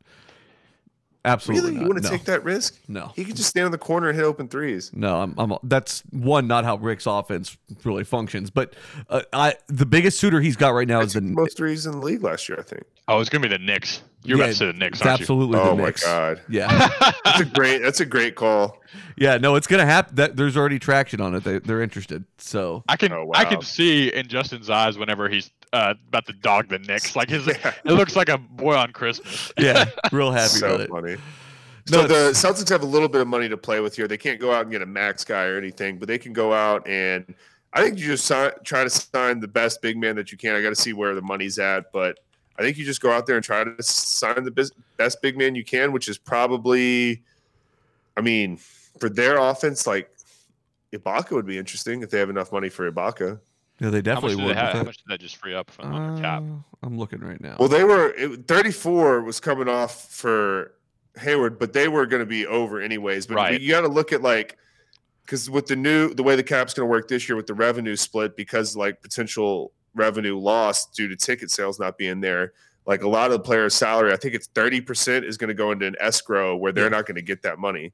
Absolutely 1.27 1.63
Really, 1.73 1.75
not. 1.75 1.83
you 1.83 1.89
want 1.89 2.03
to 2.05 2.09
no. 2.09 2.17
take 2.17 2.25
that 2.27 2.45
risk? 2.45 2.79
No. 2.87 3.13
He 3.17 3.25
could 3.25 3.35
just 3.37 3.49
stand 3.51 3.67
in 3.67 3.73
the 3.73 3.79
corner 3.79 4.09
and 4.09 4.17
hit 4.17 4.25
open 4.25 4.47
threes. 4.47 4.93
No, 4.95 5.21
I'm, 5.23 5.35
I'm. 5.39 5.55
That's 5.65 6.03
one, 6.11 6.47
not 6.47 6.65
how 6.65 6.77
Rick's 6.77 7.05
offense 7.05 7.57
really 7.83 8.05
functions. 8.05 8.49
But 8.49 8.75
uh, 9.11 9.23
I, 9.33 9.55
the 9.67 9.87
biggest 9.87 10.21
suitor 10.21 10.41
he's 10.41 10.55
got 10.57 10.69
right 10.71 10.87
now 10.87 11.01
is 11.01 11.15
the. 11.15 11.21
most 11.23 11.57
threes 11.57 11.85
in 11.85 11.93
the 11.93 11.99
league 11.99 12.23
last 12.23 12.49
year, 12.49 12.59
I 12.61 12.63
think. 12.63 12.85
Oh, 13.09 13.21
it's 13.21 13.31
gonna 13.31 13.43
be 13.43 13.49
the 13.49 13.59
Knicks. 13.63 14.03
You're 14.25 14.39
Yeah, 14.39 14.45
about 14.45 14.51
to 14.53 14.57
say 14.57 14.67
the 14.67 14.73
Knicks, 14.73 15.01
aren't 15.03 15.21
absolutely 15.21 15.59
oh 15.59 15.77
the 15.77 15.83
my 15.83 15.93
god, 15.93 16.43
Yeah, 16.49 16.89
that's 17.25 17.41
a 17.41 17.45
great. 17.45 17.81
That's 17.83 18.01
a 18.01 18.07
great 18.07 18.35
call. 18.35 18.79
yeah. 19.17 19.37
No, 19.39 19.55
it's 19.55 19.69
gonna 19.69 19.87
happen. 19.87 20.17
That 20.17 20.37
there's 20.37 20.57
already 20.57 20.79
traction 20.81 21.21
on 21.21 21.35
it. 21.37 21.45
They, 21.45 21.59
they're 21.61 21.83
interested. 21.83 22.25
So 22.39 22.83
I 22.89 22.97
can 22.97 23.13
Oh, 23.13 23.31
I 23.35 23.45
can 23.45 23.63
see 23.63 24.09
in 24.13 24.27
Justin's 24.27 24.69
eyes 24.71 24.99
whenever 24.99 25.29
he's 25.29 25.51
uh, 25.73 25.95
about 26.09 26.27
to 26.27 26.33
dog 26.33 26.69
the 26.69 26.79
Knicks. 26.81 27.15
Like 27.15 27.29
his, 27.31 27.47
Yeah. 27.47 27.75
it 27.85 27.93
looks 27.93 28.17
like 28.17 28.29
a 28.29 28.39
boy 28.39 28.75
on 28.75 28.93
Christmas. 28.93 29.53
yeah, 29.59 29.85
real 30.11 30.33
happy 30.33 30.49
so 30.49 30.73
with 30.73 30.81
it. 30.83 30.91
funny. 30.91 31.17
No, 31.93 32.01
So 32.03 32.07
the 32.09 32.15
Celtics 32.33 32.69
have 32.71 32.83
a 32.83 32.87
little 32.87 33.09
bit 33.09 33.21
of 33.21 33.29
money 33.29 33.49
to 33.49 33.57
play 33.57 33.79
with 33.79 33.95
here. 33.95 34.09
They 34.09 34.17
can't 34.19 34.41
go 34.41 34.53
out 34.53 34.63
and 34.63 34.73
get 34.73 34.83
a 34.83 34.87
max 34.87 35.23
guy 35.25 35.45
or 35.45 35.57
anything, 35.57 35.99
but 35.99 36.09
they 36.09 36.19
can 36.19 36.33
go 36.33 36.53
out 36.53 36.85
and 36.89 37.33
I 37.73 37.83
think 37.85 37.99
you 38.01 38.07
just 38.07 38.25
sign, 38.25 38.51
try 38.65 38.83
to 38.83 38.91
sign 38.91 39.39
the 39.39 39.47
best 39.47 39.81
big 39.83 39.97
man 39.97 40.17
that 40.17 40.33
you 40.33 40.39
can. 40.39 40.57
I 40.57 40.63
got 40.63 40.71
to 40.71 40.75
see 40.75 40.93
where 40.95 41.15
the 41.15 41.23
money's 41.23 41.61
at, 41.61 41.93
but 41.93 42.19
I 42.59 42.63
think 42.63 42.77
you 42.79 42.85
just 42.85 43.01
go 43.01 43.11
out 43.13 43.27
there 43.27 43.37
and 43.37 43.45
try 43.45 43.65
to 43.65 43.83
sign 43.83 44.45
the 44.45 44.71
best 44.97 45.21
big 45.23 45.37
man 45.37 45.55
you 45.55 45.65
can, 45.65 45.93
which 45.93 46.09
is 46.09 46.19
probably, 46.19 47.23
I 48.17 48.21
mean, 48.23 48.57
for 48.99 49.09
their 49.09 49.37
offense, 49.39 49.87
like 49.87 50.11
Ibaka 50.95 51.33
would 51.33 51.47
be 51.47 51.59
interesting 51.59 52.03
if 52.03 52.11
they 52.11 52.19
have 52.19 52.31
enough 52.31 52.53
money 52.53 52.69
for 52.69 52.91
Ibaka. 52.91 53.41
Yeah, 53.79 53.91
they 53.91 53.97
How 53.99 53.99
much, 53.99 54.05
definitely 54.05 54.37
they 54.37 54.45
would. 54.47 54.57
have, 54.57 54.73
how 54.73 54.85
much 54.85 54.97
did 54.97 55.05
that 55.09 55.21
just 55.21 55.37
free 55.37 55.55
up 55.55 55.71
from 55.71 55.93
on 55.93 56.15
the 56.17 56.23
cap? 56.23 56.43
Uh, 56.43 56.87
I'm 56.87 56.99
looking 56.99 57.21
right 57.21 57.41
now. 57.41 57.57
Well, 57.59 57.69
they 57.69 57.85
were 57.85 58.09
it, 58.17 58.47
34 58.49 59.23
was 59.23 59.39
coming 59.39 59.69
off 59.69 60.11
for 60.11 60.73
Hayward, 61.19 61.59
but 61.59 61.75
they 61.75 61.89
were 61.89 62.07
going 62.07 62.21
to 62.21 62.27
be 62.27 62.47
over 62.47 62.81
anyways. 62.81 63.27
But 63.27 63.35
Right. 63.37 63.61
you 63.61 63.71
got 63.71 63.83
to 63.83 63.89
look 63.89 64.13
at 64.15 64.23
like 64.23 64.57
because 65.27 65.51
with 65.51 65.67
the 65.67 65.77
new 65.77 66.15
the 66.15 66.23
way 66.23 66.37
the 66.37 66.43
cap's 66.43 66.73
going 66.73 66.87
to 66.87 66.91
work 66.91 67.09
this 67.09 67.29
year 67.29 67.37
with 67.37 67.47
the 67.49 67.55
revenue 67.55 67.97
split 67.97 68.35
because 68.37 68.77
like 68.77 69.03
potential 69.03 69.73
revenue 69.97 70.39
lost 70.39 70.95
due 70.95 71.09
to 71.09 71.17
ticket 71.17 71.51
sales 71.51 71.81
not 71.81 71.99
being 71.99 72.21
there. 72.21 72.53
Like 72.87 73.03
a 73.03 73.09
lot 73.09 73.27
of 73.27 73.33
the 73.33 73.41
players' 73.41 73.75
salary, 73.75 74.13
I 74.13 74.17
think 74.17 74.35
it's 74.35 74.47
30% 74.49 75.25
is 75.25 75.37
going 75.37 75.49
to 75.49 75.55
go 75.55 75.73
into 75.73 75.87
an 75.87 75.97
escrow 75.99 76.55
where 76.55 76.71
they're 76.71 76.85
Yeah. 76.85 76.91
not 76.91 77.07
going 77.07 77.17
to 77.17 77.23
get 77.23 77.43
that 77.43 77.59
money. 77.59 77.93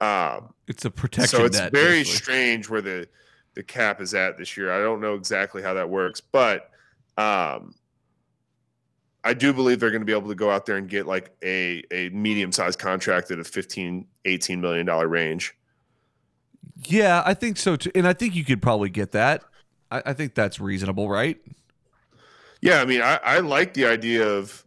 Um, 0.00 0.54
it's 0.66 0.84
a 0.84 0.90
protection. 0.90 1.38
so 1.38 1.44
it's 1.44 1.58
net, 1.58 1.72
very 1.72 2.00
basically. 2.00 2.16
strange 2.16 2.68
where 2.68 2.80
the 2.80 3.08
the 3.54 3.62
cap 3.64 4.00
is 4.00 4.14
at 4.14 4.38
this 4.38 4.56
year. 4.56 4.72
I 4.72 4.78
don't 4.80 5.00
know 5.00 5.14
exactly 5.14 5.62
how 5.62 5.74
that 5.74 5.88
works, 5.90 6.20
but 6.20 6.70
um, 7.16 7.74
I 9.24 9.34
do 9.34 9.52
believe 9.52 9.80
they're 9.80 9.90
going 9.90 10.00
to 10.02 10.06
be 10.06 10.12
able 10.12 10.28
to 10.28 10.36
go 10.36 10.50
out 10.50 10.66
there 10.66 10.76
and 10.76 10.88
get 10.88 11.06
like 11.06 11.32
a 11.42 11.82
a 11.92 12.08
medium 12.10 12.52
sized 12.52 12.78
contract 12.78 13.30
at 13.32 13.38
a 13.40 13.44
15 13.44 14.06
18 14.24 14.60
million 14.60 14.86
dollar 14.86 15.08
range. 15.08 15.54
Yeah, 16.84 17.22
I 17.26 17.34
think 17.34 17.56
so 17.56 17.74
too, 17.76 17.90
and 17.96 18.06
I 18.06 18.12
think 18.12 18.36
you 18.36 18.44
could 18.44 18.62
probably 18.62 18.90
get 18.90 19.10
that. 19.12 19.42
I, 19.90 20.02
I 20.06 20.12
think 20.12 20.34
that's 20.34 20.60
reasonable, 20.60 21.08
right? 21.08 21.38
Yeah, 22.60 22.80
I 22.80 22.84
mean, 22.84 23.00
I, 23.02 23.16
I 23.22 23.38
like 23.40 23.74
the 23.74 23.86
idea 23.86 24.26
of 24.28 24.64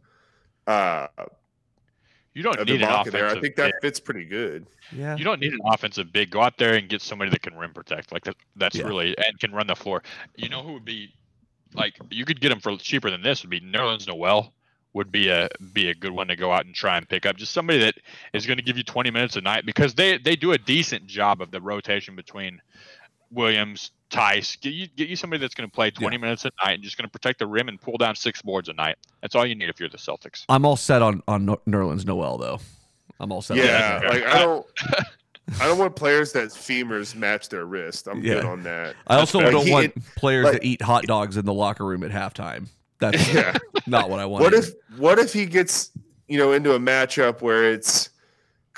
uh 0.68 1.08
You 2.34 2.44
don't 2.44 2.58
of 2.60 2.68
need 2.68 2.82
an 2.82 2.88
Ibaka 2.88 3.02
offensive. 3.02 3.14
there. 3.14 3.28
I 3.30 3.40
think 3.42 3.56
that 3.58 3.74
big. 3.74 3.82
fits 3.82 4.00
pretty 4.00 4.26
good. 4.26 4.68
Yeah. 4.96 5.16
You 5.18 5.24
don't 5.26 5.40
need 5.42 5.54
an 5.54 5.60
offensive 5.66 6.12
big. 6.14 6.30
Go 6.32 6.42
out 6.42 6.58
there 6.58 6.76
and 6.76 6.88
get 6.88 7.02
somebody 7.02 7.32
that 7.32 7.42
can 7.42 7.56
rim 7.56 7.74
protect. 7.74 8.12
Like 8.12 8.24
that. 8.26 8.36
That's 8.56 8.76
Yeah. 8.78 8.86
really 8.86 9.18
and 9.18 9.40
can 9.40 9.52
run 9.52 9.68
the 9.68 9.76
floor. 9.76 10.04
You 10.38 10.50
know 10.50 10.62
who 10.64 10.74
would 10.74 10.86
be 10.86 11.14
like 11.74 11.96
you 12.10 12.26
could 12.26 12.40
get 12.42 12.52
him 12.52 12.60
for 12.60 12.76
cheaper 12.78 13.10
than 13.10 13.22
this. 13.22 13.42
Would 13.44 13.50
be 13.50 13.60
Nerlens 13.62 14.08
Noel. 14.08 14.54
Would 14.94 15.12
be 15.12 15.30
a 15.30 15.48
be 15.74 15.90
a 15.90 15.94
good 15.96 16.12
one 16.12 16.28
to 16.28 16.36
go 16.36 16.52
out 16.52 16.66
and 16.66 16.76
try 16.76 16.98
and 16.98 17.08
pick 17.08 17.26
up. 17.26 17.38
Just 17.38 17.54
somebody 17.54 17.80
that 17.80 17.96
is 18.34 18.46
going 18.46 18.58
to 18.58 18.64
give 18.64 18.76
you 18.78 18.84
20 18.84 19.10
minutes 19.10 19.38
a 19.38 19.42
night 19.42 19.66
because 19.66 19.94
they 19.96 20.18
they 20.18 20.36
do 20.36 20.52
a 20.52 20.58
decent 20.58 21.08
job 21.08 21.42
of 21.42 21.52
the 21.52 21.62
rotation 21.62 22.14
between 22.16 22.62
Williams, 23.32 23.92
Tice. 24.10 24.56
Get 24.58 24.74
you 24.74 24.88
get 24.88 25.08
you 25.08 25.16
somebody 25.16 25.40
that's 25.40 25.56
going 25.56 25.70
to 25.70 25.74
play 25.74 25.90
20 25.90 26.16
yeah. 26.16 26.22
minutes 26.22 26.46
a 26.46 26.52
night 26.64 26.74
and 26.74 26.84
just 26.84 26.98
going 26.98 27.08
to 27.08 27.12
protect 27.12 27.40
the 27.40 27.48
rim 27.48 27.70
and 27.70 27.80
pull 27.80 27.98
down 27.98 28.16
six 28.16 28.42
boards 28.42 28.70
a 28.70 28.74
night. 28.74 28.98
That's 29.22 29.36
all 29.36 29.46
you 29.46 29.56
need 29.56 29.70
if 29.70 29.80
you're 29.80 29.90
the 29.90 29.98
Celtics. 29.98 30.44
I'm 30.50 30.66
all 30.66 30.78
set 30.78 31.02
on 31.02 31.24
on 31.28 31.48
Nerlens 31.68 32.06
Noel 32.06 32.38
though. 32.38 32.60
I'm 33.20 33.32
all 33.32 33.42
set. 33.42 33.58
Yeah, 33.58 34.02
like 34.08 34.26
I 34.26 34.40
don't. 34.40 34.66
I 35.60 35.68
don't 35.68 35.80
want 35.80 35.96
players 35.96 36.32
that 36.34 36.50
femurs 36.50 37.16
match 37.16 37.50
their 37.50 37.66
wrist. 37.66 38.08
I'm 38.08 38.22
yeah. 38.22 38.36
good 38.36 38.46
on 38.46 38.64
that. 38.64 38.96
I 39.08 39.18
also 39.18 39.40
like, 39.40 39.52
don't 39.52 39.66
he, 39.66 39.72
want 39.72 40.16
players 40.16 40.46
like, 40.46 40.54
that 40.54 40.64
eat 40.64 40.82
hot 40.82 41.04
dogs 41.06 41.36
in 41.36 41.46
the 41.46 41.54
locker 41.54 41.84
room 41.84 42.04
at 42.04 42.12
halftime. 42.12 42.70
That's 43.00 43.34
yeah. 43.34 43.58
not 43.88 44.10
what 44.10 44.20
I 44.20 44.26
want. 44.26 44.44
What 44.44 44.54
if 44.54 44.70
what 44.98 45.20
if 45.20 45.34
he 45.34 45.46
gets 45.46 45.92
you 46.28 46.38
know 46.38 46.54
into 46.54 46.74
a 46.74 46.80
matchup 46.80 47.42
where 47.42 47.70
it's 47.70 48.11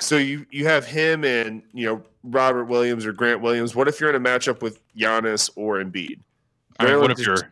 so 0.00 0.16
you 0.16 0.46
you 0.50 0.66
have 0.66 0.86
him 0.86 1.24
and 1.24 1.62
you 1.72 1.86
know 1.86 2.02
Robert 2.22 2.64
Williams 2.64 3.06
or 3.06 3.12
Grant 3.12 3.40
Williams. 3.40 3.74
What 3.74 3.88
if 3.88 4.00
you're 4.00 4.10
in 4.10 4.16
a 4.16 4.20
matchup 4.20 4.62
with 4.62 4.80
Giannis 4.96 5.50
or 5.56 5.76
Embiid? 5.76 6.20
I 6.78 6.86
mean, 6.86 7.00
what 7.00 7.10
if 7.10 7.18
you're 7.24 7.50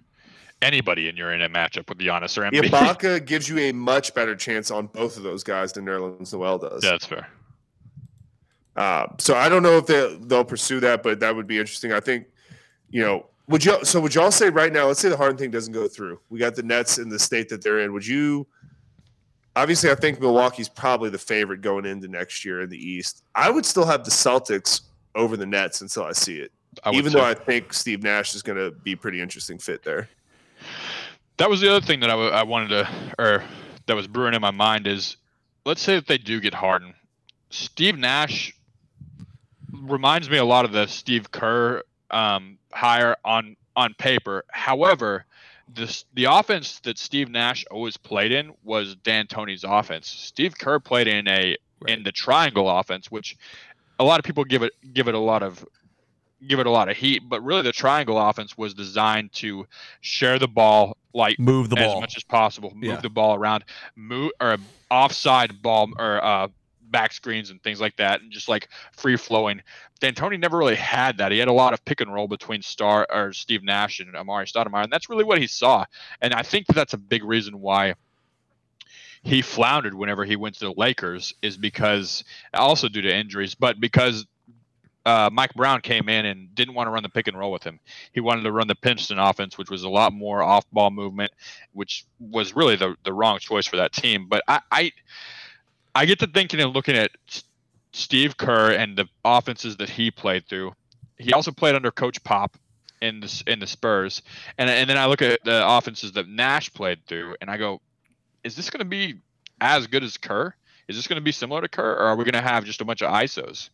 anybody 0.61 1.09
and 1.09 1.17
you're 1.17 1.33
in 1.33 1.43
a 1.43 1.49
matchup 1.49 1.89
with 1.89 1.99
Giannis 1.99 2.37
or 2.39 2.43
Embiid? 2.43 2.71
Ibaka 2.71 3.25
gives 3.25 3.49
you 3.49 3.59
a 3.59 3.73
much 3.73 4.15
better 4.15 4.35
chance 4.35 4.71
on 4.71 4.87
both 4.87 5.17
of 5.17 5.23
those 5.23 5.45
guys 5.45 5.73
than 5.73 5.85
Nerlens 5.85 6.33
Noel 6.33 6.59
does. 6.59 6.83
Yeah, 6.85 6.93
that's 6.93 7.07
fair. 7.07 7.29
Uh, 8.75 9.07
so 9.19 9.35
I 9.35 9.49
don't 9.49 9.63
know 9.63 9.77
if 9.77 9.87
they 9.87 10.19
they'll 10.23 10.45
pursue 10.45 10.81
that, 10.81 11.03
but 11.03 11.21
that 11.21 11.37
would 11.37 11.47
be 11.47 11.59
interesting. 11.59 11.93
I 11.93 12.01
think, 12.01 12.27
you 12.91 13.03
know, 13.03 13.27
would 13.49 13.65
you? 13.65 13.85
So 13.85 14.01
would 14.01 14.15
y'all 14.15 14.31
say 14.31 14.49
right 14.49 14.73
now? 14.73 14.87
Let's 14.87 15.01
say 15.01 15.11
the 15.11 15.17
Harden 15.17 15.37
thing 15.37 15.51
doesn't 15.51 15.73
go 15.73 15.89
through. 15.89 16.21
We 16.31 16.39
got 16.39 16.55
the 16.55 16.63
Nets 16.63 16.99
in 16.99 17.09
the 17.09 17.19
state 17.19 17.49
that 17.51 17.63
they're 17.63 17.81
in. 17.81 17.93
Would 17.93 18.07
you? 18.07 18.47
Obviously, 19.55 19.91
I 19.91 19.95
think 19.95 20.21
Milwaukee's 20.21 20.69
probably 20.69 21.11
the 21.11 21.19
favorite 21.19 21.61
going 21.61 21.85
into 21.85 22.09
next 22.09 22.45
year 22.45 22.63
in 22.63 22.71
the 22.71 22.79
East. 22.79 23.23
I 23.35 23.51
would 23.51 23.67
still 23.67 23.85
have 23.85 24.05
the 24.05 24.11
Celtics 24.11 24.83
over 25.15 25.37
the 25.37 25.45
Nets 25.47 25.83
until 25.83 26.05
I 26.05 26.13
see 26.13 26.39
it. 26.39 26.53
I 26.85 26.93
even 26.93 27.13
though 27.13 27.25
I 27.25 27.35
think 27.35 27.75
Steve 27.75 28.03
Nash 28.03 28.35
is 28.35 28.43
going 28.43 28.57
to 28.57 28.71
be 28.71 28.97
pretty 28.97 29.21
interesting 29.21 29.59
fit 29.59 29.83
there. 29.83 30.09
That 31.37 31.51
was 31.51 31.61
the 31.61 31.69
other 31.69 31.85
thing 31.85 32.01
that 32.01 32.09
I, 32.09 32.15
w- 32.15 32.31
I 32.31 32.43
wanted 32.45 32.69
to, 32.69 32.89
or 33.19 33.45
that 33.87 33.95
was 33.95 34.07
brewing 34.07 34.33
in 34.33 34.41
my 34.41 34.51
mind 34.51 34.87
is, 34.87 35.17
let's 35.67 35.83
say 35.83 35.97
that 35.97 36.07
they 36.07 36.19
do 36.19 36.41
get 36.41 36.55
Harden, 36.55 36.95
Steve 37.51 37.99
Nash 37.99 38.57
reminds 39.71 40.31
me 40.31 40.39
a 40.39 40.45
lot 40.45 40.65
of 40.65 40.73
the 40.73 40.87
Steve 40.87 41.31
Kerr 41.31 41.83
um, 42.11 42.59
hire 42.73 43.17
on 43.25 43.57
on 43.77 43.95
paper. 43.95 44.45
However, 44.51 45.25
this 45.75 46.05
the 46.15 46.25
offense 46.25 46.81
that 46.81 46.99
Steve 46.99 47.29
Nash 47.29 47.65
always 47.71 47.97
played 47.97 48.33
in 48.33 48.53
was 48.63 48.97
D'Antoni's 48.97 49.65
offense. 49.65 50.09
Steve 50.09 50.59
Kerr 50.59 50.79
played 50.79 51.09
in 51.09 51.29
a 51.29 51.57
right. 51.81 51.97
in 51.99 52.03
the 52.03 52.13
triangle 52.13 52.69
offense, 52.69 53.11
which 53.11 53.37
a 53.99 54.05
lot 54.05 54.19
of 54.19 54.25
people 54.25 54.45
give 54.45 54.63
it 54.63 54.73
give 54.93 55.09
it 55.09 55.15
a 55.15 55.19
lot 55.19 55.43
of 55.43 55.65
give 56.47 56.59
it 56.59 56.67
a 56.67 56.71
lot 56.71 56.89
of 56.89 56.97
heat, 56.97 57.23
but 57.29 57.43
really 57.43 57.63
the 57.63 57.73
triangle 57.73 58.19
offense 58.19 58.57
was 58.59 58.75
designed 58.75 59.33
to 59.33 59.67
share 60.01 60.39
the 60.39 60.49
ball, 60.49 60.97
like 61.15 61.39
move 61.39 61.71
the 61.71 61.79
as 61.79 61.87
ball 61.87 61.97
as 61.97 62.01
much 62.01 62.17
as 62.17 62.25
possible, 62.25 62.73
move 62.75 62.85
yeah. 62.85 63.01
the 63.01 63.11
ball 63.11 63.35
around, 63.35 63.65
move 63.97 64.33
or 64.41 64.57
offside 64.91 65.63
ball 65.63 65.91
or 65.99 66.23
uh, 66.23 66.49
back 66.93 67.13
screens 67.13 67.51
and 67.51 67.63
things 67.63 67.81
like 67.81 67.97
that, 67.97 68.21
and 68.21 68.31
just 68.31 68.49
like 68.49 68.69
free 68.93 69.17
flowing. 69.17 69.63
D'Antoni 70.01 70.39
never 70.39 70.59
really 70.59 70.77
had 70.77 71.19
that. 71.19 71.33
He 71.33 71.39
had 71.39 71.49
a 71.49 71.53
lot 71.53 71.73
of 71.73 71.85
pick 71.85 72.01
and 72.01 72.13
roll 72.13 72.29
between 72.29 72.63
Star 72.63 73.07
or 73.11 73.33
Steve 73.33 73.65
Nash 73.65 73.99
and 74.01 74.15
Amar'e 74.15 74.51
Stoudemire, 74.51 74.85
and 74.85 74.93
that's 74.93 75.09
really 75.09 75.25
what 75.25 75.39
he 75.39 75.47
saw. 75.47 75.85
And 76.21 76.33
I 76.33 76.43
think 76.43 76.67
that 76.67 76.75
that's 76.75 76.95
a 76.95 76.99
big 76.99 77.25
reason 77.25 77.61
why 77.61 77.95
he 79.23 79.43
floundered 79.43 79.95
whenever 79.95 80.25
he 80.25 80.37
went 80.37 80.57
to 80.57 80.67
the 80.67 80.75
Lakers 80.77 81.33
is 81.43 81.57
because 81.57 82.25
also 82.55 82.89
due 82.89 83.03
to 83.03 83.15
injuries, 83.15 83.55
but 83.55 83.81
because 83.81 84.27
uh, 85.05 85.31
Mike 85.33 85.55
Brown 85.55 85.81
came 85.81 86.09
in 86.09 86.27
and 86.27 86.55
didn't 86.55 86.75
want 86.75 86.87
to 86.87 86.91
run 86.91 87.03
the 87.03 87.09
pick 87.09 87.29
and 87.29 87.39
roll 87.39 87.51
with 87.51 87.63
him. 87.63 87.81
He 88.13 88.21
wanted 88.21 88.43
to 88.43 88.53
run 88.53 88.69
the 88.69 88.75
Princeton 88.75 89.19
offense, 89.19 89.59
which 89.59 89.71
was 89.71 89.83
a 89.83 89.89
lot 89.89 90.13
more 90.13 90.43
off 90.43 90.65
ball 90.71 90.91
movement, 90.91 91.33
which 91.73 92.05
was 92.21 92.55
really 92.55 92.77
the 92.77 92.95
the 93.05 93.13
wrong 93.13 93.39
choice 93.39 93.67
for 93.67 93.77
that 93.77 93.93
team. 93.93 94.27
But 94.29 94.45
I, 94.47 94.61
I 94.71 94.93
I 95.95 96.07
get 96.07 96.19
to 96.21 96.27
thinking 96.27 96.61
and 96.61 96.73
looking 96.73 96.97
at 96.97 97.11
Steve 97.93 98.37
Kerr 98.37 98.73
and 98.73 98.97
the 98.97 99.07
offenses 99.25 99.77
that 99.77 99.91
he 99.91 100.11
played 100.11 100.47
through. 100.47 100.75
He 101.19 101.33
also 101.33 101.51
played 101.51 101.75
under 101.75 101.91
Coach 101.91 102.23
Pop 102.25 102.57
in 103.01 103.21
the 103.21 103.43
in 103.47 103.59
the 103.59 103.67
Spurs, 103.67 104.23
and 104.59 104.71
and 104.71 104.89
then 104.89 104.97
I 104.97 105.07
look 105.07 105.23
at 105.23 105.43
the 105.45 105.63
offenses 105.67 106.13
that 106.13 106.29
Nash 106.29 106.73
played 106.73 107.05
through, 107.07 107.37
and 107.41 107.51
I 107.51 107.57
go, 107.57 107.81
is 108.45 108.57
this 108.57 108.71
going 108.71 108.79
to 108.79 108.85
be 108.85 109.17
as 109.61 109.87
good 109.87 110.03
as 110.03 110.17
Kerr? 110.17 110.55
Is 110.89 110.97
this 110.97 111.07
going 111.07 111.17
to 111.17 111.23
be 111.23 111.33
similar 111.33 111.61
to 111.61 111.69
Kerr, 111.69 111.93
or 111.93 112.03
are 112.03 112.17
we 112.17 112.25
going 112.25 112.35
to 112.35 112.41
have 112.41 112.65
just 112.65 112.81
a 112.81 112.85
bunch 112.85 113.03
of 113.03 113.11
ISOs? 113.11 113.71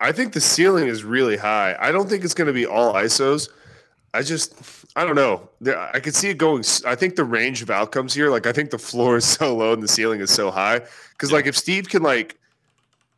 I 0.00 0.12
think 0.12 0.32
the 0.32 0.40
ceiling 0.40 0.88
is 0.88 1.04
really 1.04 1.36
high. 1.36 1.76
I 1.78 1.92
don't 1.92 2.08
think 2.08 2.24
it's 2.24 2.34
going 2.34 2.46
to 2.48 2.52
be 2.52 2.66
all 2.66 2.94
ISOs. 2.94 3.48
I 4.14 4.22
just, 4.22 4.54
I 4.94 5.04
don't 5.04 5.16
know. 5.16 5.48
I 5.92 5.98
could 5.98 6.14
see 6.14 6.30
it 6.30 6.38
going. 6.38 6.62
I 6.86 6.94
think 6.94 7.16
the 7.16 7.24
range 7.24 7.62
of 7.62 7.68
outcomes 7.68 8.14
here, 8.14 8.30
like 8.30 8.46
I 8.46 8.52
think 8.52 8.70
the 8.70 8.78
floor 8.78 9.16
is 9.16 9.24
so 9.24 9.56
low 9.56 9.72
and 9.72 9.82
the 9.82 9.88
ceiling 9.88 10.20
is 10.20 10.30
so 10.30 10.52
high. 10.52 10.82
Because 11.10 11.30
yeah. 11.30 11.36
like 11.36 11.46
if 11.46 11.56
Steve 11.56 11.88
can 11.88 12.04
like, 12.04 12.38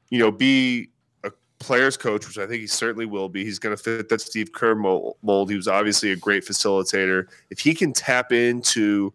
you 0.08 0.18
know, 0.18 0.32
be 0.32 0.88
a 1.22 1.30
player's 1.58 1.98
coach, 1.98 2.26
which 2.26 2.38
I 2.38 2.46
think 2.46 2.62
he 2.62 2.66
certainly 2.66 3.04
will 3.04 3.28
be, 3.28 3.44
he's 3.44 3.58
going 3.58 3.76
to 3.76 3.82
fit 3.82 4.08
that 4.08 4.22
Steve 4.22 4.52
Kerr 4.52 4.74
mold. 4.74 5.50
He 5.50 5.56
was 5.56 5.68
obviously 5.68 6.12
a 6.12 6.16
great 6.16 6.46
facilitator. 6.46 7.26
If 7.50 7.58
he 7.58 7.74
can 7.74 7.92
tap 7.92 8.32
into 8.32 9.12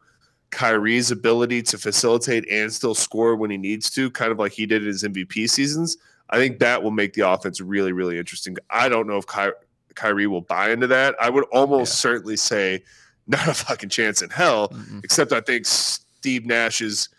Kyrie's 0.52 1.10
ability 1.10 1.64
to 1.64 1.80
facilitate 1.80 2.48
and 2.52 2.72
still 2.72 2.94
score 2.94 3.36
when 3.36 3.50
he 3.50 3.58
needs 3.58 3.90
to, 3.92 4.12
kind 4.12 4.32
of 4.32 4.38
like 4.38 4.52
he 4.52 4.68
did 4.68 4.84
in 4.84 4.88
his 4.88 5.02
MVP 5.02 5.50
seasons, 5.50 5.98
I 6.30 6.38
think 6.38 6.60
that 6.60 6.84
will 6.84 6.92
make 6.92 7.14
the 7.14 7.28
offense 7.28 7.60
really, 7.60 7.92
really 7.92 8.20
interesting. 8.20 8.58
I 8.70 8.88
don't 8.88 9.08
know 9.08 9.18
if 9.18 9.26
Kyrie 9.26 9.54
Kyrie 9.96 10.28
will 10.28 10.42
buy 10.42 10.72
into 10.72 10.88
that. 10.88 11.16
I 11.22 11.30
would 11.30 11.46
almost 11.52 11.94
yeah. 11.94 12.12
certainly 12.12 12.38
say 12.38 12.84
not 13.28 13.48
a 13.48 13.54
fucking 13.54 13.90
chance 13.90 14.22
in 14.22 14.30
hell, 14.30 14.70
mm-hmm. 14.70 15.00
except 15.04 15.32
I 15.32 15.42
think 15.42 15.66
Steve 15.66 16.46
Nash 16.46 16.82
is 16.82 17.10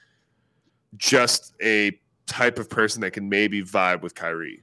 just 0.97 1.55
a 1.63 1.99
type 2.27 2.59
of 2.59 2.69
person 2.69 3.01
that 3.03 3.13
can 3.13 3.29
maybe 3.29 3.63
vibe 3.63 4.03
with 4.03 4.15
Kyrie. 4.15 4.63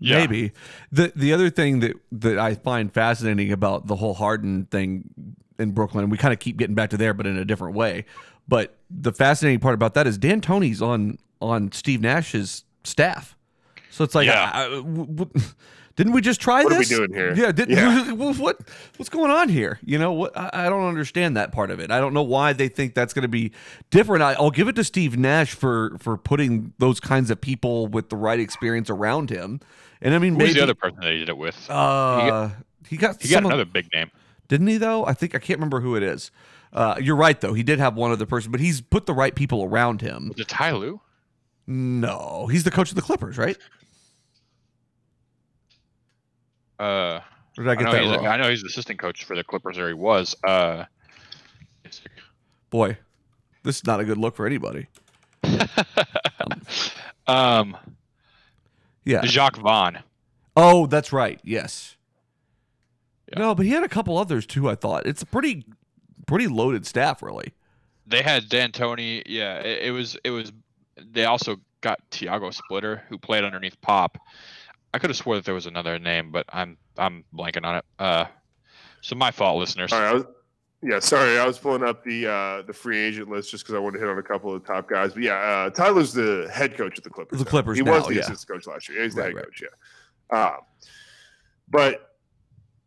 Yeah. 0.00 0.18
Maybe. 0.18 0.52
The 0.92 1.12
the 1.16 1.32
other 1.32 1.50
thing 1.50 1.80
that 1.80 1.96
that 2.12 2.38
I 2.38 2.54
find 2.54 2.92
fascinating 2.92 3.50
about 3.52 3.86
the 3.88 3.96
whole 3.96 4.14
Harden 4.14 4.66
thing 4.66 5.10
in 5.58 5.72
Brooklyn, 5.72 6.08
we 6.08 6.16
kind 6.16 6.32
of 6.32 6.38
keep 6.38 6.56
getting 6.56 6.76
back 6.76 6.90
to 6.90 6.96
there, 6.96 7.14
but 7.14 7.26
in 7.26 7.36
a 7.36 7.44
different 7.44 7.74
way. 7.74 8.04
But 8.46 8.76
the 8.88 9.12
fascinating 9.12 9.60
part 9.60 9.74
about 9.74 9.94
that 9.94 10.06
is 10.06 10.16
D'Antoni's 10.16 10.80
on 10.80 11.18
on 11.40 11.72
Steve 11.72 12.00
Nash's 12.00 12.64
staff. 12.84 13.36
So 13.90 14.04
it's 14.04 14.14
like, 14.14 14.26
yeah. 14.26 14.50
I, 14.54 14.66
I, 14.66 15.50
didn't 15.98 16.12
we 16.12 16.20
just 16.20 16.40
try 16.40 16.62
what 16.62 16.78
this? 16.78 16.92
What 16.92 16.98
are 16.98 17.00
we 17.02 17.06
doing 17.08 17.18
here? 17.18 17.34
Yeah, 17.34 17.50
did, 17.50 17.68
yeah. 17.70 18.12
what 18.12 18.60
what's 18.96 19.08
going 19.08 19.32
on 19.32 19.48
here? 19.48 19.80
You 19.84 19.98
know 19.98 20.12
what? 20.12 20.38
I, 20.38 20.50
I, 20.52 20.68
don't 20.68 20.86
understand 20.86 21.36
that 21.36 21.50
part 21.50 21.72
of 21.72 21.80
it. 21.80 21.90
I 21.90 21.98
don't 21.98 22.14
know 22.14 22.22
why 22.22 22.52
they 22.52 22.68
think 22.68 22.94
that's 22.94 23.12
going 23.12 23.22
to 23.22 23.28
be 23.28 23.50
different. 23.90 24.22
I, 24.22 24.40
will 24.40 24.52
give 24.52 24.68
it 24.68 24.76
to 24.76 24.84
Steve 24.84 25.18
Nash 25.18 25.52
for 25.52 25.98
for 25.98 26.16
putting 26.16 26.72
those 26.78 27.00
kinds 27.00 27.32
of 27.32 27.40
people 27.40 27.88
with 27.88 28.10
the 28.10 28.16
right 28.16 28.38
experience 28.38 28.88
around 28.88 29.28
him. 29.28 29.58
And 30.00 30.14
I 30.14 30.18
mean, 30.18 30.34
who's 30.34 30.38
maybe, 30.38 30.52
the 30.52 30.62
other 30.62 30.74
person 30.76 31.00
that 31.00 31.10
he 31.10 31.18
did 31.18 31.30
it 31.30 31.36
with? 31.36 31.68
Uh, 31.68 32.20
he 32.20 32.30
got 32.30 32.52
he 32.88 32.96
got, 32.96 33.22
he 33.22 33.28
got 33.30 33.44
another 33.44 33.64
big 33.64 33.92
name, 33.92 34.12
didn't 34.46 34.68
he? 34.68 34.76
Though 34.76 35.04
I 35.04 35.14
think 35.14 35.34
I 35.34 35.40
can't 35.40 35.58
remember 35.58 35.80
who 35.80 35.96
it 35.96 36.04
is. 36.04 36.30
Uh, 36.72 36.94
you're 37.00 37.16
right, 37.16 37.40
though. 37.40 37.54
He 37.54 37.64
did 37.64 37.80
have 37.80 37.96
one 37.96 38.12
other 38.12 38.26
person, 38.26 38.52
but 38.52 38.60
he's 38.60 38.80
put 38.80 39.06
the 39.06 39.14
right 39.14 39.34
people 39.34 39.64
around 39.64 40.00
him. 40.00 40.28
Was 40.28 40.38
it 40.38 40.46
Ty 40.48 40.72
Lue? 40.74 41.00
No, 41.66 42.46
he's 42.46 42.62
the 42.62 42.70
coach 42.70 42.90
of 42.90 42.94
the 42.94 43.02
Clippers, 43.02 43.36
right? 43.36 43.56
Uh, 46.78 47.20
or 47.56 47.64
did 47.64 47.68
I 47.68 47.74
get 47.74 47.88
I 47.88 47.92
that 47.92 48.16
wrong? 48.16 48.26
A, 48.26 48.28
I 48.28 48.36
know 48.36 48.48
he's 48.48 48.62
assistant 48.62 48.98
coach 48.98 49.24
for 49.24 49.34
the 49.34 49.44
Clippers, 49.44 49.78
or 49.78 49.88
he 49.88 49.94
was. 49.94 50.36
Uh, 50.44 50.84
Boy, 52.70 52.98
this 53.62 53.76
is 53.76 53.86
not 53.86 54.00
a 54.00 54.04
good 54.04 54.18
look 54.18 54.36
for 54.36 54.46
anybody. 54.46 54.86
um, 57.26 57.76
yeah, 59.04 59.22
Jacque 59.22 59.56
Vaughn. 59.56 60.00
Oh, 60.56 60.86
that's 60.86 61.12
right. 61.12 61.40
Yes. 61.42 61.96
Yeah. 63.32 63.38
No, 63.38 63.54
but 63.54 63.66
he 63.66 63.72
had 63.72 63.84
a 63.84 63.88
couple 63.88 64.16
others 64.18 64.46
too. 64.46 64.68
I 64.68 64.74
thought 64.74 65.06
it's 65.06 65.22
a 65.22 65.26
pretty, 65.26 65.64
pretty 66.26 66.46
loaded 66.46 66.86
staff, 66.86 67.22
really. 67.22 67.52
They 68.06 68.22
had 68.22 68.48
D'Antoni. 68.48 69.22
Yeah, 69.26 69.58
it, 69.58 69.88
it 69.88 69.90
was. 69.90 70.16
It 70.24 70.30
was. 70.30 70.52
They 70.96 71.24
also 71.24 71.56
got 71.80 71.98
Tiago 72.10 72.50
Splitter, 72.50 73.02
who 73.08 73.18
played 73.18 73.44
underneath 73.44 73.80
Pop. 73.80 74.18
I 74.94 74.98
could 74.98 75.10
have 75.10 75.16
swore 75.16 75.36
that 75.36 75.44
there 75.44 75.54
was 75.54 75.66
another 75.66 75.98
name, 75.98 76.32
but 76.32 76.46
I'm 76.48 76.76
I'm 76.96 77.24
blanking 77.34 77.64
on 77.64 77.76
it. 77.76 77.84
Uh, 77.98 78.26
so 79.00 79.16
my 79.16 79.30
fault, 79.30 79.58
listeners. 79.58 79.92
All 79.92 80.00
right, 80.00 80.14
was, 80.14 80.24
yeah, 80.82 80.98
sorry, 81.00 81.38
I 81.38 81.46
was 81.46 81.58
pulling 81.58 81.82
up 81.82 82.04
the 82.04 82.26
uh, 82.26 82.62
the 82.62 82.72
free 82.72 82.98
agent 82.98 83.28
list 83.28 83.50
just 83.50 83.64
because 83.64 83.74
I 83.74 83.78
wanted 83.78 83.98
to 83.98 84.04
hit 84.04 84.10
on 84.10 84.18
a 84.18 84.22
couple 84.22 84.54
of 84.54 84.62
the 84.62 84.68
top 84.72 84.88
guys. 84.88 85.12
But 85.12 85.22
yeah, 85.22 85.34
uh, 85.34 85.70
Ty 85.70 85.90
Lue's 85.90 86.12
the 86.12 86.48
head 86.52 86.76
coach 86.76 86.98
of 86.98 87.04
the 87.04 87.10
Clippers. 87.10 87.38
The 87.38 87.44
now. 87.44 87.50
Clippers. 87.50 87.78
He 87.78 87.82
now, 87.82 87.92
was 87.92 88.06
the 88.06 88.14
yeah. 88.14 88.20
assistant 88.20 88.48
coach 88.48 88.66
last 88.66 88.88
year. 88.88 89.02
He's 89.02 89.14
the 89.14 89.22
right, 89.22 89.26
head 89.28 89.36
right. 89.36 89.44
coach. 89.44 89.62
Yeah. 89.62 90.44
Um, 90.44 90.58
but 91.68 92.16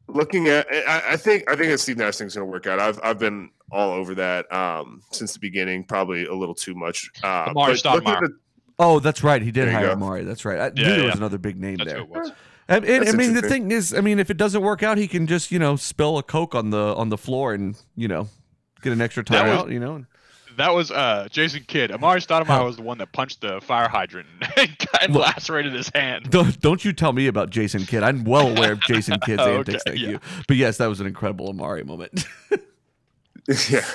looking 0.08 0.47
at, 0.47 0.68
I, 0.72 1.14
I, 1.14 1.18
think 1.18 1.49
I 1.49 1.56
think 1.56 1.70
that 1.72 1.80
Steve 1.80 1.97
Nash 1.97 2.18
thing's 2.18 2.36
going 2.36 2.47
to 2.47 2.52
work 2.52 2.66
out. 2.68 2.80
I've 2.80 2.99
I've 3.04 3.20
been 3.20 3.49
all 3.72 3.91
over 3.91 4.16
that 4.16 4.52
um, 4.54 5.02
since 5.12 5.34
the 5.34 5.39
beginning, 5.39 5.84
probably 5.84 6.26
a 6.26 6.34
little 6.34 6.56
too 6.56 6.76
much. 6.76 7.10
Uh, 7.24 7.45
Amar'e 7.49 7.82
Stoudemire. 7.82 8.30
Oh, 8.80 9.00
that's 9.00 9.24
right. 9.24 9.42
He 9.42 9.52
did 9.52 9.70
hire 9.70 9.96
Amar'e. 9.96 10.26
That's 10.26 10.46
right. 10.46 10.60
I 10.60 10.72
yeah, 10.76 10.88
knew 10.88 10.96
there 10.96 11.06
was 11.06 11.16
another 11.16 11.38
big 11.38 11.58
name 11.58 11.78
that's 11.78 11.92
there. 11.92 12.06
And, 12.68 12.86
and 12.86 13.10
I 13.10 13.12
mean, 13.12 13.34
the 13.34 13.42
thing 13.42 13.72
is, 13.72 13.94
I 13.94 14.02
mean, 14.02 14.18
if 14.20 14.30
it 14.30 14.38
doesn't 14.38 14.62
work 14.62 14.82
out, 14.82 14.98
he 14.98 15.08
can 15.08 15.28
just 15.28 15.52
you 15.52 15.60
know 15.60 15.76
spill 15.76 16.18
a 16.18 16.24
coke 16.24 16.56
on 16.56 16.70
the 16.70 16.96
on 16.96 17.10
the 17.10 17.18
floor 17.18 17.54
and 17.54 17.76
you 17.96 18.08
know 18.08 18.30
get 18.82 18.94
an 18.94 19.02
extra 19.02 19.24
time 19.24 19.48
out. 19.48 19.70
You 19.70 19.80
know. 19.80 20.06
That 20.58 20.74
was 20.74 20.92
uh, 20.92 21.28
Jason 21.32 21.64
Kidd. 21.66 21.92
Amar'e 21.92 22.26
Stoudemire 22.26 22.66
was 22.66 22.76
the 22.76 22.82
one 22.82 22.98
that 22.98 23.12
punched 23.14 23.42
the 23.42 23.62
fire 23.62 23.88
hydrant 23.88 24.28
and 24.58 25.14
Look, 25.14 25.24
lacerated 25.24 25.74
his 25.74 25.90
hand. 25.94 26.30
Don't, 26.30 26.60
don't 26.60 26.84
you 26.84 26.94
tell 26.94 27.14
me 27.14 27.28
about 27.28 27.50
Jason 27.50 27.86
Kidd. 27.86 28.04
I'm 28.04 28.24
well 28.24 28.50
aware 28.50 28.74
of 28.74 28.82
Jason 28.82 29.20
Kidd's 29.26 29.42
okay, 29.42 29.58
antics. 29.58 29.84
Thank 29.86 30.00
yeah. 30.00 30.10
you. 30.10 30.20
But 30.48 30.58
yes, 30.58 30.78
that 30.78 30.88
was 30.88 31.00
an 31.00 31.08
incredible 31.08 31.54
Amar'e 31.54 31.86
moment. 31.86 32.26
yeah. 33.70 33.86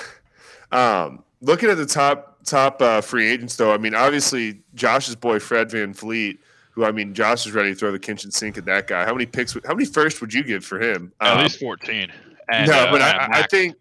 Um, 0.71 1.23
looking 1.41 1.69
at 1.69 1.77
the 1.77 1.85
top 1.85 2.36
top 2.47 2.81
uh, 2.81 3.01
free 3.01 3.29
agents, 3.29 3.55
though, 3.55 3.73
I 3.73 3.77
mean, 3.77 3.93
obviously 3.93 4.61
Josh's 4.73 5.15
boy 5.15 5.39
Fred 5.39 5.69
Van 5.69 5.93
VanVleet, 5.93 6.39
who 6.71 6.85
I 6.85 6.91
mean, 6.91 7.13
Josh 7.13 7.45
is 7.45 7.53
ready 7.53 7.69
to 7.69 7.75
throw 7.75 7.91
the 7.91 7.99
kitchen 7.99 8.31
sink 8.31 8.57
at 8.57 8.65
that 8.65 8.87
guy. 8.87 9.05
How 9.05 9.13
many 9.13 9.25
picks? 9.25 9.53
How 9.65 9.73
many 9.73 9.85
first 9.85 10.21
would 10.21 10.33
you 10.33 10.43
give 10.43 10.65
for 10.65 10.81
him? 10.81 11.11
At 11.19 11.37
um, 11.37 11.43
least 11.43 11.59
fourteen. 11.59 12.11
And, 12.49 12.69
no, 12.69 12.77
uh, 12.77 12.91
but 12.91 13.01
I, 13.01 13.27
I, 13.31 13.47
think 13.47 13.75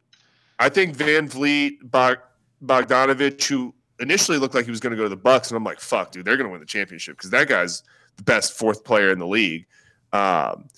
I 0.59 0.69
think 0.69 0.97
VanVleet, 0.97 1.91
Bog, 1.91 2.19
Bogdanovich, 2.64 3.47
who 3.47 3.73
initially 4.01 4.39
looked 4.39 4.55
like 4.55 4.64
he 4.64 4.73
was 4.73 4.81
going 4.81 4.91
to 4.91 4.97
go 4.97 5.05
to 5.05 5.09
the 5.09 5.17
Bucks, 5.17 5.51
and 5.51 5.57
I'm 5.57 5.64
like, 5.64 5.79
fuck, 5.79 6.11
dude, 6.11 6.25
they're 6.25 6.37
going 6.37 6.49
to 6.49 6.51
win 6.51 6.61
the 6.61 6.67
championship 6.67 7.17
because 7.17 7.31
that 7.31 7.49
guy's 7.49 7.83
the 8.17 8.25
best 8.25 8.55
fourth 8.55 8.83
player 8.83 9.11
in 9.11 9.19
the 9.19 9.27
league. 9.27 9.67
Um, 10.12 10.69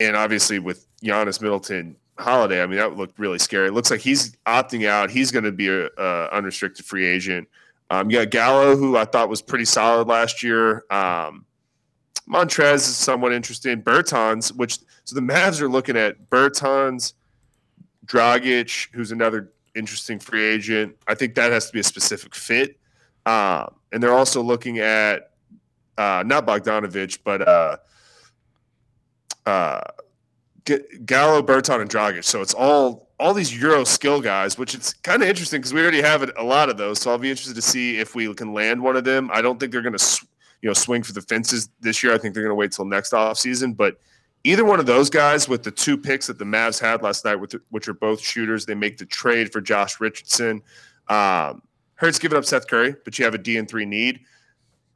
and 0.00 0.16
obviously 0.16 0.58
with 0.58 0.86
Giannis 1.02 1.40
Middleton, 1.40 1.96
Holiday, 2.22 2.62
I 2.62 2.66
mean, 2.66 2.78
that 2.78 2.96
looked 2.96 3.18
really 3.18 3.38
scary. 3.38 3.68
It 3.68 3.72
looks 3.72 3.90
like 3.90 4.00
he's 4.00 4.36
opting 4.46 4.86
out. 4.86 5.10
He's 5.10 5.30
going 5.30 5.44
to 5.44 5.52
be 5.52 5.68
a, 5.68 5.88
unrestricted 6.32 6.84
free 6.84 7.06
agent. 7.06 7.48
Um, 7.90 8.10
you 8.10 8.18
got 8.18 8.30
Gallo, 8.30 8.76
who 8.76 8.96
I 8.96 9.04
thought 9.04 9.28
was 9.28 9.42
pretty 9.42 9.64
solid 9.66 10.08
last 10.08 10.42
year. 10.42 10.84
Um, 10.90 11.44
Montrez 12.28 12.76
is 12.76 12.96
somewhat 12.96 13.32
interesting. 13.32 13.82
Bertans, 13.82 14.54
which 14.56 14.78
so 15.04 15.14
the 15.14 15.20
Mavs 15.20 15.60
are 15.60 15.68
looking 15.68 15.96
at 15.96 16.30
Bertans, 16.30 17.14
Dragic, 18.06 18.88
who's 18.92 19.12
another 19.12 19.52
interesting 19.74 20.18
free 20.18 20.44
agent. 20.44 20.96
I 21.06 21.14
think 21.14 21.34
that 21.34 21.52
has 21.52 21.66
to 21.66 21.72
be 21.72 21.80
a 21.80 21.84
specific 21.84 22.34
fit. 22.34 22.78
Um, 23.26 23.74
and 23.92 24.02
they're 24.02 24.14
also 24.14 24.42
looking 24.42 24.78
at 24.78 25.32
uh, 25.98 26.22
not 26.26 26.46
Bogdanovich, 26.46 27.18
but 27.24 27.46
uh, 27.46 27.76
uh, 29.46 29.80
Gallo, 30.64 31.42
Bertan, 31.42 31.80
and 31.80 31.90
Dragic. 31.90 32.24
So 32.24 32.40
it's 32.40 32.54
all 32.54 33.08
all 33.18 33.34
these 33.34 33.56
Euro 33.60 33.84
skill 33.84 34.20
guys, 34.20 34.58
which 34.58 34.74
it's 34.74 34.92
kind 34.94 35.22
of 35.22 35.28
interesting 35.28 35.60
because 35.60 35.72
we 35.72 35.80
already 35.80 36.02
have 36.02 36.28
a 36.36 36.42
lot 36.42 36.68
of 36.68 36.76
those. 36.76 37.00
So 37.00 37.10
I'll 37.10 37.18
be 37.18 37.30
interested 37.30 37.54
to 37.54 37.62
see 37.62 37.98
if 37.98 38.14
we 38.14 38.32
can 38.34 38.52
land 38.52 38.82
one 38.82 38.96
of 38.96 39.04
them. 39.04 39.30
I 39.32 39.40
don't 39.40 39.60
think 39.60 39.70
they're 39.70 39.82
going 39.82 39.96
to, 39.96 40.26
you 40.60 40.68
know, 40.68 40.74
swing 40.74 41.04
for 41.04 41.12
the 41.12 41.22
fences 41.22 41.68
this 41.80 42.02
year. 42.02 42.12
I 42.12 42.18
think 42.18 42.34
they're 42.34 42.42
going 42.42 42.50
to 42.50 42.56
wait 42.56 42.72
till 42.72 42.84
next 42.84 43.12
offseason. 43.12 43.76
But 43.76 43.98
either 44.42 44.64
one 44.64 44.80
of 44.80 44.86
those 44.86 45.08
guys 45.08 45.48
with 45.48 45.62
the 45.62 45.70
two 45.70 45.96
picks 45.96 46.26
that 46.26 46.38
the 46.38 46.44
Mavs 46.44 46.80
had 46.80 47.02
last 47.02 47.24
night, 47.24 47.36
which 47.36 47.88
are 47.88 47.94
both 47.94 48.20
shooters, 48.20 48.66
they 48.66 48.74
make 48.74 48.98
the 48.98 49.06
trade 49.06 49.52
for 49.52 49.60
Josh 49.60 50.00
Richardson. 50.00 50.60
Um, 51.08 51.62
hurts 51.94 52.18
giving 52.18 52.36
up 52.36 52.44
Seth 52.44 52.66
Curry, 52.66 52.96
but 53.04 53.18
you 53.18 53.24
have 53.24 53.34
a 53.34 53.38
D 53.38 53.56
and 53.56 53.68
three 53.68 53.86
need. 53.86 54.20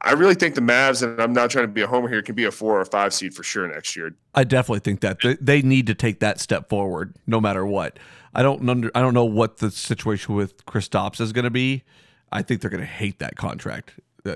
I 0.01 0.13
really 0.13 0.35
think 0.35 0.55
the 0.55 0.61
Mavs, 0.61 1.01
and 1.01 1.19
I'm 1.19 1.33
not 1.33 1.49
trying 1.49 1.63
to 1.63 1.71
be 1.71 1.81
a 1.81 1.87
homer 1.87 2.07
here, 2.07 2.21
can 2.21 2.35
be 2.35 2.45
a 2.45 2.51
four 2.51 2.79
or 2.79 2.85
five 2.85 3.13
seed 3.13 3.33
for 3.33 3.43
sure 3.43 3.67
next 3.67 3.95
year. 3.95 4.15
I 4.35 4.43
definitely 4.43 4.79
think 4.79 5.01
that 5.01 5.17
they 5.41 5.61
need 5.61 5.87
to 5.87 5.95
take 5.95 6.19
that 6.19 6.39
step 6.39 6.69
forward, 6.69 7.15
no 7.25 7.41
matter 7.41 7.65
what. 7.65 7.97
I 8.35 8.43
don't 8.43 8.69
under, 8.69 8.91
I 8.93 9.01
don't 9.01 9.15
know 9.15 9.25
what 9.25 9.57
the 9.57 9.71
situation 9.71 10.35
with 10.35 10.65
Kristaps 10.65 11.19
is 11.19 11.33
going 11.33 11.45
to 11.45 11.51
be. 11.51 11.83
I 12.31 12.43
think 12.43 12.61
they're 12.61 12.69
going 12.69 12.81
to 12.81 12.85
hate 12.85 13.19
that 13.19 13.35
contract 13.37 13.93
uh, 14.25 14.35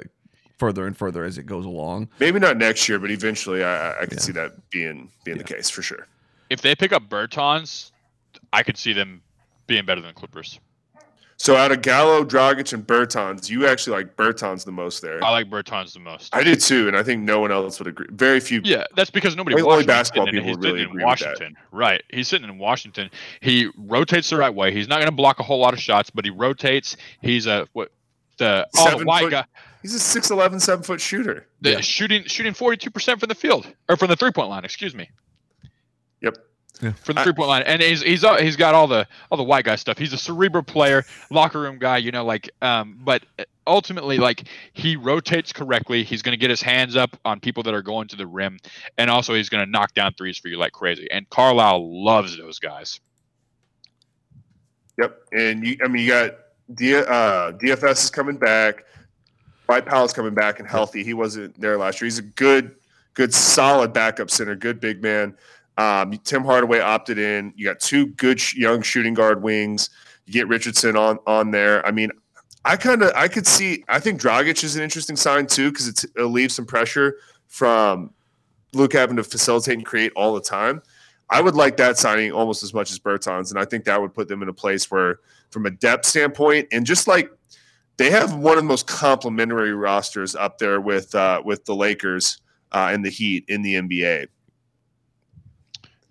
further 0.57 0.87
and 0.87 0.97
further 0.97 1.23
as 1.23 1.37
it 1.37 1.45
goes 1.45 1.65
along. 1.65 2.09
Maybe 2.19 2.39
not 2.39 2.57
next 2.57 2.89
year, 2.89 2.97
but 2.97 3.11
eventually, 3.11 3.63
I, 3.63 4.01
I 4.01 4.05
can 4.05 4.13
yeah. 4.13 4.19
see 4.19 4.31
that 4.31 4.69
being 4.71 5.11
being 5.23 5.37
yeah. 5.37 5.43
the 5.43 5.53
case 5.53 5.69
for 5.69 5.83
sure. 5.83 6.07
If 6.49 6.61
they 6.61 6.75
pick 6.75 6.91
up 6.91 7.09
Bertans, 7.09 7.91
I 8.51 8.63
could 8.63 8.77
see 8.77 8.93
them 8.93 9.21
being 9.67 9.85
better 9.85 10.01
than 10.01 10.13
Clippers. 10.13 10.59
So 11.41 11.55
out 11.55 11.71
of 11.71 11.81
Gallo, 11.81 12.23
Dragic, 12.23 12.71
and 12.71 12.85
Bertans, 12.85 13.49
you 13.49 13.65
actually 13.65 13.97
like 13.97 14.15
Bertans 14.15 14.63
the 14.63 14.71
most 14.71 15.01
there. 15.01 15.23
I 15.23 15.31
like 15.31 15.49
Bertans 15.49 15.91
the 15.91 15.99
most. 15.99 16.29
I 16.35 16.43
do 16.43 16.55
too, 16.55 16.87
and 16.87 16.95
I 16.95 17.01
think 17.01 17.23
no 17.23 17.39
one 17.39 17.51
else 17.51 17.79
would 17.79 17.87
agree. 17.87 18.05
Very 18.11 18.39
few. 18.39 18.61
Yeah, 18.63 18.83
that's 18.95 19.09
because 19.09 19.35
nobody. 19.35 19.55
I 19.55 19.61
mean, 19.63 19.71
only 19.71 19.83
basketball 19.83 20.27
people 20.27 20.49
he's 20.49 20.57
really 20.57 20.83
in 20.83 21.01
Washington, 21.01 21.57
right? 21.71 22.03
He's 22.11 22.27
sitting 22.27 22.47
in 22.47 22.59
Washington. 22.59 23.09
He 23.39 23.71
rotates 23.75 24.29
the 24.29 24.37
right 24.37 24.53
way. 24.53 24.71
He's 24.71 24.87
not 24.87 24.97
going 24.97 25.07
to 25.07 25.15
block 25.15 25.39
a 25.39 25.43
whole 25.43 25.57
lot 25.57 25.73
of 25.73 25.79
shots, 25.79 26.11
but 26.11 26.25
he 26.25 26.29
rotates. 26.29 26.95
He's 27.23 27.47
a 27.47 27.67
what 27.73 27.91
the 28.37 28.67
oh 28.77 28.99
the 28.99 29.03
white 29.03 29.23
foot, 29.23 29.31
guy. 29.31 29.45
He's 29.81 29.95
a 29.95 30.19
6'11", 30.19 30.61
7 30.61 30.83
foot 30.83 31.01
shooter. 31.01 31.47
The 31.61 31.71
yeah. 31.71 31.79
shooting 31.79 32.23
shooting 32.25 32.53
forty 32.53 32.77
two 32.77 32.91
percent 32.91 33.19
from 33.19 33.29
the 33.29 33.35
field 33.35 33.65
or 33.89 33.97
from 33.97 34.09
the 34.09 34.15
three 34.15 34.31
point 34.31 34.49
line. 34.49 34.63
Excuse 34.63 34.93
me. 34.93 35.09
Yep 36.21 36.37
yeah. 36.81 36.91
from 36.93 37.15
the 37.15 37.23
three 37.23 37.33
point 37.33 37.49
line, 37.49 37.63
and 37.63 37.81
he's 37.81 38.01
he's 38.01 38.23
uh, 38.23 38.37
he's 38.37 38.55
got 38.55 38.75
all 38.75 38.87
the 38.87 39.07
all 39.29 39.37
the 39.37 39.43
white 39.43 39.65
guy 39.65 39.75
stuff. 39.75 39.97
He's 39.97 40.13
a 40.13 40.17
cerebral 40.17 40.63
player, 40.63 41.05
locker 41.29 41.59
room 41.59 41.77
guy, 41.79 41.97
you 41.97 42.11
know, 42.11 42.25
like 42.25 42.49
um, 42.61 42.99
but 43.03 43.23
ultimately, 43.67 44.17
like 44.17 44.47
he 44.73 44.95
rotates 44.95 45.53
correctly. 45.53 46.03
He's 46.03 46.21
going 46.21 46.33
to 46.33 46.37
get 46.37 46.49
his 46.49 46.61
hands 46.61 46.95
up 46.95 47.17
on 47.25 47.39
people 47.39 47.63
that 47.63 47.73
are 47.73 47.81
going 47.81 48.07
to 48.09 48.15
the 48.15 48.27
rim, 48.27 48.59
and 48.97 49.09
also 49.09 49.33
he's 49.33 49.49
going 49.49 49.63
to 49.63 49.69
knock 49.69 49.93
down 49.93 50.13
threes 50.13 50.37
for 50.37 50.47
you 50.47 50.57
like 50.57 50.73
crazy. 50.73 51.09
And 51.11 51.29
Carlisle 51.29 52.03
loves 52.03 52.37
those 52.37 52.59
guys. 52.59 52.99
Yep, 54.97 55.17
and 55.31 55.65
you, 55.65 55.77
I 55.83 55.87
mean, 55.87 56.03
you 56.03 56.09
got 56.09 56.35
D, 56.73 56.95
uh, 56.95 57.51
DFS 57.53 58.03
is 58.03 58.09
coming 58.09 58.37
back. 58.37 58.85
Dwight 59.65 59.85
Powell's 59.85 60.13
coming 60.13 60.33
back 60.33 60.59
and 60.59 60.67
healthy. 60.67 61.03
He 61.03 61.13
wasn't 61.13 61.59
there 61.59 61.77
last 61.77 62.01
year. 62.01 62.05
He's 62.07 62.19
a 62.19 62.23
good, 62.23 62.75
good, 63.13 63.33
solid 63.33 63.93
backup 63.93 64.29
center, 64.29 64.55
good 64.55 64.81
big 64.81 65.01
man. 65.01 65.37
Um, 65.77 66.11
Tim 66.23 66.43
Hardaway 66.43 66.79
opted 66.79 67.17
in. 67.17 67.53
You 67.55 67.65
got 67.65 67.79
two 67.79 68.07
good 68.07 68.39
sh- 68.39 68.55
young 68.55 68.81
shooting 68.81 69.13
guard 69.13 69.41
wings. 69.41 69.89
You 70.25 70.33
get 70.33 70.47
Richardson 70.47 70.95
on 70.95 71.19
on 71.25 71.51
there. 71.51 71.85
I 71.85 71.91
mean, 71.91 72.11
I 72.65 72.75
kind 72.75 73.01
of 73.01 73.11
I 73.15 73.27
could 73.27 73.47
see. 73.47 73.83
I 73.87 73.99
think 73.99 74.21
Dragic 74.21 74.63
is 74.63 74.75
an 74.75 74.83
interesting 74.83 75.15
sign 75.15 75.47
too 75.47 75.71
because 75.71 75.87
it 76.03 76.21
leaves 76.21 76.53
some 76.53 76.65
pressure 76.65 77.17
from 77.47 78.11
Luka 78.73 78.97
having 78.97 79.17
to 79.17 79.23
facilitate 79.23 79.75
and 79.75 79.85
create 79.85 80.11
all 80.15 80.33
the 80.33 80.41
time. 80.41 80.81
I 81.29 81.41
would 81.41 81.55
like 81.55 81.77
that 81.77 81.97
signing 81.97 82.31
almost 82.31 82.61
as 82.61 82.73
much 82.73 82.91
as 82.91 82.99
Bertans, 82.99 83.51
and 83.51 83.59
I 83.59 83.65
think 83.65 83.85
that 83.85 83.99
would 83.99 84.13
put 84.13 84.27
them 84.27 84.41
in 84.43 84.49
a 84.49 84.53
place 84.53 84.91
where, 84.91 85.19
from 85.49 85.65
a 85.65 85.71
depth 85.71 86.05
standpoint, 86.05 86.67
and 86.71 86.85
just 86.85 87.07
like 87.07 87.31
they 87.97 88.09
have 88.09 88.35
one 88.35 88.57
of 88.57 88.63
the 88.63 88.67
most 88.67 88.87
complementary 88.87 89.73
rosters 89.73 90.35
up 90.35 90.57
there 90.57 90.81
with 90.81 91.15
uh, 91.15 91.41
with 91.43 91.65
the 91.65 91.75
Lakers 91.75 92.41
uh, 92.73 92.89
and 92.91 93.03
the 93.05 93.09
Heat 93.09 93.45
in 93.47 93.61
the 93.61 93.75
NBA. 93.75 94.27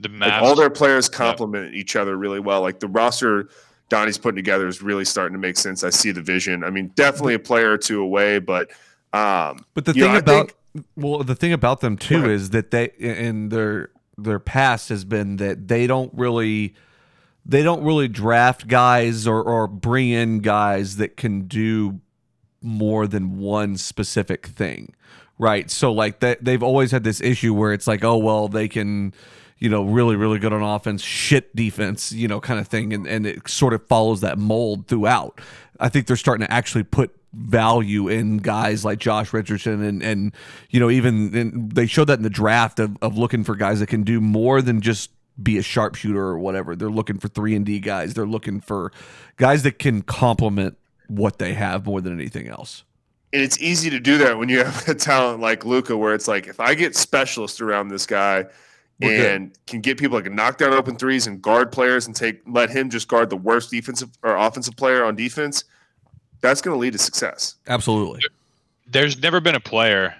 The 0.00 0.08
like 0.08 0.42
all 0.42 0.54
their 0.54 0.70
players 0.70 1.08
complement 1.08 1.74
each 1.74 1.94
other 1.94 2.16
really 2.16 2.40
well. 2.40 2.62
Like 2.62 2.80
the 2.80 2.88
roster 2.88 3.48
Donnie's 3.90 4.18
putting 4.18 4.36
together 4.36 4.66
is 4.66 4.82
really 4.82 5.04
starting 5.04 5.34
to 5.34 5.38
make 5.38 5.56
sense. 5.56 5.84
I 5.84 5.90
see 5.90 6.10
the 6.10 6.22
vision. 6.22 6.64
I 6.64 6.70
mean, 6.70 6.92
definitely 6.94 7.34
a 7.34 7.38
player 7.38 7.72
or 7.72 7.78
two 7.78 8.00
away, 8.00 8.38
but 8.38 8.70
um, 9.12 9.64
but 9.74 9.84
the 9.84 9.92
thing 9.92 10.12
know, 10.12 10.18
about 10.18 10.52
think, 10.74 10.84
well, 10.96 11.22
the 11.22 11.34
thing 11.34 11.52
about 11.52 11.80
them 11.80 11.96
too 11.96 12.30
is 12.30 12.50
that 12.50 12.70
they 12.70 12.90
in 12.98 13.48
their 13.50 13.90
their 14.16 14.38
past 14.38 14.88
has 14.88 15.04
been 15.04 15.36
that 15.36 15.68
they 15.68 15.86
don't 15.86 16.12
really 16.14 16.74
they 17.44 17.62
don't 17.62 17.82
really 17.82 18.08
draft 18.08 18.68
guys 18.68 19.26
or 19.26 19.42
or 19.42 19.66
bring 19.66 20.10
in 20.10 20.40
guys 20.40 20.96
that 20.96 21.16
can 21.16 21.42
do 21.42 22.00
more 22.62 23.06
than 23.06 23.38
one 23.38 23.76
specific 23.76 24.46
thing 24.46 24.94
right 25.38 25.70
so 25.70 25.90
like 25.90 26.20
that 26.20 26.44
they've 26.44 26.62
always 26.62 26.90
had 26.90 27.02
this 27.02 27.20
issue 27.22 27.54
where 27.54 27.72
it's 27.72 27.86
like 27.86 28.04
oh 28.04 28.18
well 28.18 28.48
they 28.48 28.68
can 28.68 29.14
you 29.60 29.68
know, 29.68 29.84
really, 29.84 30.16
really 30.16 30.38
good 30.38 30.54
on 30.54 30.62
offense, 30.62 31.02
shit 31.02 31.54
defense, 31.54 32.12
you 32.12 32.26
know, 32.26 32.40
kind 32.40 32.58
of 32.58 32.66
thing. 32.66 32.92
And, 32.94 33.06
and 33.06 33.26
it 33.26 33.46
sort 33.48 33.74
of 33.74 33.86
follows 33.86 34.22
that 34.22 34.38
mold 34.38 34.88
throughout. 34.88 35.38
I 35.78 35.90
think 35.90 36.06
they're 36.06 36.16
starting 36.16 36.46
to 36.46 36.52
actually 36.52 36.84
put 36.84 37.14
value 37.32 38.08
in 38.08 38.38
guys 38.38 38.84
like 38.84 38.98
Josh 38.98 39.32
Richardson 39.32 39.84
and, 39.84 40.02
and 40.02 40.32
you 40.70 40.80
know, 40.80 40.90
even 40.90 41.68
they 41.68 41.86
showed 41.86 42.06
that 42.06 42.18
in 42.18 42.22
the 42.22 42.30
draft 42.30 42.80
of, 42.80 42.96
of 43.02 43.16
looking 43.16 43.44
for 43.44 43.54
guys 43.54 43.80
that 43.80 43.86
can 43.86 44.02
do 44.02 44.20
more 44.20 44.62
than 44.62 44.80
just 44.80 45.10
be 45.40 45.58
a 45.58 45.62
sharpshooter 45.62 46.20
or 46.20 46.38
whatever. 46.38 46.74
They're 46.74 46.90
looking 46.90 47.18
for 47.18 47.28
three 47.28 47.54
and 47.54 47.64
D 47.64 47.80
guys. 47.80 48.14
They're 48.14 48.26
looking 48.26 48.60
for 48.60 48.92
guys 49.36 49.62
that 49.62 49.78
can 49.78 50.02
complement 50.02 50.76
what 51.06 51.38
they 51.38 51.52
have 51.54 51.86
more 51.86 52.00
than 52.00 52.14
anything 52.14 52.48
else. 52.48 52.82
And 53.32 53.42
it's 53.42 53.60
easy 53.60 53.90
to 53.90 54.00
do 54.00 54.18
that 54.18 54.38
when 54.38 54.48
you 54.48 54.64
have 54.64 54.88
a 54.88 54.94
talent 54.94 55.40
like 55.40 55.64
Luka, 55.64 55.96
where 55.96 56.14
it's 56.14 56.26
like, 56.26 56.46
if 56.46 56.60
I 56.60 56.74
get 56.74 56.96
specialists 56.96 57.60
around 57.60 57.88
this 57.88 58.06
guy– 58.06 58.46
we're 59.00 59.34
and 59.34 59.52
good. 59.52 59.66
can 59.66 59.80
get 59.80 59.98
people 59.98 60.16
that 60.18 60.24
can 60.24 60.34
knock 60.34 60.58
down 60.58 60.72
open 60.72 60.96
threes 60.96 61.26
and 61.26 61.40
guard 61.40 61.72
players 61.72 62.06
and 62.06 62.14
take 62.14 62.40
let 62.46 62.70
him 62.70 62.90
just 62.90 63.08
guard 63.08 63.30
the 63.30 63.36
worst 63.36 63.70
defensive 63.70 64.10
or 64.22 64.36
offensive 64.36 64.76
player 64.76 65.04
on 65.04 65.16
defense, 65.16 65.64
that's 66.40 66.60
going 66.60 66.74
to 66.74 66.78
lead 66.78 66.92
to 66.92 66.98
success. 66.98 67.56
Absolutely. 67.66 68.20
There's 68.86 69.20
never 69.22 69.40
been 69.40 69.54
a 69.54 69.60
player 69.60 70.14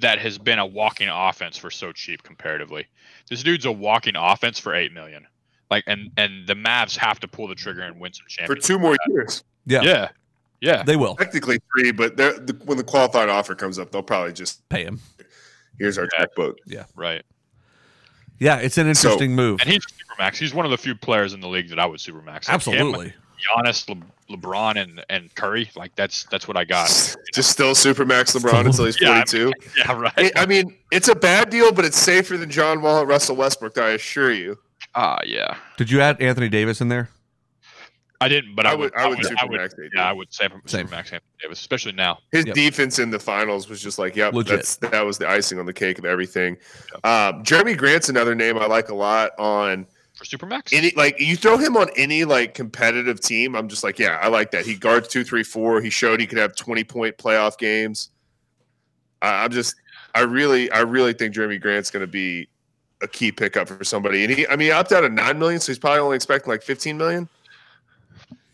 that 0.00 0.18
has 0.18 0.38
been 0.38 0.58
a 0.58 0.66
walking 0.66 1.08
offense 1.08 1.56
for 1.56 1.70
so 1.70 1.92
cheap 1.92 2.22
comparatively. 2.22 2.86
This 3.28 3.42
dude's 3.42 3.64
a 3.64 3.72
walking 3.72 4.16
offense 4.16 4.58
for 4.58 4.74
eight 4.74 4.92
million. 4.92 5.26
Like 5.70 5.84
and 5.86 6.10
and 6.16 6.46
the 6.46 6.54
Mavs 6.54 6.96
have 6.96 7.20
to 7.20 7.28
pull 7.28 7.48
the 7.48 7.54
trigger 7.54 7.82
and 7.82 7.98
win 7.98 8.12
some 8.12 8.26
championships 8.28 8.66
for 8.66 8.72
two 8.72 8.78
more 8.78 8.96
years. 9.08 9.44
Yeah. 9.66 9.82
Yeah. 9.82 10.08
Yeah. 10.60 10.82
They 10.82 10.96
will. 10.96 11.16
Technically 11.16 11.58
three, 11.72 11.90
but 11.90 12.16
the, 12.16 12.56
when 12.64 12.78
the 12.78 12.84
qualified 12.84 13.28
offer 13.28 13.54
comes 13.54 13.78
up, 13.78 13.90
they'll 13.90 14.02
probably 14.02 14.32
just 14.32 14.66
pay 14.68 14.84
him. 14.84 15.00
Here's 15.78 15.98
our 15.98 16.06
checkbook. 16.06 16.58
Yeah. 16.66 16.84
Right. 16.94 17.24
Yeah, 18.38 18.56
it's 18.56 18.78
an 18.78 18.92
So- 18.94 19.08
interesting 19.10 19.34
move. 19.34 19.60
And 19.60 19.70
he's 19.70 19.84
supermax. 19.86 20.36
He's 20.36 20.52
one 20.54 20.64
of 20.64 20.70
the 20.70 20.78
few 20.78 20.94
players 20.94 21.32
in 21.34 21.40
the 21.40 21.48
league 21.48 21.68
that 21.70 21.78
I 21.78 21.86
would 21.86 22.00
supermax. 22.00 22.26
Like 22.26 22.48
him, 22.48 22.54
Absolutely. 22.54 23.12
Giannis, 23.56 23.88
Le- 23.88 24.36
LeBron, 24.36 24.80
and 24.82 25.04
and 25.10 25.34
Curry. 25.34 25.70
Like 25.76 25.94
that's 25.96 26.24
that's 26.24 26.48
what 26.48 26.56
I 26.56 26.64
got. 26.64 26.88
Just 27.34 27.50
still 27.50 27.72
supermax 27.72 28.34
LeBron 28.40 28.66
until 28.66 28.86
he's 28.86 29.00
Yeah, 29.00 29.10
I 29.10 29.14
42. 29.24 29.52
Yeah, 29.78 29.92
right. 29.92 30.12
I- 30.16 30.32
I 30.36 30.46
mean, 30.46 30.74
it's 30.90 31.08
a 31.08 31.14
bad 31.14 31.50
deal, 31.50 31.72
but 31.72 31.84
it's 31.84 31.98
safer 31.98 32.36
than 32.36 32.50
John 32.50 32.80
Wall 32.82 33.00
and 33.00 33.08
Russell 33.08 33.36
Westbrook. 33.36 33.76
I 33.78 33.90
assure 33.90 34.32
you. 34.32 34.58
Ah, 34.94 35.18
yeah. 35.26 35.56
Did 35.76 35.90
you 35.90 36.00
add 36.00 36.20
Anthony 36.22 36.48
Davis 36.48 36.80
in 36.80 36.88
there? 36.88 37.10
I 38.24 38.28
didn't, 38.28 38.54
but 38.54 38.66
I, 38.66 38.70
I 38.70 38.74
would. 38.74 38.80
would- 38.92 38.94
I 39.00 39.08
would 39.08 39.18
I 39.18 39.44
would. 39.44 39.60
supermax 39.60 39.84
AD. 39.84 39.90
Yeah, 39.94 40.08
I 40.08 40.12
would 40.12 40.32
say 40.32 40.48
Same. 40.66 40.86
supermax 40.88 40.96
Anthony 41.12 41.20
Davis, 41.42 41.60
especially 41.60 41.92
now. 41.92 42.18
His 42.32 42.46
Yep. 42.46 42.54
defense 42.54 42.98
in 42.98 43.10
the 43.10 43.18
finals 43.18 43.68
was 43.68 43.82
just 43.82 43.98
like, 43.98 44.16
yep, 44.16 44.32
Legit. 44.32 44.56
that's 44.56 44.76
that 44.76 45.04
was 45.04 45.18
the 45.18 45.28
icing 45.28 45.58
on 45.58 45.66
the 45.66 45.72
cake 45.72 45.98
of 45.98 46.04
everything. 46.04 46.56
Um, 47.04 47.42
Jerami 47.44 47.76
Grant's 47.76 48.08
another 48.08 48.34
name 48.34 48.58
I 48.58 48.66
like 48.66 48.88
a 48.88 48.94
lot 48.94 49.32
on 49.38 49.86
For 50.16 50.24
supermax. 50.24 50.72
any 50.72 50.92
like 50.96 51.20
you 51.20 51.36
throw 51.36 51.58
him 51.58 51.76
on 51.76 51.88
any 51.96 52.24
like 52.24 52.54
competitive 52.54 53.20
team. 53.20 53.54
I'm 53.54 53.68
just 53.68 53.84
like, 53.84 53.98
yeah, 53.98 54.18
I 54.22 54.28
like 54.28 54.50
that. 54.52 54.64
He 54.64 54.74
guards 54.74 55.08
two, 55.08 55.22
three, 55.24 55.42
four. 55.42 55.80
He 55.82 55.90
showed 55.90 56.18
he 56.20 56.26
could 56.26 56.38
have 56.38 56.56
20 56.56 56.82
point 56.84 57.16
playoff 57.18 57.58
games. 57.58 58.10
I 59.22 59.44
I'm 59.44 59.50
just, 59.50 59.74
I 60.14 60.20
really, 60.20 60.70
I 60.70 60.80
really 60.80 61.12
think 61.12 61.34
Jerami 61.34 61.60
Grant's 61.60 61.90
going 61.90 62.02
to 62.02 62.06
be 62.10 62.48
a 63.02 63.08
key 63.08 63.32
pickup 63.32 63.68
for 63.68 63.82
somebody. 63.84 64.24
And 64.24 64.32
he, 64.32 64.46
I 64.46 64.50
mean, 64.56 64.66
he 64.66 64.70
opted 64.70 64.96
out 64.96 65.04
of 65.04 65.12
nine 65.12 65.38
million, 65.38 65.60
so 65.60 65.72
he's 65.72 65.78
probably 65.78 66.00
only 66.00 66.16
expecting 66.16 66.50
like 66.50 66.62
15 66.62 66.96
million. 66.96 67.28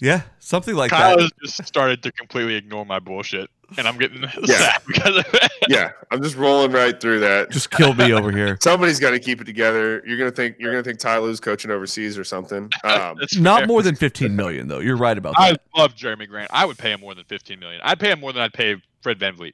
Yeah, 0.00 0.22
something 0.38 0.74
like 0.74 0.90
Kyle 0.90 1.16
that. 1.16 1.22
has 1.22 1.30
just 1.42 1.66
started 1.66 2.02
to 2.04 2.12
completely 2.12 2.54
ignore 2.54 2.86
my 2.86 2.98
bullshit, 2.98 3.50
and 3.76 3.86
I'm 3.86 3.98
getting 3.98 4.26
sad 4.46 4.80
because 4.86 5.16
of 5.18 5.26
it. 5.34 5.50
Yeah, 5.68 5.92
I'm 6.10 6.20
just 6.22 6.36
rolling 6.36 6.72
right 6.72 6.98
through 7.00 7.20
that. 7.20 7.50
Just 7.50 7.70
kill 7.70 7.94
me 7.94 8.12
over 8.12 8.32
here. 8.32 8.58
Somebody's 8.62 8.98
got 8.98 9.10
to 9.10 9.20
keep 9.20 9.40
it 9.40 9.44
together. 9.44 10.02
You're 10.06 10.16
gonna 10.18 10.30
think 10.32 10.56
you're 10.58 10.72
gonna 10.72 10.82
think 10.82 10.98
Ty 10.98 11.18
Lue's 11.18 11.38
coaching 11.38 11.70
overseas 11.70 12.18
or 12.18 12.24
something. 12.24 12.70
Um, 12.82 13.18
Not 13.38 13.68
more 13.68 13.82
than 13.82 13.94
15 13.94 14.34
million 14.34 14.66
though. 14.68 14.80
You're 14.80 14.96
right 14.96 15.16
about 15.16 15.34
that. 15.36 15.58
I 15.76 15.78
love 15.80 15.94
Jerami 15.94 16.26
Grant. 16.26 16.50
I 16.52 16.64
would 16.64 16.76
pay 16.78 16.90
him 16.92 17.00
more 17.00 17.14
than 17.14 17.24
15 17.26 17.60
million. 17.60 17.80
I'd 17.84 18.00
pay 18.00 18.10
him 18.10 18.18
more 18.20 18.32
than 18.32 18.42
I'd 18.42 18.54
pay 18.54 18.76
Fred 19.02 19.20
VanVleet. 19.20 19.52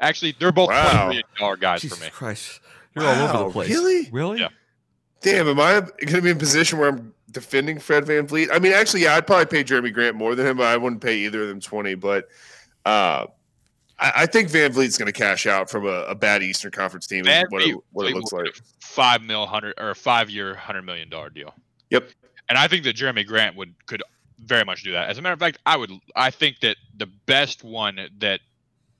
Actually, 0.00 0.34
they're 0.38 0.52
both 0.52 0.68
Wow. 0.68 0.90
20 0.90 1.06
million 1.06 1.24
dollar 1.38 1.56
guys 1.56 1.80
Jesus 1.82 1.96
for 1.98 2.04
me. 2.04 2.10
Christ. 2.10 2.60
You're 2.94 3.06
all 3.06 3.28
over 3.28 3.44
the 3.44 3.50
place. 3.50 3.70
really? 3.70 4.08
Really? 4.10 4.40
Yeah. 4.40 4.48
damn, 5.22 5.48
am 5.48 5.60
I 5.60 5.80
gonna 6.04 6.20
be 6.20 6.30
in 6.30 6.36
a 6.36 6.38
position 6.38 6.78
where 6.78 6.90
I'm 6.90 7.14
defending 7.30 7.78
Fred 7.78 8.04
VanVleet? 8.04 8.48
I 8.52 8.58
mean, 8.58 8.72
actually, 8.72 9.02
yeah, 9.02 9.14
I'd 9.16 9.26
probably 9.26 9.46
pay 9.46 9.64
Jerami 9.64 9.92
Grant 9.92 10.16
more 10.16 10.34
than 10.34 10.46
him. 10.46 10.56
But 10.58 10.66
I 10.66 10.76
wouldn't 10.76 11.02
pay 11.02 11.18
either 11.18 11.42
of 11.42 11.48
them 11.48 11.60
20. 11.60 11.94
But 11.96 12.28
uh, 12.84 13.26
I, 13.98 14.12
I 14.16 14.26
think 14.26 14.50
VanVleet's 14.50 14.98
gonna 14.98 15.12
cash 15.12 15.46
out 15.46 15.70
from 15.70 15.86
a, 15.86 16.04
a 16.04 16.14
bad 16.14 16.42
Eastern 16.42 16.70
Conference 16.70 17.06
team. 17.06 17.24
Van 17.24 17.46
what 17.50 17.62
it, 17.62 17.76
what 17.92 18.06
it 18.06 18.14
looks 18.14 18.32
like. 18.32 18.60
Five 18.80 19.22
mil 19.22 19.46
hundred 19.46 19.74
or 19.78 19.90
a 19.90 19.94
five 19.94 20.30
year 20.30 20.54
hundred 20.54 20.82
million 20.82 21.08
dollar 21.08 21.30
deal. 21.30 21.54
Yep. 21.90 22.10
And 22.48 22.56
I 22.56 22.66
think 22.68 22.84
that 22.84 22.96
Jerami 22.96 23.26
Grant 23.26 23.56
would 23.56 23.74
could 23.86 24.02
very 24.44 24.64
much 24.64 24.82
do 24.82 24.92
that. 24.92 25.10
As 25.10 25.18
a 25.18 25.22
matter 25.22 25.34
of 25.34 25.40
fact, 25.40 25.58
I 25.66 25.76
would 25.76 25.92
I 26.16 26.30
think 26.30 26.60
that 26.60 26.76
the 26.96 27.06
best 27.06 27.64
one 27.64 28.08
that 28.18 28.40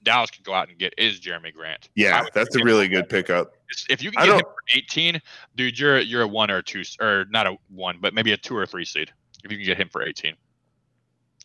Dallas 0.03 0.31
could 0.31 0.45
go 0.45 0.55
out 0.55 0.69
and 0.69 0.79
get 0.79 0.95
is 0.97 1.21
Jerami 1.21 1.53
Grant. 1.53 1.89
Yeah, 1.95 2.25
that's 2.35 2.55
a 2.57 2.65
really 2.65 2.89
good 2.89 3.09
pickup. 3.09 3.53
If 3.91 4.03
you 4.03 4.11
can 4.11 4.25
get 4.25 4.35
him 4.35 4.41
for 4.41 4.55
18, 4.75 5.21
dude, 5.57 5.79
you're 5.79 5.99
you're 6.01 6.23
a 6.23 6.29
one 6.29 6.51
or 6.51 6.59
a 6.59 6.63
two 6.63 6.83
or 7.01 7.27
not 7.31 7.47
a 7.47 7.57
one, 7.69 7.99
but 8.01 8.15
maybe 8.15 8.33
a 8.33 8.37
two 8.37 8.57
or 8.57 8.67
three 8.67 8.85
seed. 8.85 9.13
If 9.45 9.53
you 9.53 9.59
can 9.59 9.67
get 9.67 9.77
him 9.77 9.89
for 9.89 10.03
18. 10.03 10.35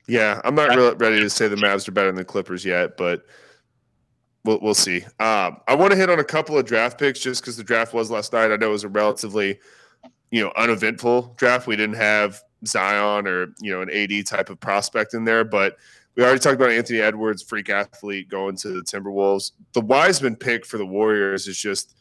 Yeah, 0.08 0.42
I'm 0.44 0.56
not 0.56 0.76
really 0.76 0.96
ready 0.96 1.20
to 1.20 1.30
say 1.30 1.48
the 1.48 1.56
Mavs 1.56 1.88
are 1.88 1.92
better 1.92 2.08
than 2.08 2.16
the 2.16 2.26
Clippers 2.26 2.66
yet, 2.66 2.98
but 2.98 3.26
we'll 4.44 4.60
we'll 4.62 4.74
see. 4.74 5.04
Um, 5.20 5.58
I 5.68 5.76
want 5.76 5.92
to 5.92 5.98
hit 5.98 6.10
on 6.10 6.20
a 6.20 6.24
couple 6.24 6.58
of 6.58 6.66
draft 6.66 7.00
picks 7.00 7.20
just 7.20 7.42
because 7.42 7.58
the 7.58 7.64
draft 7.64 7.94
was 7.94 8.12
last 8.12 8.34
night. 8.34 8.52
I 8.52 8.58
know 8.58 8.70
it 8.70 8.72
was 8.72 8.84
a 8.84 8.90
relatively, 8.90 9.60
you 10.32 10.44
know, 10.44 10.52
uneventful 10.58 11.36
draft. 11.38 11.68
We 11.68 11.76
didn't 11.76 11.96
have 11.96 12.42
Zion 12.66 13.28
or 13.28 13.54
you 13.62 13.72
know 13.72 13.82
an 13.82 13.90
AD 13.90 14.26
type 14.26 14.50
of 14.50 14.60
prospect 14.60 15.14
in 15.14 15.24
there, 15.26 15.44
but 15.44 15.78
we 16.16 16.24
already 16.24 16.40
talked 16.40 16.56
about 16.56 16.72
Anthony 16.72 17.00
Edwards, 17.00 17.42
freak 17.42 17.70
athlete, 17.70 18.30
going 18.30 18.56
to 18.58 18.70
the 18.70 18.82
Timberwolves. 18.82 19.52
The 19.74 19.82
Wiseman 19.82 20.36
pick 20.36 20.66
for 20.66 20.78
the 20.78 20.86
Warriors 20.86 21.48
is 21.48 21.58
just 21.58 21.96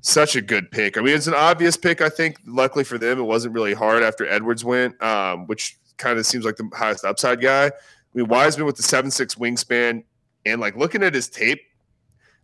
such 0.00 0.34
a 0.34 0.40
good 0.40 0.70
pick. 0.70 0.96
I 0.96 1.02
mean, 1.02 1.14
it's 1.14 1.26
an 1.26 1.34
obvious 1.34 1.76
pick. 1.76 2.00
I 2.00 2.08
think, 2.08 2.38
luckily 2.46 2.84
for 2.84 2.96
them, 2.96 3.18
it 3.18 3.24
wasn't 3.24 3.54
really 3.54 3.74
hard 3.74 4.02
after 4.02 4.26
Edwards 4.26 4.64
went, 4.64 5.00
um, 5.02 5.46
which 5.46 5.78
kind 5.98 6.18
of 6.18 6.24
seems 6.24 6.44
like 6.44 6.56
the 6.56 6.70
highest 6.74 7.04
upside 7.04 7.40
guy. 7.40 7.66
I 7.66 7.72
mean, 8.14 8.28
Wiseman 8.28 8.66
with 8.66 8.76
the 8.76 8.82
seven 8.82 9.10
six 9.10 9.34
wingspan, 9.34 10.04
and 10.46 10.60
like 10.60 10.76
looking 10.76 11.02
at 11.02 11.14
his 11.14 11.28
tape, 11.28 11.60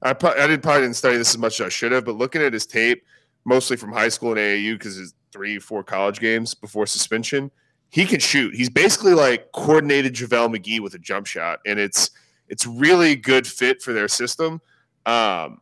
I 0.03 0.13
pro- 0.13 0.33
I 0.33 0.47
didn't 0.47 0.63
probably 0.63 0.83
didn't 0.83 0.97
study 0.97 1.17
this 1.17 1.31
as 1.31 1.39
much 1.39 1.61
as 1.61 1.67
I 1.67 1.69
should 1.71 1.93
have, 1.93 2.05
but 2.05 2.17
looking 2.17 2.43
at 2.43 2.53
his 2.53 2.67
tape, 2.67 3.03
mostly 3.47 3.79
from 3.79 3.93
high 3.93 4.11
school 4.11 4.33
and 4.33 4.39
AAU 4.39 4.75
because 4.75 4.97
his 4.97 5.15
three 5.33 5.59
four 5.59 5.83
college 5.83 6.21
games 6.21 6.55
before 6.55 6.87
suspension, 6.87 7.51
he 7.91 8.05
can 8.05 8.21
shoot. 8.21 8.55
He's 8.55 8.71
basically 8.71 9.15
like 9.15 9.53
coordinated 9.53 10.15
JaVale 10.15 10.57
McGee 10.57 10.81
with 10.81 10.95
a 10.95 10.99
jump 10.99 11.27
shot, 11.27 11.61
and 11.67 11.79
it's 11.79 12.11
it's 12.49 12.67
really 12.67 13.17
good 13.17 13.47
fit 13.47 13.83
for 13.83 13.93
their 13.93 14.09
system. 14.09 14.61
Um, 15.05 15.61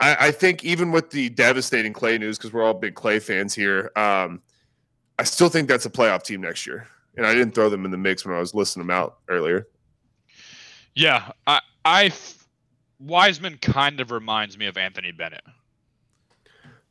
I, 0.00 0.16
I 0.20 0.30
think 0.30 0.64
even 0.64 0.90
with 0.90 1.10
the 1.10 1.28
devastating 1.30 1.92
Klay 1.92 2.18
news, 2.18 2.38
because 2.38 2.52
we're 2.52 2.62
all 2.62 2.74
big 2.74 2.94
Klay 2.94 3.22
fans 3.22 3.54
here, 3.54 3.90
um, 3.96 4.42
I 5.18 5.24
still 5.24 5.48
think 5.48 5.68
that's 5.68 5.86
a 5.86 5.90
playoff 5.90 6.24
team 6.24 6.40
next 6.40 6.66
year. 6.66 6.88
And 7.16 7.24
I 7.26 7.32
didn't 7.32 7.54
throw 7.54 7.70
them 7.70 7.84
in 7.84 7.92
the 7.92 7.96
mix 7.96 8.24
when 8.24 8.34
I 8.34 8.40
was 8.40 8.54
listing 8.54 8.80
them 8.80 8.90
out 8.90 9.18
earlier. 9.28 9.68
Yeah, 10.94 11.30
I 11.46 11.60
I 11.84 12.12
Wiseman 12.98 13.58
kind 13.58 14.00
of 14.00 14.10
reminds 14.10 14.58
me 14.58 14.66
of 14.66 14.76
Anthony 14.76 15.12
Bennett. 15.12 15.44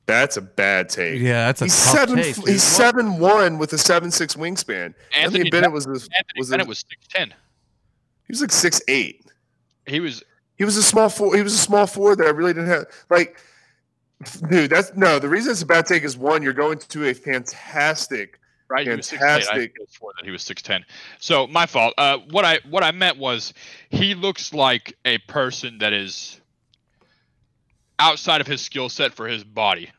That's 0.05 0.35
a 0.37 0.41
bad 0.41 0.89
take. 0.89 1.21
Yeah, 1.21 1.45
that's 1.47 1.61
a 1.61 1.65
he's 1.65 1.75
tough 1.83 1.95
seven. 1.95 2.15
take. 2.17 2.35
dude. 2.35 2.47
he's 2.49 2.63
seven 2.63 3.19
one 3.19 3.57
with 3.57 3.71
a 3.73 3.77
seven 3.77 4.11
six 4.11 4.35
wingspan. 4.35 4.93
Anthony, 5.17 5.49
Bennett 5.49 5.71
was 5.71 5.85
this, 5.85 6.03
Anthony 6.17 6.39
was 6.39 6.49
Bennett 6.49 6.65
a- 6.65 6.69
was 6.69 6.83
6'10. 7.15 7.27
he 7.27 7.31
was 8.29 8.41
like 8.41 8.51
six 8.51 8.81
eight. 8.89 9.25
He 9.85 9.99
was 10.01 10.21
He 10.57 10.65
was 10.65 10.75
a 10.77 10.83
small 10.83 11.07
four. 11.09 11.35
He 11.35 11.41
was 11.41 11.53
a 11.53 11.57
small 11.57 11.87
four 11.87 12.15
that 12.17 12.25
I 12.27 12.31
really 12.31 12.53
didn't 12.53 12.69
have. 12.69 12.85
Like, 13.09 13.37
dude, 14.49 14.69
that's 14.69 14.93
no. 14.95 15.19
The 15.19 15.29
reason 15.29 15.51
it's 15.53 15.61
a 15.61 15.65
bad 15.65 15.85
take 15.85 16.03
is 16.03 16.17
one, 16.17 16.43
you're 16.43 16.53
going 16.53 16.79
to 16.79 17.07
a 17.07 17.13
fantastic. 17.13 18.39
right. 18.69 18.85
He 18.87 18.93
was 18.93 19.09
6'8". 19.09 19.19
Fantastic. 19.19 19.75
could 19.75 19.87
that 19.87 20.25
he 20.25 20.31
was 20.31 20.43
6'10. 20.43 20.83
So 21.19 21.47
my 21.47 21.65
fault. 21.65 21.93
Uh, 21.97 22.17
what 22.29 22.43
I 22.45 22.59
what 22.69 22.83
I 22.83 22.91
meant 22.91 23.17
was 23.17 23.53
he 23.89 24.15
looks 24.15 24.53
like 24.53 24.97
a 25.05 25.17
person 25.19 25.77
that 25.79 25.93
is 25.93 26.41
outside 28.03 28.41
of 28.41 28.47
his 28.47 28.61
skill 28.61 28.89
set 28.89 29.13
for 29.13 29.27
his 29.27 29.43
body. 29.43 29.89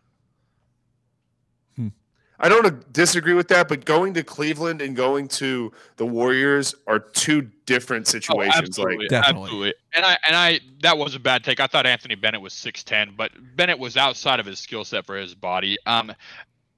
I 2.39 2.49
don't 2.49 2.93
disagree 2.93 3.33
with 3.33 3.49
that, 3.49 3.69
but 3.69 3.85
going 3.85 4.13
to 4.15 4.25
Cleveland 4.25 4.83
and 4.83 4.97
going 4.97 5.29
to 5.29 5.73
the 5.97 6.05
Warriors 6.05 6.75
are 6.87 6.99
two 6.99 7.43
different 7.65 8.09
situations. 8.09 8.55
Oh, 8.57 8.59
absolutely, 8.59 8.97
like, 9.05 9.09
Definitely. 9.09 9.43
absolutely. 9.45 9.75
And 9.95 10.05
I 10.05 10.19
and 10.27 10.37
I 10.37 10.61
that 10.83 10.99
was 10.99 11.15
a 11.15 11.21
bad 11.21 11.45
take. 11.45 11.61
I 11.61 11.67
thought 11.69 11.87
Anthony 11.87 12.17
Bennett 12.17 12.41
was 12.41 12.53
six 12.53 12.83
ten, 12.83 13.15
but 13.17 13.31
Bennett 13.57 13.79
was 13.79 13.97
outside 13.97 14.41
of 14.41 14.47
his 14.47 14.59
skill 14.59 14.85
set 14.85 15.07
for 15.07 15.17
his 15.17 15.35
body. 15.35 15.79
Um, 15.87 16.13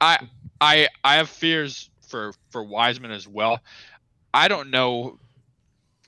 I 0.01 0.29
I 0.61 0.89
I 1.03 1.17
have 1.17 1.31
fears 1.31 1.89
for 2.07 2.35
for 2.51 2.63
Wiseman 2.63 3.11
as 3.11 3.27
well. 3.27 3.61
I 4.35 4.49
don't 4.49 4.71
know. 4.71 5.19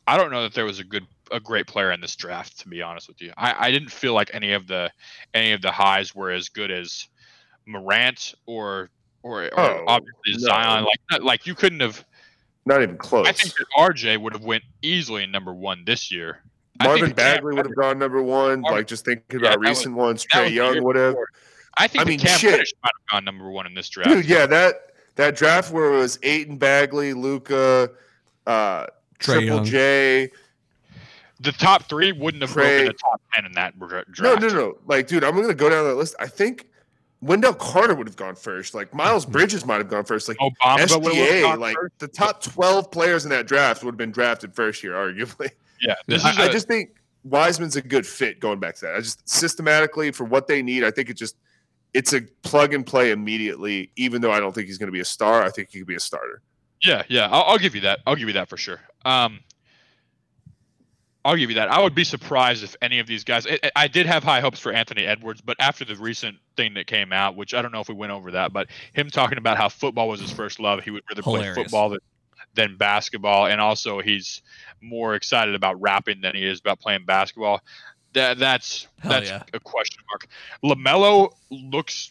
I 0.06 0.18
don't 0.18 0.30
know 0.30 0.42
that 0.42 0.54
there 0.54 0.66
was 0.66 0.78
a 0.78 0.84
good 0.84 1.06
a 1.32 1.40
great 1.40 1.66
player 1.66 1.92
in 1.92 2.00
this 2.00 2.16
draft. 2.16 2.58
To 2.60 2.68
be 2.68 2.82
honest 2.82 3.08
with 3.08 3.20
you, 3.20 3.32
I 3.36 3.68
I 3.68 3.70
didn't 3.70 3.90
feel 3.90 4.14
like 4.14 4.30
any 4.32 4.52
of 4.52 4.66
the 4.66 4.90
any 5.34 5.52
of 5.52 5.62
the 5.62 5.70
highs 5.70 6.14
were 6.14 6.30
as 6.30 6.48
good 6.48 6.70
as 6.70 7.06
Morant 7.66 8.34
or 8.46 8.90
or, 9.22 9.44
or 9.44 9.60
Oh, 9.60 9.84
obviously 9.86 10.32
no. 10.34 10.38
Zion. 10.38 10.84
Like 10.84 11.22
like 11.22 11.46
you 11.46 11.54
couldn't 11.54 11.80
have. 11.80 12.04
not 12.66 12.82
even 12.82 12.96
close. 12.98 13.26
I 13.26 13.32
think 13.32 13.54
that 13.56 13.66
RJ 13.76 14.18
would 14.20 14.32
have 14.32 14.44
went 14.44 14.62
easily 14.82 15.26
number 15.26 15.52
one 15.54 15.84
this 15.84 16.10
year. 16.12 16.42
Marvin 16.82 17.12
Bagley 17.12 17.54
would 17.54 17.66
have 17.66 17.74
gone 17.74 17.98
number 17.98 18.22
one. 18.22 18.60
Marvin- 18.60 18.78
like 18.78 18.86
just 18.86 19.04
thinking 19.04 19.40
Yeah, 19.40 19.48
about 19.48 19.60
was- 19.60 19.68
recent 19.70 19.94
ones, 19.96 20.24
Trae 20.32 20.52
Young 20.52 20.74
year 20.74 20.82
would 20.82 20.96
have. 20.96 21.16
I 21.76 21.86
think 21.88 22.00
I 22.00 22.04
that 22.04 22.10
mean, 22.10 22.20
Cam 22.20 22.38
shit. 22.38 22.50
Reddish 22.52 22.72
might 22.82 22.92
have 22.94 23.10
gone 23.16 23.24
number 23.24 23.50
one 23.50 23.66
in 23.66 23.74
this 23.74 23.88
draft. 23.88 24.10
Dude, 24.10 24.26
yeah, 24.26 24.46
that 24.46 24.92
that 25.16 25.34
draft 25.36 25.72
where 25.72 25.92
it 25.92 25.96
was 25.96 26.18
Ayton 26.22 26.56
Bagley, 26.56 27.12
Luka, 27.14 27.90
uh, 28.46 28.86
Triple 29.18 29.44
Young. 29.44 29.64
J. 29.64 30.30
The 31.41 31.53
top 31.53 31.84
three 31.84 32.12
wouldn't 32.12 32.43
have 32.43 32.53
Trey- 32.53 32.78
broken 32.78 32.86
the 32.86 32.93
top 32.95 33.22
ten 33.32 33.47
in 33.47 33.53
that 33.53 33.78
draft. 33.78 34.20
No, 34.20 34.34
no, 34.34 34.49
no. 34.49 34.78
Like, 34.86 35.07
dude, 35.07 35.22
I'm 35.24 35.34
gonna 35.41 35.55
go 35.55 35.68
down 35.70 35.84
that 35.84 35.95
list. 35.95 36.16
I 36.18 36.26
think 36.26 36.66
Wendell 37.20 37.55
Carter 37.55 37.95
would 37.95 38.07
have 38.09 38.16
gone 38.16 38.34
first. 38.34 38.74
Like 38.74 38.93
Miles 38.95 39.24
Bridges 39.24 39.64
might 39.64 39.76
have 39.78 39.89
gone 39.89 40.05
first. 40.05 40.28
Like 40.28 40.36
Bamba 40.39 41.03
would 41.03 41.14
have 41.14 41.28
SGA, 41.28 41.43
gone 41.43 41.61
like 41.61 41.76
first. 41.76 41.99
the 41.99 42.09
top 42.09 42.43
12 42.43 42.91
players 42.91 43.24
in 43.24 43.30
that 43.30 43.47
draft 43.47 43.82
would 43.84 43.93
have 43.93 43.99
been 43.99 44.11
drafted 44.12 44.55
first 44.55 44.82
year, 44.82 44.93
arguably. 44.95 45.51
Yeah, 45.80 45.95
this 46.09 46.24
I, 46.24 46.30
is 46.32 46.39
I 46.39 46.47
a- 46.47 46.53
just 46.53 46.66
think 46.66 46.91
Wiseman's 47.24 47.76
a 47.76 47.82
good 47.82 48.05
fit 48.07 48.41
going 48.41 48.59
back 48.59 48.74
to 48.76 48.86
that. 48.86 48.95
I 48.97 49.01
just 49.01 49.28
systematically 49.28 50.11
for 50.11 50.24
what 50.24 50.49
they 50.49 50.61
need, 50.62 50.82
I 50.82 50.91
think 50.91 51.09
it 51.09 51.14
just 51.14 51.36
it's 51.95 52.12
a 52.12 52.22
plug 52.43 52.74
and 52.74 52.84
play 52.84 53.12
immediately, 53.12 53.93
even 53.97 54.20
though 54.20 54.32
I 54.32 54.41
don't 54.41 54.53
think 54.53 54.66
he's 54.66 54.76
gonna 54.78 54.91
be 54.93 54.99
a 55.01 55.05
star. 55.05 55.43
I 55.45 55.51
think 55.51 55.68
he 55.70 55.78
could 55.78 55.86
be 55.86 55.95
a 55.95 56.01
starter. 56.01 56.43
yeah, 56.82 57.05
yeah. 57.09 57.28
I'll, 57.30 57.45
I'll 57.45 57.59
give 57.59 57.76
you 57.76 57.80
that. 57.82 58.01
I'll 58.07 58.16
give 58.16 58.26
you 58.28 58.34
that 58.34 58.49
for 58.49 58.57
sure. 58.57 58.80
Um, 59.05 59.39
I'll 61.28 61.36
give 61.36 61.50
you 61.50 61.56
that. 61.56 61.70
I 61.70 61.82
would 61.82 61.94
be 61.94 62.04
surprised 62.04 62.64
if 62.64 62.74
any 62.80 63.00
of 63.00 63.06
these 63.06 63.22
guys. 63.22 63.46
I, 63.46 63.70
I, 63.76 63.86
did 63.86 64.06
have 64.06 64.24
high 64.24 64.40
hopes 64.40 64.58
for 64.58 64.72
Anthony 64.72 65.04
Edwards, 65.04 65.42
but 65.42 65.58
after 65.60 65.84
the 65.84 65.94
recent 65.94 66.38
thing 66.56 66.72
that 66.72 66.86
came 66.86 67.12
out, 67.12 67.36
which 67.36 67.52
I 67.52 67.60
don't 67.60 67.70
know 67.70 67.80
if 67.80 67.88
we 67.90 67.94
went 67.94 68.12
over 68.12 68.30
that, 68.30 68.54
but 68.54 68.68
him 68.94 69.10
talking 69.10 69.36
about 69.36 69.58
how 69.58 69.68
football 69.68 70.08
was 70.08 70.22
his 70.22 70.32
first 70.32 70.58
love, 70.58 70.82
he 70.82 70.90
would 70.90 71.02
rather 71.10 71.20
Hilarious. 71.20 71.54
play 71.54 71.64
football 71.64 71.90
than, 71.90 71.98
than 72.54 72.76
basketball, 72.78 73.46
and 73.46 73.60
also 73.60 74.00
he's 74.00 74.40
more 74.80 75.16
excited 75.16 75.54
about 75.54 75.78
rapping 75.82 76.22
than 76.22 76.34
he 76.34 76.46
is 76.46 76.60
about 76.60 76.80
playing 76.80 77.04
basketball. 77.04 77.60
That 78.14 78.38
that's 78.38 78.88
Hell 79.00 79.12
that's 79.12 79.28
yeah. 79.28 79.42
a 79.52 79.60
question 79.60 80.02
mark. 80.10 80.28
Lamelo 80.64 81.34
looks 81.50 82.10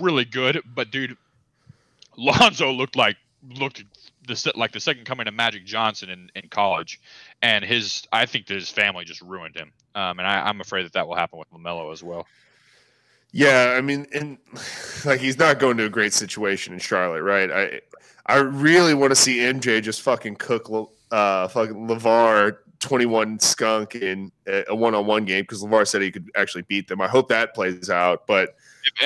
really 0.00 0.24
good, 0.24 0.60
but 0.74 0.90
dude, 0.90 1.16
Lonzo 2.16 2.72
looked 2.72 2.96
like 2.96 3.16
looked 3.48 3.84
the 4.26 4.52
like 4.56 4.72
the 4.72 4.80
second 4.80 5.04
coming 5.04 5.28
of 5.28 5.34
Magic 5.34 5.64
Johnson 5.64 6.10
in, 6.10 6.30
in 6.34 6.48
college, 6.48 7.00
and 7.42 7.64
his 7.64 8.06
I 8.12 8.26
think 8.26 8.46
that 8.46 8.54
his 8.54 8.70
family 8.70 9.04
just 9.04 9.20
ruined 9.22 9.56
him, 9.56 9.72
um, 9.94 10.18
and 10.18 10.26
I, 10.26 10.48
I'm 10.48 10.60
afraid 10.60 10.84
that 10.84 10.92
that 10.92 11.08
will 11.08 11.16
happen 11.16 11.38
with 11.38 11.50
Lamelo 11.50 11.92
as 11.92 12.02
well. 12.02 12.26
Yeah, 13.32 13.74
I 13.76 13.80
mean, 13.80 14.06
and 14.14 14.38
like 15.04 15.20
he's 15.20 15.38
not 15.38 15.58
going 15.58 15.76
to 15.78 15.84
a 15.84 15.90
great 15.90 16.12
situation 16.12 16.72
in 16.72 16.78
Charlotte, 16.78 17.22
right? 17.22 17.50
I 17.50 17.80
I 18.26 18.38
really 18.38 18.94
want 18.94 19.10
to 19.12 19.16
see 19.16 19.38
MJ 19.38 19.82
just 19.82 20.02
fucking 20.02 20.36
cook 20.36 20.68
uh 21.10 21.48
fucking 21.48 21.86
LaVar 21.86 22.56
21 22.80 23.38
skunk 23.38 23.94
in 23.94 24.30
a 24.46 24.74
one-on-one 24.74 25.24
game 25.24 25.42
because 25.42 25.62
LaVar 25.62 25.86
said 25.86 26.02
he 26.02 26.10
could 26.10 26.30
actually 26.36 26.62
beat 26.62 26.88
them. 26.88 27.00
I 27.00 27.08
hope 27.08 27.28
that 27.28 27.54
plays 27.54 27.90
out, 27.90 28.26
but 28.26 28.56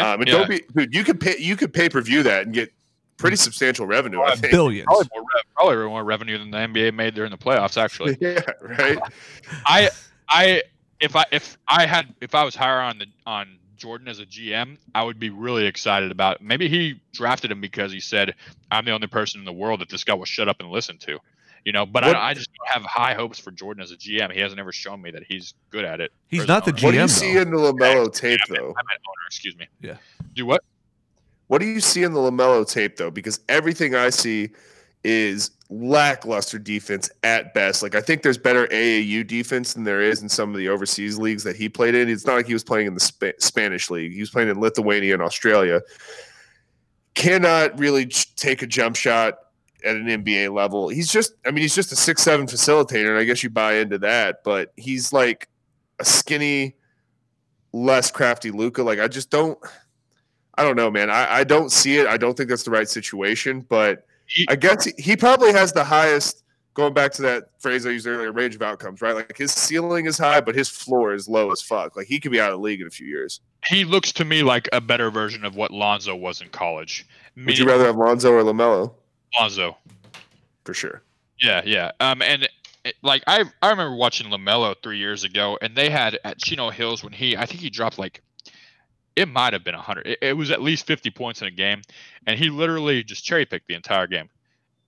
um, 0.01 0.21
and 0.21 0.29
yeah. 0.29 0.39
don't 0.39 0.49
be 0.49 0.63
dude, 0.75 0.95
you 0.95 1.05
could 1.05 1.21
pay 1.21 1.37
you 1.39 1.57
could 1.57 1.73
pay 1.73 1.89
per 1.89 2.01
view 2.01 2.23
that 2.23 2.45
and 2.45 2.55
get 2.55 2.73
pretty 3.21 3.37
substantial 3.37 3.87
revenue. 3.87 4.23
I 4.23 4.35
think. 4.35 4.53
Billions, 4.53 4.87
probably 4.87 5.09
more, 5.15 5.25
probably 5.55 5.77
more 5.77 6.05
revenue 6.05 6.39
than 6.39 6.51
the 6.51 6.59
NBA 6.59 6.95
made 6.95 7.15
during 7.15 7.31
the 7.31 7.39
playoffs. 7.39 7.77
Actually, 7.77 8.17
yeah, 8.21 8.41
right. 8.61 8.99
I 9.67 9.91
I 10.29 10.63
if 11.01 11.17
I 11.17 11.25
if 11.31 11.57
I 11.69 11.87
had 11.87 12.15
if 12.21 12.35
I 12.35 12.45
was 12.45 12.55
higher 12.55 12.81
on 12.81 12.99
the 12.99 13.07
on 13.27 13.59
Jordan 13.77 14.09
as 14.09 14.21
a 14.21 14.27
GM, 14.27 14.79
I 14.95 15.03
would 15.03 15.19
be 15.19 15.31
really 15.31 15.67
excited 15.67 16.11
about. 16.11 16.43
Maybe 16.43 16.69
he 16.69 17.01
drafted 17.13 17.51
him 17.51 17.61
because 17.61 17.93
he 17.93 18.01
said, 18.01 18.35
"I'm 18.71 18.85
the 18.85 18.93
only 18.93 19.07
person 19.07 19.41
in 19.41 19.45
the 19.45 19.53
world 19.53 19.81
that 19.81 19.89
this 19.89 20.05
guy 20.05 20.15
will 20.15 20.25
shut 20.25 20.49
up 20.49 20.61
and 20.61 20.71
listen 20.71 20.99
to." 20.99 21.19
You 21.65 21.73
know, 21.73 21.85
but 21.85 22.05
I, 22.05 22.31
I, 22.31 22.35
just 22.35 22.49
have 22.65 22.83
high 22.83 23.13
hopes 23.13 23.39
for 23.39 23.51
Jordan 23.51 23.83
as 23.83 23.91
a 23.91 23.97
GM. 23.97 24.33
He 24.33 24.41
hasn't 24.41 24.59
ever 24.59 24.73
shown 24.73 25.03
me 25.03 25.11
that 25.11 25.25
he's 25.29 25.53
good 25.69 25.85
at 25.85 26.01
it. 26.01 26.11
He's 26.29 26.49
not 26.49 26.65
the 26.65 26.73
GM. 26.73 26.85
What 26.85 26.91
do 26.93 26.99
you 26.99 27.09
see 27.09 27.37
in 27.37 27.51
the 27.51 27.59
Lamelo 27.59 28.11
tape, 28.11 28.41
though? 28.49 28.55
I 28.55 28.57
meant 28.57 29.01
owner. 29.07 29.27
Excuse 29.27 29.57
me. 29.59 29.67
Yeah. 29.83 29.97
Do 30.35 30.47
what? 30.47 30.65
What 31.51 31.61
do 31.61 31.67
you 31.67 31.81
see 31.81 32.05
in 32.05 32.13
the 32.13 32.21
Lamelo 32.21 32.65
tape, 32.65 32.97
though? 32.97 33.11
Because 33.11 33.41
everything 33.49 33.97
I 33.97 34.11
see 34.11 34.51
is 35.03 35.51
lackluster 35.69 36.61
defense 36.61 37.11
at 37.25 37.53
best. 37.55 37.83
Like 37.83 37.97
I 37.97 38.01
think 38.01 38.23
there's 38.23 38.39
better 38.39 38.69
AAU 38.69 39.27
defense 39.27 39.75
than 39.75 39.83
there 39.83 40.01
is 40.01 40.23
in 40.23 40.29
some 40.29 40.51
of 40.51 40.59
the 40.59 40.69
overseas 40.69 41.19
leagues 41.19 41.43
that 41.43 41.57
he 41.57 41.69
played 41.69 41.97
in. 41.97 42.09
It's 42.09 42.25
not 42.25 42.37
like 42.37 42.47
he 42.47 42.53
was 42.53 42.63
playing 42.63 42.87
in 42.87 42.95
the 42.95 43.01
Sp- 43.03 43.35
Spanish 43.41 43.91
league. 43.91 44.13
He 44.13 44.21
was 44.21 44.31
playing 44.31 44.49
in 44.49 44.61
Lithuania 44.61 45.13
and 45.13 45.23
Australia. 45.25 45.81
Cannot 47.15 47.77
really 47.77 48.07
take 48.07 48.63
a 48.63 48.67
jump 48.69 48.95
shot 48.95 49.35
at 49.85 49.97
an 49.97 50.07
NBA 50.07 50.55
level. 50.55 50.89
He's 50.89 51.11
just 51.11 51.33
I 51.45 51.51
mean 51.51 51.63
he's 51.63 51.75
just 51.75 51.91
a 51.91 51.97
6'7 51.97 52.49
facilitator 52.49 53.09
and 53.09 53.19
I 53.19 53.25
guess 53.25 53.43
you 53.43 53.51
buy 53.51 53.79
into 53.79 53.99
that, 53.99 54.45
but 54.45 54.73
he's 54.77 55.13
like 55.13 55.49
a 55.99 56.05
skinny 56.05 56.77
less 57.73 58.13
crafty 58.13 58.53
Luka. 58.53 58.85
Like 58.85 59.01
I 59.01 59.09
just 59.09 59.31
don't 59.31 59.59
I 60.55 60.63
don't 60.63 60.77
know, 60.77 60.91
man. 60.91 61.11
I, 61.11 61.37
I 61.37 61.45
don't 61.45 61.71
see 61.71 61.99
it. 61.99 62.07
I 62.07 62.17
don't 62.17 62.37
think 62.37 62.49
that's 62.49 62.63
the 62.63 62.71
right 62.71 62.89
situation, 62.89 63.61
but 63.69 64.07
I 64.49 64.57
guess 64.57 64.85
he, 64.99 65.17
probably 65.17 65.53
has 65.53 65.73
the 65.73 65.85
highest. 65.85 66.45
Going 66.75 66.95
back 66.95 67.13
to 67.13 67.23
that 67.23 67.51
phrase 67.59 67.85
I 67.85 67.91
used 67.91 68.07
earlier, 68.07 68.31
range 68.31 68.55
of 68.55 68.63
outcomes, 68.63 69.03
right? 69.03 69.15
Like 69.15 69.37
his 69.37 69.53
ceiling 69.53 70.07
is 70.07 70.17
high, 70.17 70.41
but 70.41 70.55
his 70.55 70.69
floor 70.69 71.13
is 71.13 71.29
low 71.29 71.51
as 71.51 71.61
fuck. 71.61 71.97
Like 71.97 72.07
he 72.07 72.21
could 72.21 72.31
be 72.31 72.41
out 72.41 72.53
of 72.53 72.59
the 72.59 72.63
league 72.63 72.81
in 72.81 72.87
a 72.87 72.91
few 72.91 73.07
years. 73.07 73.41
He 73.67 73.85
looks 73.85 74.13
to 74.13 74.25
me 74.25 74.43
like 74.43 74.69
a 74.73 74.81
better 74.81 75.11
version 75.11 75.45
of 75.45 75.57
what 75.57 75.73
Lonzo 75.73 76.15
was 76.15 76.41
in 76.41 76.49
college. 76.51 77.07
Would 77.37 77.59
you 77.59 77.65
rather 77.65 77.85
have 77.85 77.97
Lonzo 77.97 78.33
or 78.33 78.43
Lamelo? 78.43 78.95
Lonzo, 79.39 79.77
for 80.65 80.73
sure. 80.73 81.03
Yeah, 81.41 81.63
yeah. 81.65 81.91
Um, 82.01 82.23
and 82.23 82.49
it, 82.85 82.95
like 83.03 83.23
I, 83.27 83.45
I 83.63 83.71
remember 83.71 83.97
watching 83.97 84.31
Lamelo 84.31 84.75
three 84.83 84.99
years 84.99 85.25
ago, 85.25 85.59
and 85.61 85.75
they 85.75 85.91
had 85.91 86.19
at 86.25 86.39
Chino 86.39 86.71
Hills 86.71 87.03
when 87.03 87.13
he, 87.13 87.37
I 87.37 87.47
think 87.47 87.61
he 87.61 87.71
dropped 87.71 87.99
like 87.99 88.23
it 89.21 89.29
might 89.29 89.53
have 89.53 89.63
been 89.63 89.75
100. 89.75 90.07
It, 90.07 90.19
it, 90.23 90.33
was 90.33 90.51
at 90.51 90.63
least 90.63 90.87
50 90.87 91.11
points 91.11 91.43
in 91.43 91.49
a 91.49 91.51
game, 91.51 91.83
and 92.27 92.39
he 92.39 92.49
literally 92.49 93.05
just 93.05 93.23
cherry 93.23 93.45
picked 93.45 93.69
the 93.69 93.75
entire 93.75 94.07
game. 94.07 94.31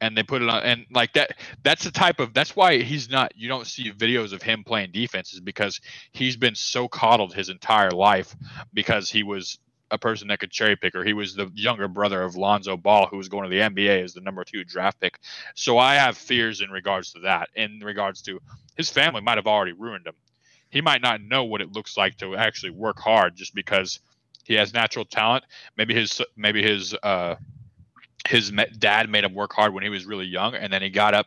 And 0.00 0.16
they 0.16 0.22
put 0.22 0.40
it 0.40 0.48
on, 0.48 0.62
and 0.62 0.86
like 0.90 1.12
that. 1.12 1.36
That's 1.62 1.84
the 1.84 1.92
type 1.92 2.18
of. 2.18 2.34
That's 2.34 2.56
why 2.56 2.78
he's 2.78 3.08
not. 3.08 3.32
You 3.36 3.46
don't 3.46 3.68
see 3.68 3.92
videos 3.92 4.32
of 4.32 4.42
him 4.42 4.64
playing 4.64 4.90
defenses 4.90 5.38
because 5.38 5.80
he's 6.10 6.36
been 6.36 6.56
so 6.56 6.88
coddled 6.88 7.34
his 7.34 7.50
entire 7.50 7.92
life 7.92 8.34
because 8.74 9.10
he 9.10 9.22
was 9.22 9.58
a 9.92 9.98
person 9.98 10.26
that 10.28 10.40
could 10.40 10.50
cherry 10.50 10.74
pick 10.74 10.94
her. 10.94 11.04
He 11.04 11.12
was 11.12 11.36
the 11.36 11.52
younger 11.54 11.86
brother 11.86 12.20
of 12.22 12.34
Lonzo 12.34 12.76
Ball, 12.76 13.06
who 13.06 13.18
was 13.18 13.28
going 13.28 13.44
to 13.44 13.50
the 13.50 13.60
NBA 13.60 14.02
as 14.02 14.14
the 14.14 14.22
number 14.22 14.42
two 14.42 14.64
draft 14.64 14.98
pick. 14.98 15.20
So 15.54 15.78
I 15.78 15.94
have 15.94 16.16
fears 16.16 16.62
in 16.62 16.70
regards 16.70 17.12
to 17.12 17.20
that. 17.20 17.50
In 17.54 17.78
regards 17.80 18.22
to 18.22 18.40
his 18.76 18.90
family, 18.90 19.20
might 19.20 19.38
have 19.38 19.46
already 19.46 19.72
ruined 19.72 20.06
him. 20.06 20.14
He 20.70 20.80
might 20.80 21.02
not 21.02 21.20
know 21.20 21.44
what 21.44 21.60
it 21.60 21.70
looks 21.70 21.96
like 21.96 22.16
to 22.16 22.34
actually 22.34 22.70
work 22.70 22.98
hard 22.98 23.36
just 23.36 23.54
because 23.54 24.00
he 24.44 24.54
has 24.54 24.72
natural 24.72 25.04
talent. 25.04 25.44
Maybe 25.76 25.94
his 25.94 26.20
maybe 26.36 26.62
his 26.62 26.94
uh, 27.02 27.36
his 28.28 28.52
dad 28.78 29.08
made 29.08 29.24
him 29.24 29.34
work 29.34 29.52
hard 29.52 29.74
when 29.74 29.82
he 29.82 29.88
was 29.88 30.04
really 30.04 30.26
young, 30.26 30.54
and 30.54 30.72
then 30.72 30.82
he 30.82 30.90
got 30.90 31.14
up 31.14 31.26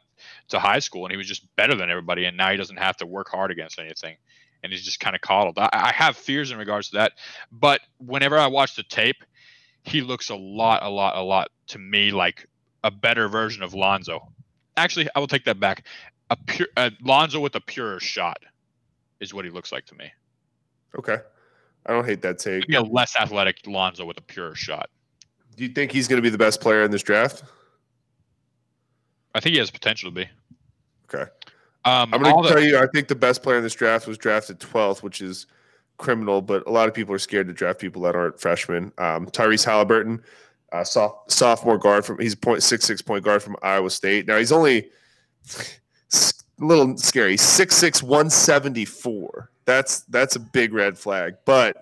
to 0.49 0.59
high 0.59 0.79
school 0.79 1.05
and 1.05 1.11
he 1.11 1.17
was 1.17 1.27
just 1.27 1.43
better 1.55 1.75
than 1.75 1.89
everybody, 1.89 2.25
and 2.25 2.37
now 2.37 2.51
he 2.51 2.57
doesn't 2.57 2.77
have 2.77 2.97
to 2.97 3.05
work 3.05 3.29
hard 3.29 3.51
against 3.51 3.79
anything, 3.79 4.15
and 4.63 4.71
he's 4.71 4.83
just 4.83 4.99
kind 4.99 5.15
of 5.15 5.21
coddled. 5.21 5.57
I, 5.57 5.69
I 5.71 5.91
have 5.91 6.15
fears 6.15 6.51
in 6.51 6.57
regards 6.57 6.89
to 6.89 6.97
that, 6.97 7.13
but 7.51 7.81
whenever 7.97 8.37
I 8.37 8.47
watch 8.47 8.75
the 8.75 8.83
tape, 8.83 9.23
he 9.83 10.01
looks 10.01 10.29
a 10.29 10.35
lot, 10.35 10.83
a 10.83 10.89
lot, 10.89 11.15
a 11.15 11.21
lot 11.21 11.49
to 11.67 11.79
me 11.79 12.11
like 12.11 12.47
a 12.83 12.91
better 12.91 13.27
version 13.27 13.63
of 13.63 13.73
Lonzo. 13.73 14.31
Actually, 14.77 15.07
I 15.15 15.19
will 15.19 15.27
take 15.27 15.45
that 15.45 15.59
back. 15.59 15.85
A 16.29 16.35
pure 16.35 16.67
a 16.75 16.91
Lonzo 17.01 17.39
with 17.39 17.55
a 17.55 17.61
purer 17.61 17.99
shot 17.99 18.39
is 19.19 19.33
what 19.33 19.45
he 19.45 19.51
looks 19.51 19.71
like 19.71 19.85
to 19.87 19.95
me. 19.95 20.11
Okay. 20.97 21.17
I 21.85 21.93
don't 21.93 22.05
hate 22.05 22.21
that 22.23 22.39
take. 22.39 22.65
A 22.73 22.81
less 22.81 23.15
athletic 23.15 23.57
Lonzo 23.67 24.05
with 24.05 24.17
a 24.17 24.21
pure 24.21 24.55
shot. 24.55 24.89
Do 25.55 25.63
you 25.63 25.69
think 25.69 25.91
he's 25.91 26.07
going 26.07 26.17
to 26.17 26.23
be 26.23 26.29
the 26.29 26.37
best 26.37 26.59
player 26.61 26.83
in 26.83 26.91
this 26.91 27.03
draft? 27.03 27.43
I 29.33 29.39
think 29.39 29.53
he 29.53 29.59
has 29.59 29.71
potential 29.71 30.09
to 30.09 30.15
be. 30.15 30.29
Okay. 31.13 31.29
Um, 31.85 32.13
I'm 32.13 32.21
going 32.23 32.43
to 32.43 32.49
tell 32.49 32.59
the- 32.59 32.67
you, 32.67 32.77
I 32.79 32.87
think 32.93 33.07
the 33.07 33.15
best 33.15 33.43
player 33.43 33.57
in 33.57 33.63
this 33.63 33.75
draft 33.75 34.07
was 34.07 34.17
drafted 34.17 34.59
12th, 34.59 35.03
which 35.03 35.21
is 35.21 35.45
criminal, 35.97 36.41
but 36.41 36.65
a 36.67 36.71
lot 36.71 36.87
of 36.87 36.93
people 36.93 37.13
are 37.13 37.19
scared 37.19 37.47
to 37.47 37.53
draft 37.53 37.79
people 37.79 38.01
that 38.03 38.15
aren't 38.15 38.39
freshmen. 38.39 38.91
Um, 38.97 39.27
Tyrese 39.27 39.63
Halliburton, 39.65 40.21
uh, 40.71 40.83
soft, 40.83 41.31
sophomore 41.31 41.77
guard 41.77 42.05
from 42.05 42.19
he's 42.19 42.35
point 42.35 42.63
six 42.63 42.85
six 42.85 43.01
point 43.01 43.23
guard 43.23 43.41
from 43.43 43.55
Iowa 43.61 43.89
State. 43.89 44.27
Now 44.27 44.37
he's 44.37 44.51
only 44.51 44.89
a 45.59 45.63
little 46.59 46.97
scary, 46.97 47.37
six 47.37 47.75
six 47.75 48.03
one 48.03 48.29
seventy 48.29 48.83
four. 48.83 49.51
That's 49.65 50.01
that's 50.01 50.35
a 50.35 50.39
big 50.39 50.73
red 50.73 50.97
flag. 50.97 51.35
But 51.45 51.77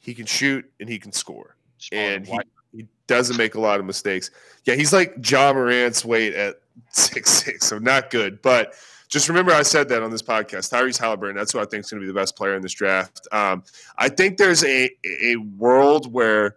he 0.00 0.14
can 0.14 0.26
shoot 0.26 0.70
and 0.80 0.88
he 0.88 0.98
can 0.98 1.12
score, 1.12 1.56
and 1.92 2.26
he, 2.26 2.38
he 2.72 2.86
doesn't 3.06 3.36
make 3.36 3.54
a 3.54 3.60
lot 3.60 3.80
of 3.80 3.86
mistakes. 3.86 4.30
Yeah, 4.64 4.74
he's 4.74 4.92
like 4.92 5.14
Ja 5.30 5.52
Morant's 5.52 6.04
weight 6.04 6.34
at 6.34 6.56
six 6.90 7.30
six, 7.30 7.66
so 7.66 7.78
not 7.78 8.10
good. 8.10 8.42
But 8.42 8.74
just 9.08 9.28
remember, 9.28 9.52
I 9.52 9.62
said 9.62 9.88
that 9.90 10.02
on 10.02 10.10
this 10.10 10.22
podcast. 10.22 10.72
Tyrese 10.72 10.98
Halliburton, 10.98 11.36
that's 11.36 11.52
who 11.52 11.60
I 11.60 11.66
think 11.66 11.84
is 11.84 11.90
going 11.90 12.00
to 12.00 12.06
be 12.06 12.12
the 12.12 12.18
best 12.18 12.36
player 12.36 12.56
in 12.56 12.62
this 12.62 12.72
draft. 12.72 13.28
Um, 13.32 13.62
I 13.98 14.08
think 14.08 14.38
there's 14.38 14.64
a 14.64 14.90
a 15.22 15.36
world 15.36 16.12
where 16.12 16.56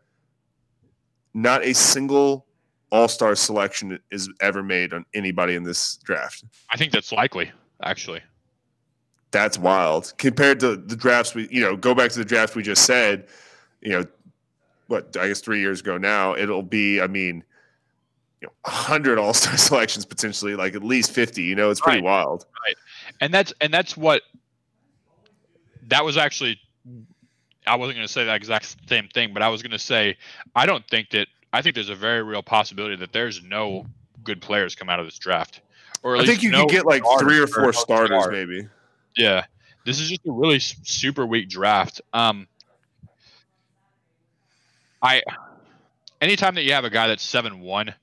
not 1.33 1.63
a 1.63 1.73
single 1.73 2.45
All 2.91 3.07
Star 3.07 3.35
selection 3.35 3.99
is 4.11 4.29
ever 4.39 4.63
made 4.63 4.93
on 4.93 5.05
anybody 5.13 5.55
in 5.55 5.63
this 5.63 5.97
draft. 5.97 6.45
I 6.69 6.77
think 6.77 6.93
that's 6.93 7.11
likely, 7.11 7.51
actually 7.83 8.21
that's 9.31 9.57
wild. 9.57 10.13
Compared 10.17 10.59
to 10.61 10.75
the 10.75 10.95
drafts 10.95 11.35
we 11.35 11.47
you 11.49 11.61
know 11.61 11.75
go 11.75 11.93
back 11.93 12.11
to 12.11 12.19
the 12.19 12.25
draft 12.25 12.55
we 12.55 12.63
just 12.63 12.85
said 12.85 13.27
you 13.81 13.91
know 13.91 14.05
what 14.87 15.15
i 15.17 15.27
guess 15.27 15.41
three 15.41 15.59
years 15.59 15.81
ago 15.81 15.97
now 15.97 16.33
it'll 16.33 16.63
be 16.63 17.01
i 17.01 17.07
mean 17.07 17.43
you 18.41 18.47
know 18.47 18.53
100 18.61 19.19
all-star 19.19 19.57
selections 19.57 20.05
potentially 20.05 20.55
like 20.55 20.73
at 20.75 20.83
least 20.83 21.11
50 21.11 21.43
you 21.43 21.55
know 21.55 21.69
it's 21.69 21.81
pretty 21.81 21.97
right. 21.97 22.05
wild. 22.05 22.45
Right. 22.65 22.75
And 23.21 23.33
that's 23.33 23.53
and 23.61 23.73
that's 23.73 23.95
what 23.95 24.21
that 25.87 26.03
was 26.03 26.17
actually 26.17 26.59
i 27.65 27.75
wasn't 27.75 27.97
going 27.97 28.07
to 28.07 28.11
say 28.11 28.25
that 28.25 28.35
exact 28.35 28.77
same 28.87 29.07
thing 29.09 29.33
but 29.33 29.41
i 29.41 29.49
was 29.49 29.61
going 29.61 29.71
to 29.71 29.79
say 29.79 30.17
i 30.55 30.65
don't 30.65 30.87
think 30.87 31.09
that 31.11 31.27
i 31.53 31.61
think 31.61 31.75
there's 31.75 31.89
a 31.89 31.95
very 31.95 32.23
real 32.23 32.41
possibility 32.41 32.95
that 32.95 33.11
there's 33.11 33.43
no 33.43 33.85
good 34.27 34.41
players 34.41 34.75
come 34.75 34.89
out 34.89 34.99
of 34.99 35.07
this 35.07 35.17
draft. 35.17 35.61
Or 36.03 36.17
I 36.17 36.25
think 36.25 36.43
you 36.43 36.51
no 36.51 36.59
can 36.59 36.67
get 36.67 36.85
like 36.85 37.01
three 37.19 37.39
or 37.39 37.47
four 37.47 37.73
starters, 37.73 38.27
maybe. 38.29 38.67
Yeah, 39.17 39.45
this 39.85 39.99
is 39.99 40.09
just 40.09 40.25
a 40.27 40.31
really 40.31 40.59
super 40.59 41.25
weak 41.25 41.49
draft. 41.49 42.01
Um, 42.13 42.47
I 45.01 45.21
anytime 46.21 46.55
that 46.55 46.63
you 46.63 46.73
have 46.73 46.85
a 46.85 46.89
guy 46.89 47.07
that's 47.07 47.23
seven 47.23 47.61
one 47.61 47.93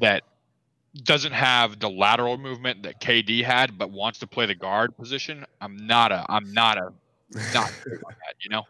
that 0.00 0.22
doesn't 1.04 1.32
have 1.32 1.78
the 1.78 1.88
lateral 1.90 2.36
movement 2.38 2.82
that 2.82 3.00
KD 3.00 3.44
had, 3.44 3.78
but 3.78 3.90
wants 3.90 4.20
to 4.20 4.26
play 4.26 4.46
the 4.46 4.54
guard 4.54 4.96
position, 4.96 5.44
I'm 5.60 5.86
not 5.86 6.12
a 6.12 6.24
I'm 6.28 6.52
not 6.52 6.78
a 6.78 6.92
not 7.54 7.70
that, 7.84 8.34
you 8.42 8.50
know. 8.50 8.64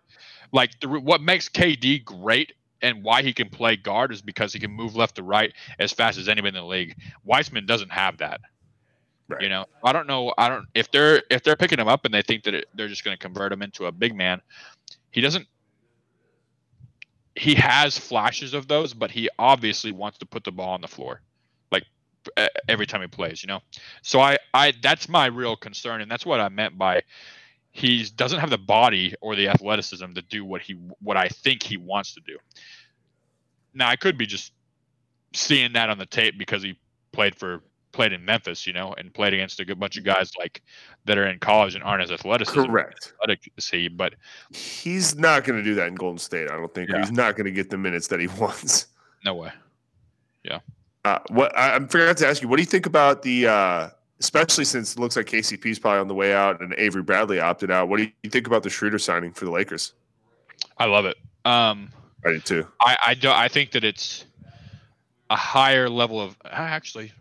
Like 0.52 0.78
the, 0.80 0.88
what 0.88 1.20
makes 1.20 1.48
KD 1.48 2.04
great 2.04 2.52
and 2.82 3.02
why 3.04 3.22
he 3.22 3.32
can 3.32 3.48
play 3.48 3.76
guard 3.76 4.12
is 4.12 4.22
because 4.22 4.52
he 4.52 4.58
can 4.58 4.70
move 4.70 4.96
left 4.96 5.16
to 5.16 5.22
right 5.22 5.52
as 5.78 5.92
fast 5.92 6.18
as 6.18 6.28
anybody 6.28 6.56
in 6.56 6.62
the 6.62 6.68
league. 6.68 6.96
Wiseman 7.24 7.66
doesn't 7.66 7.90
have 7.92 8.18
that. 8.18 8.40
Right. 9.30 9.42
You 9.42 9.48
know, 9.48 9.66
I 9.84 9.92
don't 9.92 10.06
know. 10.06 10.34
I 10.36 10.48
don't 10.48 10.66
if 10.74 10.90
they're 10.90 11.22
if 11.30 11.42
they're 11.44 11.56
picking 11.56 11.78
him 11.78 11.86
up 11.88 12.04
and 12.04 12.12
they 12.12 12.22
think 12.22 12.44
that 12.44 12.54
it, 12.54 12.66
they're 12.74 12.88
just 12.88 13.04
going 13.04 13.16
to 13.16 13.18
convert 13.18 13.52
him 13.52 13.62
into 13.62 13.86
a 13.86 13.92
big 13.92 14.14
man. 14.14 14.40
He 15.10 15.20
doesn't. 15.20 15.46
He 17.36 17.54
has 17.54 17.96
flashes 17.96 18.54
of 18.54 18.66
those, 18.66 18.92
but 18.92 19.10
he 19.10 19.28
obviously 19.38 19.92
wants 19.92 20.18
to 20.18 20.26
put 20.26 20.42
the 20.42 20.50
ball 20.50 20.70
on 20.70 20.80
the 20.80 20.88
floor, 20.88 21.22
like 21.70 21.84
every 22.68 22.86
time 22.86 23.02
he 23.02 23.06
plays. 23.06 23.42
You 23.42 23.46
know, 23.46 23.60
so 24.02 24.20
I 24.20 24.38
I 24.52 24.72
that's 24.82 25.08
my 25.08 25.26
real 25.26 25.54
concern, 25.54 26.00
and 26.00 26.10
that's 26.10 26.26
what 26.26 26.40
I 26.40 26.48
meant 26.48 26.76
by 26.76 27.02
he 27.72 28.04
doesn't 28.16 28.40
have 28.40 28.50
the 28.50 28.58
body 28.58 29.14
or 29.20 29.36
the 29.36 29.48
athleticism 29.48 30.12
to 30.12 30.22
do 30.22 30.44
what 30.44 30.60
he 30.60 30.74
what 31.00 31.16
I 31.16 31.28
think 31.28 31.62
he 31.62 31.76
wants 31.76 32.14
to 32.14 32.20
do. 32.26 32.36
Now 33.74 33.88
I 33.88 33.96
could 33.96 34.18
be 34.18 34.26
just 34.26 34.52
seeing 35.32 35.74
that 35.74 35.88
on 35.88 35.98
the 35.98 36.06
tape 36.06 36.36
because 36.36 36.62
he 36.64 36.76
played 37.12 37.36
for 37.36 37.62
played 37.92 38.12
in 38.12 38.24
Memphis, 38.24 38.66
you 38.66 38.72
know, 38.72 38.94
and 38.96 39.12
played 39.12 39.34
against 39.34 39.60
a 39.60 39.64
good 39.64 39.78
bunch 39.78 39.96
of 39.96 40.04
guys 40.04 40.32
like 40.38 40.62
that 41.04 41.18
are 41.18 41.26
in 41.26 41.38
college 41.38 41.74
and 41.74 41.84
aren't 41.84 42.02
as 42.02 42.10
athletic. 42.10 42.48
Correct. 42.48 43.12
Athletic 43.22 43.52
see, 43.58 43.88
but 43.88 44.14
he's 44.52 45.16
not 45.16 45.44
going 45.44 45.58
to 45.58 45.64
do 45.64 45.74
that 45.74 45.88
in 45.88 45.94
Golden 45.94 46.18
State. 46.18 46.50
I 46.50 46.56
don't 46.56 46.72
think. 46.74 46.90
Yeah. 46.90 47.00
He's 47.00 47.12
not 47.12 47.36
going 47.36 47.46
to 47.46 47.52
get 47.52 47.70
the 47.70 47.78
minutes 47.78 48.08
that 48.08 48.20
he 48.20 48.26
wants. 48.38 48.86
No 49.24 49.34
way. 49.34 49.50
Yeah. 50.44 50.60
Uh, 51.04 51.18
what 51.28 51.56
I, 51.56 51.76
I 51.76 51.78
forgot 51.80 52.16
to 52.18 52.28
ask 52.28 52.42
you, 52.42 52.48
what 52.48 52.56
do 52.56 52.62
you 52.62 52.66
think 52.66 52.86
about 52.86 53.22
the 53.22 53.46
uh, 53.46 53.90
especially 54.20 54.64
since 54.64 54.94
it 54.94 55.00
looks 55.00 55.16
like 55.16 55.26
KCP 55.26 55.66
is 55.66 55.78
probably 55.78 56.00
on 56.00 56.08
the 56.08 56.14
way 56.14 56.34
out 56.34 56.60
and 56.60 56.74
Avery 56.76 57.02
Bradley 57.02 57.40
opted 57.40 57.70
out. 57.70 57.88
What 57.88 57.98
do 57.98 58.08
you 58.22 58.30
think 58.30 58.46
about 58.46 58.62
the 58.62 58.70
Schroeder 58.70 58.98
signing 58.98 59.32
for 59.32 59.46
the 59.46 59.50
Lakers? 59.50 59.94
I 60.78 60.84
love 60.84 61.06
it. 61.06 61.16
Um, 61.46 61.90
I 62.24 62.32
do 62.32 62.40
too. 62.40 62.66
I 62.80 62.96
I, 63.02 63.14
do, 63.14 63.30
I 63.30 63.48
think 63.48 63.72
that 63.72 63.82
it's 63.82 64.26
a 65.30 65.36
higher 65.36 65.88
level 65.88 66.20
of 66.20 66.36
actually. 66.44 67.12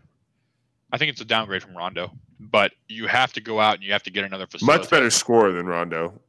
I 0.92 0.98
think 0.98 1.10
it's 1.10 1.20
a 1.20 1.24
downgrade 1.24 1.62
from 1.62 1.76
Rondo, 1.76 2.12
but 2.38 2.72
you 2.88 3.06
have 3.06 3.32
to 3.34 3.40
go 3.40 3.60
out 3.60 3.74
and 3.76 3.84
you 3.84 3.92
have 3.92 4.02
to 4.04 4.10
get 4.10 4.24
another 4.24 4.46
facility. 4.46 4.80
Much 4.80 4.90
better 4.90 5.10
scorer 5.10 5.52
than 5.52 5.66
Rondo. 5.66 6.20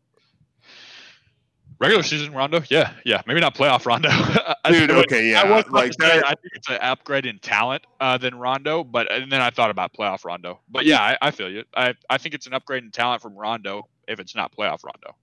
Regular 1.79 2.03
season 2.03 2.31
Rondo, 2.31 2.61
yeah, 2.69 2.93
yeah, 3.05 3.23
maybe 3.25 3.39
not 3.39 3.55
playoff 3.55 3.87
Rondo. 3.87 4.09
Dude, 4.69 4.91
okay, 4.91 5.31
yeah, 5.31 5.41
I 5.41 5.49
was 5.49 5.67
like 5.69 5.91
that. 5.97 6.23
I 6.23 6.35
think 6.35 6.53
it's 6.53 6.69
an 6.69 6.77
upgrade 6.79 7.25
in 7.25 7.39
talent 7.39 7.83
uh, 7.99 8.19
than 8.19 8.35
Rondo, 8.35 8.83
but 8.83 9.11
and 9.11 9.31
then 9.31 9.41
I 9.41 9.49
thought 9.49 9.71
about 9.71 9.91
playoff 9.91 10.23
Rondo. 10.23 10.59
But 10.69 10.85
yeah, 10.85 11.01
I, 11.01 11.17
I 11.19 11.31
feel 11.31 11.49
you. 11.49 11.63
I 11.75 11.95
I 12.07 12.19
think 12.19 12.35
it's 12.35 12.45
an 12.45 12.53
upgrade 12.53 12.83
in 12.83 12.91
talent 12.91 13.23
from 13.23 13.35
Rondo 13.35 13.87
if 14.07 14.19
it's 14.19 14.35
not 14.35 14.55
playoff 14.55 14.83
Rondo. 14.83 15.15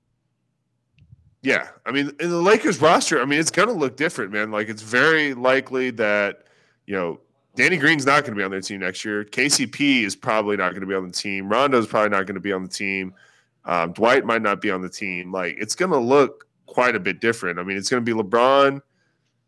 Yeah, 1.43 1.68
I 1.86 1.93
mean, 1.93 2.11
in 2.18 2.30
the 2.30 2.43
Lakers 2.43 2.80
roster, 2.80 3.22
I 3.22 3.24
mean, 3.24 3.39
it's 3.39 3.53
gonna 3.53 3.70
look 3.70 3.97
different, 3.97 4.32
man. 4.32 4.51
Like 4.51 4.68
it's 4.68 4.82
very 4.82 5.34
likely 5.34 5.91
that 5.91 6.49
you 6.86 6.97
know 6.97 7.20
Danny 7.59 7.76
Green's 7.76 8.06
not 8.06 8.22
going 8.22 8.34
to 8.34 8.38
be 8.38 8.44
on 8.44 8.52
their 8.52 8.61
team 8.61 8.78
next 8.78 9.04
year. 9.04 9.24
KCP 9.24 10.04
is 10.04 10.14
probably 10.14 10.56
not 10.56 10.70
going 10.70 10.82
to 10.82 10.86
be 10.86 10.94
on 10.94 11.04
the 11.04 11.12
team. 11.12 11.48
Rondo's 11.48 11.88
probably 11.88 12.11
not 12.11 12.24
going 12.24 12.36
to 12.36 12.40
be 12.40 12.52
on 12.52 12.62
the 12.62 12.68
team. 12.68 13.12
Um, 13.64 13.90
Dwight 13.94 14.24
might 14.24 14.42
not 14.42 14.61
be 14.61 14.70
on 14.70 14.80
the 14.80 14.88
team. 14.88 15.32
Like 15.32 15.56
it's 15.59 15.74
going 15.74 15.90
to 15.90 15.98
look 15.98 16.46
quite 16.66 16.94
a 16.94 17.00
bit 17.00 17.20
different. 17.20 17.59
I 17.59 17.64
mean, 17.64 17.76
it's 17.76 17.90
going 17.90 18.04
to 18.04 18.14
be 18.14 18.16
LeBron, 18.16 18.80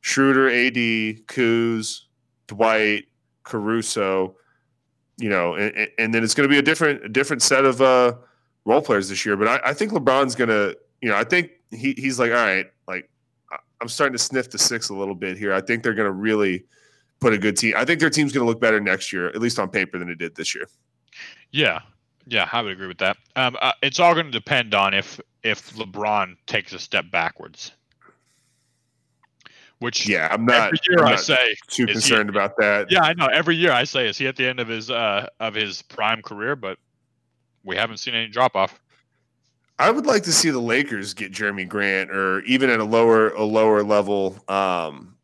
Schroeder, 0.01 0.49
AD, 0.49 0.75
Kuz, 0.75 2.01
Dwight, 2.49 3.05
Caruso, 3.45 4.35
you 5.17 5.29
know, 5.29 5.55
and, 5.55 5.89
and 5.97 6.13
then 6.13 6.25
it's 6.25 6.35
going 6.35 6.49
to 6.49 6.53
be 6.53 6.59
a 6.59 6.63
different 6.63 7.05
a 7.05 7.09
different 7.09 7.43
set 7.43 7.65
of 7.65 7.81
uh, 7.81 8.15
role 8.65 8.83
players 8.83 9.09
this 9.09 9.25
year. 9.25 9.37
But 9.37 9.47
I, 9.47 9.71
I 9.71 9.73
think 9.73 9.93
LeBron's 9.93 10.35
going 10.35 10.49
to, 10.49 10.77
you 11.01 11.11
know, 11.11 11.15
I 11.15 11.23
think 11.23 11.53
he, 11.71 11.95
he's 11.97 12.19
like, 12.19 12.33
all 12.33 12.39
right, 12.39 12.67
like 12.89 13.09
I'm 13.81 13.87
starting 13.87 14.15
to 14.15 14.23
sniff 14.23 14.51
the 14.51 14.59
six 14.59 14.89
a 14.89 14.95
little 14.95 15.15
bit 15.15 15.39
here. 15.39 15.55
I 15.55 15.61
think 15.61 15.85
they're 15.85 15.95
going 15.95 16.09
to 16.09 16.13
really 16.13 16.65
put 17.21 17.33
a 17.33 17.39
good 17.39 17.57
team. 17.57 17.75
I 17.77 17.85
think 17.85 18.01
their 18.01 18.11
team's 18.11 18.33
going 18.33 18.45
to 18.45 18.49
look 18.49 18.61
better 18.61 18.81
next 18.81 19.13
year, 19.13 19.29
at 19.29 19.41
least 19.41 19.59
on 19.59 19.69
paper, 19.69 19.99
than 19.99 20.09
it 20.09 20.19
did 20.19 20.35
this 20.35 20.55
year. 20.55 20.67
Yeah, 21.53 21.81
yeah, 22.27 22.49
I 22.53 22.63
would 22.63 22.73
agree 22.73 22.87
with 22.87 22.99
that. 22.99 23.17
Um, 23.37 23.57
uh, 23.61 23.73
it's 23.83 24.01
all 24.01 24.15
going 24.15 24.27
to 24.27 24.33
depend 24.33 24.75
on 24.75 24.95
if 24.95 25.21
if 25.43 25.73
LeBron 25.75 26.37
takes 26.47 26.73
a 26.73 26.79
step 26.79 27.11
backwards. 27.11 27.73
Which 29.79 30.07
yeah, 30.09 30.29
I'm 30.31 30.45
not. 30.45 30.67
Every 30.67 30.79
year 30.89 30.99
I'm 31.01 31.15
I 31.15 31.17
say 31.17 31.55
too 31.69 31.87
concerned 31.87 32.31
he, 32.31 32.37
about 32.37 32.57
that. 32.59 32.91
Yeah, 32.91 33.01
I 33.01 33.15
know. 33.15 33.27
Every 33.27 33.57
year 33.57 33.73
I 33.73 33.85
say 33.85 34.09
is 34.09 34.19
he 34.19 34.27
at 34.27 34.37
the 34.37 34.47
end 34.47 34.61
of 34.61 34.69
his 34.69 34.91
uh 34.91 35.27
of 35.41 35.55
his 35.55 35.83
prime 35.83 36.21
career, 36.21 36.55
but 36.55 36.79
we 37.65 37.77
haven't 37.77 37.97
seen 37.97 38.15
any 38.15 38.29
drop 38.29 38.57
off. 38.57 38.79
I 39.79 39.91
would 39.91 40.05
like 40.05 40.23
to 40.25 40.33
see 40.33 40.51
the 40.51 40.61
Lakers 40.61 41.15
get 41.15 41.33
Jerami 41.33 41.67
Grant 41.67 42.11
or 42.11 42.41
even 42.43 42.69
at 42.69 42.81
a 42.81 42.85
lower 42.85 43.31
a 43.31 43.45
lower 43.45 43.83
level 43.83 44.37
um 44.49 45.17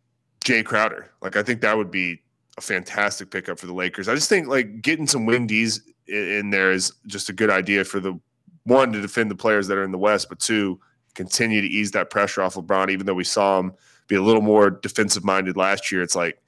Jae 0.46 0.64
Crowder. 0.64 1.10
Like 1.20 1.36
I 1.36 1.42
think 1.42 1.60
that 1.62 1.76
would 1.76 1.90
be 1.90 2.20
a 2.56 2.60
fantastic 2.60 3.30
pickup 3.30 3.58
for 3.58 3.66
the 3.66 3.74
Lakers. 3.74 4.08
I 4.08 4.14
just 4.14 4.28
think 4.28 4.46
like 4.46 4.80
getting 4.80 5.06
some 5.06 5.26
windies 5.26 5.82
in 6.06 6.50
there 6.50 6.70
is 6.70 6.92
just 7.06 7.28
a 7.28 7.32
good 7.32 7.50
idea 7.50 7.84
for 7.84 7.98
the 7.98 8.18
one 8.64 8.92
to 8.92 9.00
defend 9.00 9.30
the 9.30 9.36
players 9.36 9.66
that 9.66 9.76
are 9.76 9.84
in 9.84 9.92
the 9.92 9.98
West, 9.98 10.28
but 10.28 10.38
two 10.38 10.80
continue 11.14 11.60
to 11.60 11.66
ease 11.66 11.90
that 11.92 12.10
pressure 12.10 12.42
off 12.42 12.54
LeBron. 12.54 12.90
Even 12.90 13.06
though 13.06 13.14
we 13.14 13.24
saw 13.24 13.58
him 13.58 13.72
be 14.06 14.14
a 14.14 14.22
little 14.22 14.42
more 14.42 14.70
defensive 14.70 15.24
minded 15.24 15.56
last 15.56 15.90
year, 15.90 16.02
it's 16.02 16.16
like 16.16 16.40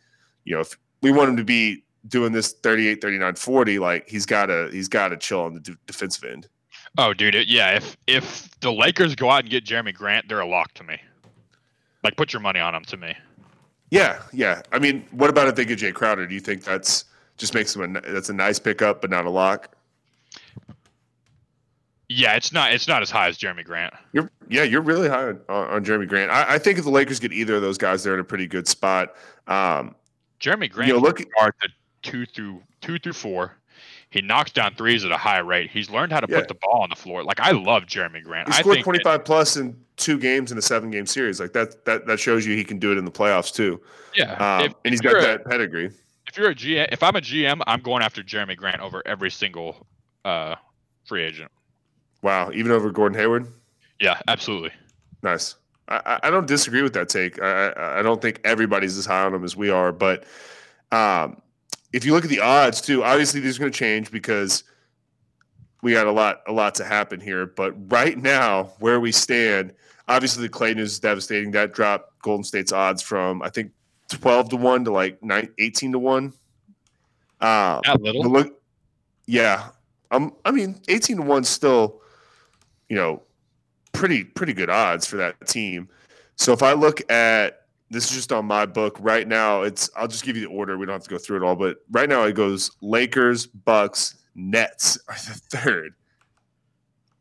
you 0.44 0.54
know 0.54 0.60
if 0.60 0.78
we 1.02 1.10
want 1.10 1.30
him 1.30 1.36
to 1.36 1.44
be 1.44 1.82
doing 2.06 2.32
this 2.32 2.52
38 2.52 3.02
39 3.02 3.34
40 3.34 3.78
like 3.80 4.08
he's 4.08 4.24
got 4.24 4.46
to 4.46 4.68
he's 4.70 4.88
got 4.88 5.08
to 5.08 5.16
chill 5.16 5.42
on 5.42 5.52
the 5.52 5.76
defensive 5.86 6.24
end 6.24 6.48
oh 6.96 7.12
dude 7.12 7.34
yeah 7.48 7.72
if 7.72 7.96
if 8.06 8.48
the 8.60 8.72
lakers 8.72 9.14
go 9.14 9.28
out 9.28 9.40
and 9.40 9.50
get 9.50 9.64
jerami 9.64 9.92
grant 9.92 10.26
they're 10.28 10.40
a 10.40 10.46
lock 10.46 10.72
to 10.74 10.84
me 10.84 10.96
like 12.04 12.16
put 12.16 12.32
your 12.32 12.40
money 12.40 12.60
on 12.60 12.72
them 12.72 12.84
to 12.84 12.96
me 12.96 13.14
yeah 13.90 14.20
yeah 14.32 14.62
i 14.72 14.78
mean 14.78 15.06
what 15.12 15.30
about 15.30 15.48
if 15.48 15.54
they 15.54 15.64
get 15.64 15.78
Jae 15.78 15.94
crowder 15.94 16.26
do 16.26 16.34
you 16.34 16.40
think 16.40 16.64
that's 16.64 17.04
just 17.38 17.54
makes 17.54 17.74
him 17.74 17.96
a 17.96 18.00
that's 18.00 18.28
a 18.28 18.34
nice 18.34 18.58
pickup, 18.58 19.00
but 19.00 19.10
not 19.10 19.24
a 19.24 19.30
lock. 19.30 19.74
Yeah, 22.10 22.34
it's 22.34 22.52
not 22.52 22.72
it's 22.72 22.88
not 22.88 23.00
as 23.00 23.10
high 23.10 23.28
as 23.28 23.38
Jerami 23.38 23.64
Grant. 23.64 23.94
You're 24.12 24.30
yeah, 24.48 24.64
you're 24.64 24.82
really 24.82 25.08
high 25.08 25.28
on, 25.28 25.40
on 25.48 25.84
Jerami 25.84 26.08
Grant. 26.08 26.30
I, 26.30 26.54
I, 26.54 26.58
think 26.58 26.78
if 26.78 26.84
the 26.84 26.90
Lakers 26.90 27.20
get 27.20 27.32
either 27.32 27.56
of 27.56 27.62
those 27.62 27.78
guys, 27.78 28.02
they're 28.02 28.14
in 28.14 28.20
a 28.20 28.24
pretty 28.24 28.46
good 28.46 28.66
spot. 28.66 29.14
Um, 29.46 29.94
Jerami 30.40 30.70
Grant, 30.70 30.88
you 30.88 30.94
know, 30.94 31.00
look 31.00 31.20
at 31.20 31.28
two 32.02 32.26
through 32.26 32.62
two 32.80 32.98
through 32.98 33.12
four. 33.12 33.56
He 34.10 34.22
knocks 34.22 34.50
down 34.50 34.74
threes 34.74 35.04
at 35.04 35.10
a 35.10 35.18
high 35.18 35.40
rate. 35.40 35.70
He's 35.70 35.90
learned 35.90 36.12
how 36.12 36.20
to 36.20 36.26
yeah. 36.30 36.38
put 36.38 36.48
the 36.48 36.54
ball 36.54 36.80
on 36.80 36.88
the 36.88 36.96
floor. 36.96 37.22
Like 37.22 37.40
I 37.40 37.50
love 37.50 37.84
Jerami 37.84 38.22
Grant. 38.22 38.48
He 38.48 38.54
scored 38.54 38.80
25 38.80 39.04
that, 39.04 39.24
plus 39.24 39.56
in 39.58 39.78
two 39.98 40.18
games 40.18 40.50
in 40.50 40.56
a 40.56 40.62
seven 40.62 40.90
game 40.90 41.06
series. 41.06 41.38
Like 41.38 41.52
that 41.52 41.84
that 41.84 42.06
that 42.06 42.18
shows 42.18 42.46
you 42.46 42.56
he 42.56 42.64
can 42.64 42.78
do 42.78 42.90
it 42.90 42.98
in 42.98 43.04
the 43.04 43.10
playoffs 43.10 43.52
too. 43.52 43.80
Yeah, 44.16 44.32
um, 44.34 44.64
if, 44.64 44.74
and 44.84 44.92
he's 44.92 45.00
got 45.00 45.20
that 45.20 45.44
pedigree 45.44 45.90
if 46.28 46.36
you're 46.36 46.50
a 46.50 46.54
GM, 46.54 46.88
if 46.92 47.02
I'm 47.02 47.16
a 47.16 47.20
GM, 47.20 47.62
I'm 47.66 47.80
going 47.80 48.02
after 48.02 48.22
Jerami 48.22 48.56
Grant 48.56 48.80
over 48.80 49.02
every 49.06 49.30
single 49.30 49.86
uh, 50.24 50.56
free 51.04 51.24
agent. 51.24 51.50
Wow, 52.22 52.50
even 52.52 52.70
over 52.70 52.90
Gordon 52.90 53.18
Hayward. 53.18 53.46
Yeah, 53.98 54.20
absolutely. 54.28 54.70
Nice. 55.22 55.56
I, 55.88 56.20
I 56.24 56.30
don't 56.30 56.46
disagree 56.46 56.82
with 56.82 56.92
that 56.92 57.08
take. 57.08 57.40
I, 57.40 57.98
I 57.98 58.02
don't 58.02 58.20
think 58.20 58.40
everybody's 58.44 58.98
as 58.98 59.06
high 59.06 59.24
on 59.24 59.34
him 59.34 59.42
as 59.42 59.56
we 59.56 59.70
are, 59.70 59.90
but 59.90 60.24
um, 60.92 61.40
if 61.94 62.04
you 62.04 62.12
look 62.12 62.24
at 62.24 62.30
the 62.30 62.40
odds 62.40 62.82
too, 62.82 63.02
obviously 63.02 63.40
these 63.40 63.56
are 63.56 63.60
going 63.60 63.72
to 63.72 63.78
change 63.78 64.10
because 64.10 64.64
we 65.82 65.92
got 65.92 66.06
a 66.06 66.12
lot 66.12 66.42
a 66.46 66.52
lot 66.52 66.74
to 66.76 66.84
happen 66.84 67.20
here. 67.20 67.46
But 67.46 67.74
right 67.90 68.18
now, 68.18 68.72
where 68.78 69.00
we 69.00 69.12
stand, 69.12 69.74
obviously 70.08 70.46
the 70.46 70.52
Klay 70.52 70.74
news 70.74 70.92
is 70.92 71.00
devastating. 71.00 71.50
That 71.52 71.72
dropped 71.72 72.20
Golden 72.22 72.44
State's 72.44 72.72
odds 72.72 73.02
from 73.02 73.42
I 73.42 73.48
think 73.48 73.72
12 74.08 74.50
to 74.50 74.56
1 74.56 74.84
to 74.86 74.90
like 74.90 75.22
9, 75.22 75.48
18 75.58 75.92
to 75.92 75.98
1. 75.98 76.24
Um, 76.24 76.32
Not 77.40 78.00
little. 78.00 78.30
Look, 78.30 78.60
yeah. 79.26 79.68
Um, 80.10 80.34
I 80.44 80.50
mean, 80.50 80.80
18 80.88 81.18
to 81.18 81.22
1 81.22 81.44
still, 81.44 82.00
you 82.88 82.96
know, 82.96 83.22
pretty 83.92 84.24
pretty 84.24 84.52
good 84.52 84.70
odds 84.70 85.06
for 85.06 85.16
that 85.16 85.34
team. 85.46 85.88
So 86.36 86.52
if 86.52 86.62
I 86.62 86.72
look 86.72 87.08
at 87.10 87.66
this 87.90 88.04
is 88.10 88.16
just 88.16 88.32
on 88.32 88.44
my 88.44 88.66
book 88.66 88.96
right 89.00 89.26
now, 89.26 89.62
it's 89.62 89.90
I'll 89.96 90.08
just 90.08 90.24
give 90.24 90.36
you 90.36 90.42
the 90.46 90.54
order. 90.54 90.78
We 90.78 90.86
don't 90.86 90.94
have 90.94 91.02
to 91.04 91.10
go 91.10 91.18
through 91.18 91.38
it 91.38 91.42
all, 91.42 91.56
but 91.56 91.78
right 91.90 92.08
now 92.08 92.24
it 92.24 92.34
goes 92.34 92.70
Lakers, 92.80 93.46
Bucks, 93.46 94.16
Nets 94.38 94.98
are 95.08 95.14
the 95.14 95.40
third. 95.58 95.94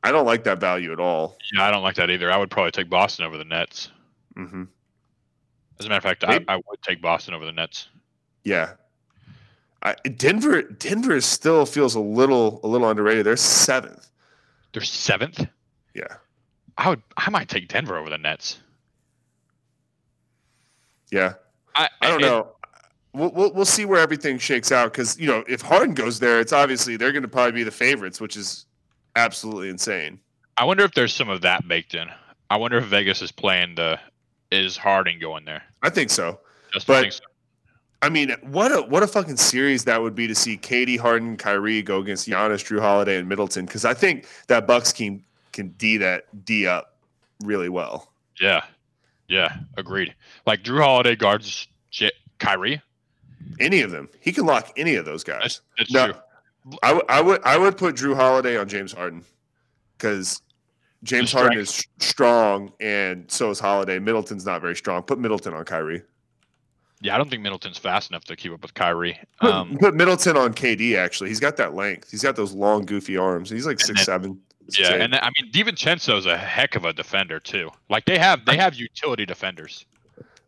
I 0.03 0.11
don't 0.11 0.25
like 0.25 0.43
that 0.45 0.59
value 0.59 0.93
at 0.93 0.99
all. 0.99 1.37
Yeah, 1.53 1.67
I 1.67 1.71
don't 1.71 1.83
like 1.83 1.95
that 1.95 2.09
either. 2.09 2.31
I 2.31 2.37
would 2.37 2.51
probably 2.51 2.71
take 2.71 2.89
Boston 2.89 3.25
over 3.25 3.37
the 3.37 3.43
Nets. 3.43 3.89
Mm-hmm. 4.37 4.63
As 5.79 5.85
a 5.85 5.89
matter 5.89 5.97
of 5.97 6.03
fact, 6.03 6.23
I, 6.23 6.39
I, 6.47 6.55
would 6.55 6.81
take 6.81 7.01
Boston 7.01 7.33
over 7.33 7.45
the 7.45 7.51
Nets. 7.51 7.89
Yeah, 8.43 8.73
I, 9.83 9.95
Denver. 10.15 10.61
Denver 10.61 11.19
still 11.21 11.65
feels 11.65 11.95
a 11.95 11.99
little 11.99 12.59
a 12.63 12.67
little 12.67 12.89
underrated. 12.89 13.25
They're 13.25 13.35
seventh. 13.35 14.09
They're 14.73 14.81
seventh. 14.81 15.45
Yeah, 15.93 16.15
I 16.77 16.89
would. 16.89 17.01
I 17.17 17.29
might 17.29 17.49
take 17.49 17.67
Denver 17.67 17.97
over 17.97 18.09
the 18.09 18.17
Nets. 18.17 18.59
Yeah, 21.11 21.33
I, 21.75 21.89
I 22.01 22.09
don't 22.09 22.21
know. 22.21 22.53
We'll, 23.17 23.31
we'll, 23.31 23.53
we'll 23.53 23.65
see 23.65 23.85
where 23.85 23.99
everything 23.99 24.37
shakes 24.37 24.71
out 24.71 24.91
because 24.93 25.19
you 25.19 25.27
know 25.27 25.43
if 25.47 25.61
Harden 25.61 25.93
goes 25.95 26.19
there, 26.19 26.39
it's 26.39 26.53
obviously 26.53 26.97
they're 26.97 27.11
going 27.11 27.23
to 27.23 27.27
probably 27.27 27.51
be 27.53 27.63
the 27.63 27.71
favorites, 27.71 28.21
which 28.21 28.37
is 28.37 28.65
absolutely 29.15 29.69
insane. 29.69 30.19
I 30.57 30.63
wonder 30.65 30.83
if 30.83 30.93
there's 30.93 31.13
some 31.13 31.29
of 31.29 31.41
that 31.41 31.67
baked 31.67 31.93
in. 31.95 32.07
I 32.49 32.57
wonder 32.57 32.77
if 32.77 32.85
Vegas 32.85 33.21
is 33.21 33.31
playing 33.31 33.75
the 33.75 33.99
is 34.51 34.77
Harden 34.77 35.19
going 35.19 35.45
there. 35.45 35.63
I 35.83 35.89
think 35.89 36.09
so. 36.09 36.39
Just 36.73 36.87
But- 36.87 37.01
think 37.01 37.13
so. 37.13 37.23
I 38.03 38.09
mean, 38.09 38.29
what 38.43 38.71
a 38.71 38.83
what 38.83 39.01
a 39.01 39.07
fucking 39.07 39.37
series 39.37 39.85
that 39.85 39.99
would 39.99 40.13
be 40.13 40.27
to 40.27 40.35
see 40.35 40.55
KD 40.55 40.99
Harden, 40.99 41.35
Kyrie 41.35 41.81
go 41.81 41.97
against 41.99 42.27
Giannis, 42.29 42.63
Jrue 42.63 42.79
Holiday, 42.79 43.17
and 43.17 43.27
Middleton 43.27 43.65
because 43.65 43.85
I 43.85 43.95
think 43.95 44.27
that 44.49 44.67
Bucks 44.67 44.93
team 44.93 45.23
can 45.51 45.69
d 45.79 45.97
that 45.97 46.25
d 46.45 46.67
up 46.67 46.95
really 47.43 47.69
well. 47.69 48.11
Yeah, 48.39 48.63
yeah, 49.27 49.57
agreed. 49.77 50.13
Like 50.45 50.61
Jrue 50.61 50.79
Holiday 50.79 51.15
guards 51.15 51.67
J- 51.89 52.11
Kyrie. 52.37 52.83
Any 53.59 53.81
of 53.81 53.91
them, 53.91 54.09
he 54.19 54.31
can 54.31 54.45
lock 54.45 54.71
any 54.77 54.95
of 54.95 55.05
those 55.05 55.23
guys. 55.23 55.61
That's, 55.77 55.91
that's 55.91 55.91
No, 55.93 56.05
true. 56.11 56.21
I, 56.83 56.87
w- 56.89 57.05
I 57.09 57.21
would 57.21 57.41
I 57.43 57.57
would 57.57 57.77
put 57.77 57.95
Jrue 57.95 58.15
Holiday 58.15 58.57
on 58.57 58.67
James 58.67 58.91
Harden 58.91 59.23
because 59.97 60.41
James 61.03 61.31
Harden 61.31 61.57
is 61.57 61.85
strong 61.99 62.73
and 62.79 63.29
so 63.31 63.49
is 63.51 63.59
Holiday. 63.59 63.99
Middleton's 63.99 64.45
not 64.45 64.61
very 64.61 64.75
strong. 64.75 65.01
Put 65.03 65.17
Middleton 65.19 65.53
on 65.53 65.63
Kyrie. 65.63 66.01
Yeah, 66.99 67.13
I 67.13 67.17
don't 67.19 67.29
think 67.29 67.43
Middleton's 67.43 67.77
fast 67.77 68.09
enough 68.09 68.23
to 68.25 68.35
keep 68.35 68.51
up 68.51 68.61
with 68.63 68.73
Kyrie. 68.73 69.19
Put, 69.39 69.51
Um, 69.51 69.77
put 69.79 69.93
Middleton 69.95 70.35
on 70.35 70.53
KD. 70.53 70.97
Actually, 70.97 71.29
he's 71.29 71.39
got 71.39 71.55
that 71.57 71.75
length. 71.75 72.09
He's 72.09 72.23
got 72.23 72.35
those 72.35 72.53
long, 72.53 72.85
goofy 72.85 73.15
arms. 73.17 73.49
He's 73.49 73.67
like 73.67 73.79
six 73.79 73.99
then- 73.99 74.05
seven. 74.05 74.41
yeah, 74.77 74.93
and 74.95 75.13
then, 75.13 75.19
I 75.23 75.29
mean 75.39 75.51
DiVincenzo's 75.51 76.25
a 76.25 76.35
heck 76.37 76.75
of 76.75 76.83
a 76.85 76.91
defender 76.91 77.39
too. 77.39 77.69
Like 77.89 78.05
they 78.05 78.17
have 78.17 78.43
they 78.45 78.57
have 78.57 78.75
utility 78.75 79.25
defenders. 79.25 79.85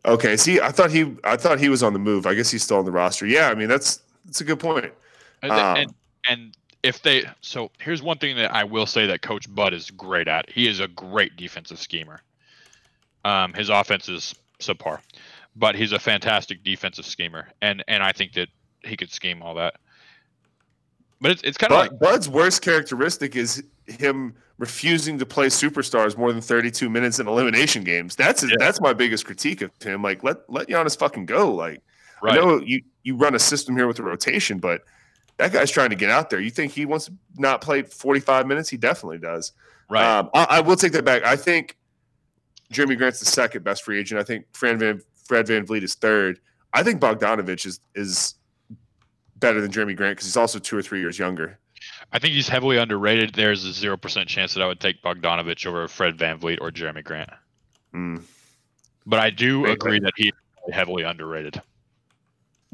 Okay, 0.04 0.36
see, 0.36 0.60
I 0.60 0.70
thought 0.70 0.90
he, 0.90 1.14
I 1.24 1.36
thought 1.36 1.60
he 1.60 1.68
was 1.68 1.82
on 1.82 1.92
the 1.92 1.98
move. 1.98 2.26
I 2.26 2.34
guess 2.34 2.50
he's 2.50 2.62
still 2.62 2.78
on 2.78 2.84
the 2.84 2.92
roster. 2.92 3.26
Yeah, 3.26 3.48
I 3.50 3.54
mean 3.54 3.68
that's 3.68 4.00
that's 4.24 4.40
a 4.40 4.44
good 4.44 4.60
point. 4.60 4.92
And, 5.42 5.52
Um, 5.52 5.76
and 5.76 5.94
and 6.28 6.56
if 6.82 7.02
they 7.02 7.24
so 7.40 7.70
here's 7.78 8.02
one 8.02 8.18
thing 8.18 8.36
that 8.36 8.54
I 8.54 8.64
will 8.64 8.86
say 8.86 9.06
that 9.06 9.22
Coach 9.22 9.52
Bud 9.54 9.74
is 9.74 9.90
great 9.90 10.28
at. 10.28 10.48
He 10.50 10.68
is 10.68 10.80
a 10.80 10.88
great 10.88 11.36
defensive 11.36 11.78
schemer. 11.78 12.22
Um, 13.24 13.52
his 13.52 13.68
offense 13.68 14.08
is 14.08 14.34
subpar, 14.60 15.00
but 15.56 15.74
he's 15.74 15.92
a 15.92 15.98
fantastic 15.98 16.64
defensive 16.64 17.04
schemer, 17.04 17.48
and 17.60 17.84
and 17.86 18.02
I 18.02 18.12
think 18.12 18.32
that 18.34 18.48
he 18.82 18.96
could 18.96 19.10
scheme 19.10 19.42
all 19.42 19.54
that. 19.56 19.74
But 21.20 21.32
it's 21.32 21.42
it's 21.42 21.58
kind 21.58 21.72
of 21.72 21.78
like 21.78 21.98
Bud's 21.98 22.28
worst 22.28 22.62
characteristic 22.62 23.36
is 23.36 23.62
him 23.90 24.34
refusing 24.58 25.18
to 25.18 25.26
play 25.26 25.46
superstars 25.46 26.16
more 26.18 26.32
than 26.32 26.42
32 26.42 26.88
minutes 26.90 27.18
in 27.18 27.26
elimination 27.26 27.82
games. 27.82 28.14
That's 28.16 28.42
Yeah. 28.42 28.56
that's 28.58 28.80
my 28.80 28.92
biggest 28.92 29.24
critique 29.24 29.62
of 29.62 29.70
him. 29.82 30.02
Like 30.02 30.22
let 30.22 30.38
let 30.48 30.68
Giannis 30.68 30.98
fucking 30.98 31.26
go. 31.26 31.54
Like 31.54 31.82
I 32.22 32.34
know 32.36 32.60
you 32.60 32.82
you 33.02 33.16
run 33.16 33.34
a 33.34 33.38
system 33.38 33.76
here 33.76 33.86
with 33.86 33.98
a 33.98 34.02
rotation, 34.02 34.58
but 34.58 34.82
that 35.38 35.52
guy's 35.52 35.70
trying 35.70 35.88
to 35.90 35.96
get 35.96 36.10
out 36.10 36.28
there. 36.28 36.38
You 36.40 36.50
think 36.50 36.72
he 36.72 36.84
wants 36.84 37.06
to 37.06 37.12
not 37.38 37.62
play 37.62 37.82
45 37.82 38.46
minutes? 38.46 38.68
He 38.68 38.76
definitely 38.76 39.16
does. 39.18 39.52
right. 39.88 40.18
Um, 40.18 40.28
I, 40.34 40.44
I 40.50 40.60
will 40.60 40.76
take 40.76 40.92
that 40.92 41.04
back. 41.06 41.24
I 41.24 41.36
think 41.36 41.78
Jerami 42.72 42.96
Grant's 42.98 43.18
the 43.20 43.24
second 43.26 43.64
best 43.64 43.82
free 43.82 43.98
agent. 43.98 44.20
I 44.20 44.24
think 44.24 44.44
Fred 44.52 44.78
Van 44.78 45.00
Fred 45.26 45.46
VanVleet 45.46 45.82
is 45.82 45.94
third. 45.94 46.38
I 46.74 46.82
think 46.82 47.00
Bogdanovich 47.00 47.64
is 47.66 47.80
is 47.94 48.34
better 49.36 49.60
than 49.62 49.70
Jerami 49.70 49.96
Grant 49.96 50.16
because 50.16 50.26
he's 50.26 50.36
also 50.36 50.58
two 50.58 50.76
or 50.76 50.82
three 50.82 51.00
years 51.00 51.18
younger. 51.18 51.58
I 52.12 52.18
think 52.18 52.34
he's 52.34 52.48
heavily 52.48 52.76
underrated. 52.76 53.34
There's 53.34 53.64
a 53.64 53.72
zero 53.72 53.96
percent 53.96 54.28
chance 54.28 54.54
that 54.54 54.62
I 54.62 54.66
would 54.66 54.80
take 54.80 55.02
Bogdanovich 55.02 55.66
over 55.66 55.86
Fred 55.88 56.16
VanVleet 56.16 56.58
or 56.60 56.70
Jerami 56.70 57.04
Grant. 57.04 57.30
Mm. 57.94 58.22
But 59.06 59.20
I 59.20 59.30
do 59.30 59.64
Right, 59.64 59.74
agree 59.74 60.00
that 60.00 60.12
he's 60.16 60.32
heavily 60.72 61.02
underrated. 61.04 61.60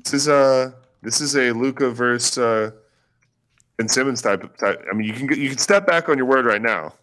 This 0.03 0.15
is 0.15 0.29
a 0.29 0.75
this 1.03 1.21
is 1.21 1.37
a 1.37 1.53
Luka 1.53 1.91
versus 1.91 2.39
uh, 2.39 2.71
Ben 3.77 3.89
Simmons 3.89 4.23
type 4.23 4.43
of 4.43 4.57
type. 4.57 4.85
I 4.91 4.95
mean, 4.95 5.07
you 5.07 5.13
can 5.15 5.29
you 5.41 5.51
can 5.51 5.59
step 5.59 5.87
back 5.87 6.09
on 6.09 6.17
your 6.17 6.27
word 6.27 6.47
right 6.47 6.63
now. 6.63 6.95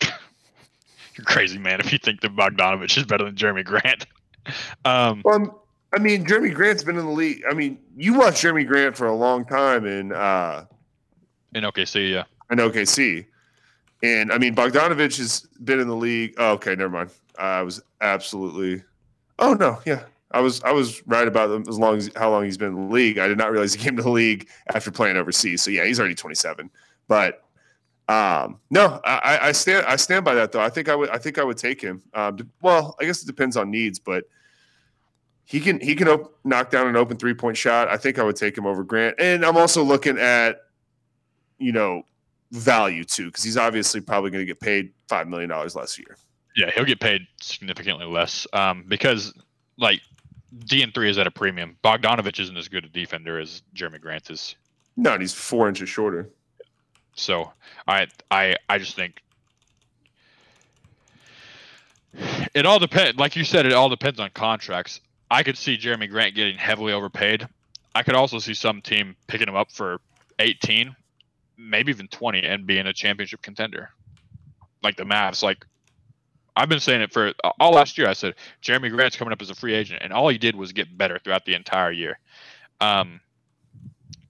You're 0.02 1.24
crazy, 1.24 1.58
man, 1.58 1.80
if 1.80 1.92
you 1.92 1.98
think 1.98 2.20
that 2.20 2.36
Bogdanovich 2.36 2.96
is 2.98 3.04
better 3.04 3.24
than 3.24 3.34
Jerami 3.34 3.64
Grant. 3.64 4.06
Um, 4.84 5.22
Well, 5.24 5.64
I 5.92 5.98
mean, 5.98 6.24
Jerami 6.24 6.54
Grant's 6.54 6.84
been 6.84 6.96
in 6.96 7.04
the 7.04 7.10
league. 7.10 7.42
I 7.50 7.52
mean, 7.52 7.78
you 7.96 8.14
watched 8.14 8.44
Jerami 8.44 8.64
Grant 8.64 8.96
for 8.96 9.08
a 9.08 9.12
long 9.16 9.44
time 9.44 9.84
in 9.86 10.12
uh, 10.12 10.66
in 11.56 11.64
OKC, 11.64 12.12
yeah. 12.12 12.24
in 12.50 12.58
OKC, 12.58 13.26
and 14.02 14.32
I 14.32 14.38
mean, 14.38 14.54
Bogdanovich 14.54 15.18
has 15.18 15.40
been 15.64 15.80
in 15.80 15.88
the 15.88 15.96
league. 15.96 16.34
Oh, 16.38 16.52
okay, 16.52 16.74
never 16.74 16.90
mind. 16.90 17.10
I 17.38 17.62
was 17.62 17.82
absolutely. 18.00 18.82
Oh 19.38 19.54
no, 19.54 19.80
yeah, 19.86 20.02
I 20.30 20.40
was 20.40 20.62
I 20.62 20.72
was 20.72 21.06
right 21.06 21.26
about 21.26 21.68
as 21.68 21.78
long 21.78 21.96
as 21.96 22.10
how 22.16 22.30
long 22.30 22.44
he's 22.44 22.58
been 22.58 22.68
in 22.68 22.88
the 22.88 22.92
league. 22.94 23.18
I 23.18 23.26
did 23.28 23.38
not 23.38 23.50
realize 23.50 23.74
he 23.74 23.82
came 23.82 23.96
to 23.96 24.02
the 24.02 24.10
league 24.10 24.48
after 24.74 24.90
playing 24.90 25.16
overseas. 25.16 25.62
So 25.62 25.70
yeah, 25.70 25.84
he's 25.84 25.98
already 25.98 26.14
27. 26.14 26.70
But 27.08 27.42
um, 28.08 28.60
no, 28.70 29.00
I, 29.04 29.18
I- 29.18 29.48
I 29.48 29.52
stand 29.52 29.84
I 29.86 29.96
stand 29.96 30.24
by 30.24 30.34
that 30.34 30.52
though. 30.52 30.60
I 30.60 30.68
think 30.70 30.88
I 30.88 30.94
would 30.94 31.10
I 31.10 31.18
think 31.18 31.38
I 31.38 31.44
would 31.44 31.58
take 31.58 31.80
him. 31.80 32.02
Um, 32.14 32.38
well, 32.62 32.96
I 33.00 33.04
guess 33.04 33.22
it 33.22 33.26
depends 33.26 33.56
on 33.56 33.70
needs, 33.70 33.98
but 33.98 34.24
he 35.44 35.60
can 35.60 35.80
he 35.80 35.94
can 35.94 36.08
op- 36.08 36.38
knock 36.44 36.70
down 36.70 36.86
an 36.88 36.96
open 36.96 37.16
three 37.16 37.34
point 37.34 37.56
shot. 37.56 37.88
I 37.88 37.96
think 37.96 38.18
I 38.18 38.22
would 38.24 38.36
take 38.36 38.56
him 38.56 38.66
over 38.66 38.84
Grant. 38.84 39.16
And 39.18 39.44
I'm 39.44 39.56
also 39.56 39.82
looking 39.82 40.18
at 40.18 40.62
you 41.58 41.72
know 41.72 42.02
value 42.52 43.04
too 43.04 43.26
because 43.26 43.42
he's 43.42 43.56
obviously 43.56 44.00
probably 44.00 44.30
going 44.30 44.42
to 44.42 44.46
get 44.46 44.60
paid 44.60 44.92
five 45.08 45.28
million 45.28 45.48
dollars 45.48 45.74
less 45.74 45.98
a 45.98 46.02
year. 46.02 46.16
Yeah, 46.56 46.70
he'll 46.74 46.84
get 46.84 47.00
paid 47.00 47.26
significantly 47.40 48.06
less 48.06 48.46
um, 48.54 48.84
because, 48.88 49.34
like, 49.76 50.00
DN3 50.60 51.10
is 51.10 51.18
at 51.18 51.26
a 51.26 51.30
premium. 51.30 51.76
Bogdanovich 51.84 52.40
isn't 52.40 52.56
as 52.56 52.68
good 52.68 52.86
a 52.86 52.88
defender 52.88 53.38
as 53.38 53.62
Jerami 53.74 54.00
Grant 54.00 54.30
is. 54.30 54.56
No, 54.96 55.12
and 55.12 55.20
he's 55.20 55.34
four 55.34 55.68
inches 55.68 55.90
shorter. 55.90 56.30
So 57.14 57.52
I 57.86 58.06
I 58.30 58.56
I 58.68 58.78
just 58.78 58.96
think 58.96 59.22
it 62.54 62.64
all 62.64 62.78
depends. 62.78 63.18
Like 63.18 63.36
you 63.36 63.44
said, 63.44 63.66
it 63.66 63.72
all 63.72 63.88
depends 63.88 64.20
on 64.20 64.30
contracts. 64.30 65.00
I 65.30 65.42
could 65.42 65.58
see 65.58 65.76
Jerami 65.76 66.08
Grant 66.08 66.34
getting 66.34 66.56
heavily 66.56 66.92
overpaid. 66.92 67.46
I 67.94 68.02
could 68.02 68.14
also 68.14 68.38
see 68.38 68.54
some 68.54 68.80
team 68.80 69.16
picking 69.26 69.48
him 69.48 69.56
up 69.56 69.70
for 69.70 70.00
18, 70.38 70.94
maybe 71.56 71.90
even 71.90 72.08
20, 72.08 72.42
and 72.42 72.66
being 72.66 72.86
a 72.86 72.92
championship 72.92 73.42
contender. 73.42 73.90
Like 74.82 74.96
the 74.96 75.04
Mavs. 75.04 75.42
Like 75.42 75.64
I've 76.56 76.68
been 76.68 76.80
saying 76.80 77.02
it 77.02 77.12
for 77.12 77.32
all 77.60 77.72
last 77.72 77.98
year. 77.98 78.08
I 78.08 78.14
said 78.14 78.34
Jerami 78.62 78.90
Grant's 78.90 79.16
coming 79.16 79.32
up 79.32 79.42
as 79.42 79.50
a 79.50 79.54
free 79.54 79.74
agent, 79.74 80.02
and 80.02 80.12
all 80.12 80.28
he 80.28 80.38
did 80.38 80.56
was 80.56 80.72
get 80.72 80.96
better 80.96 81.18
throughout 81.18 81.44
the 81.44 81.54
entire 81.54 81.92
year. 81.92 82.18
Um, 82.80 83.20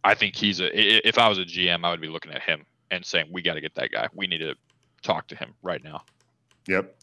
I 0.03 0.15
think 0.15 0.35
he's 0.35 0.61
a. 0.61 1.09
If 1.09 1.19
I 1.19 1.29
was 1.29 1.39
a 1.39 1.45
GM, 1.45 1.85
I 1.85 1.91
would 1.91 2.01
be 2.01 2.09
looking 2.09 2.33
at 2.33 2.43
him 2.43 2.65
and 2.91 3.05
saying, 3.05 3.27
"We 3.31 3.43
got 3.43 3.55
to 3.55 3.61
get 3.61 3.75
that 3.77 3.93
guy. 3.93 4.09
We 4.15 4.27
need 4.27 4.39
to 4.39 4.55
talk 5.03 5.29
to 5.29 5.37
him 5.37 5.55
right 5.63 5.83
now." 5.83 6.05
Yep. 6.69 6.97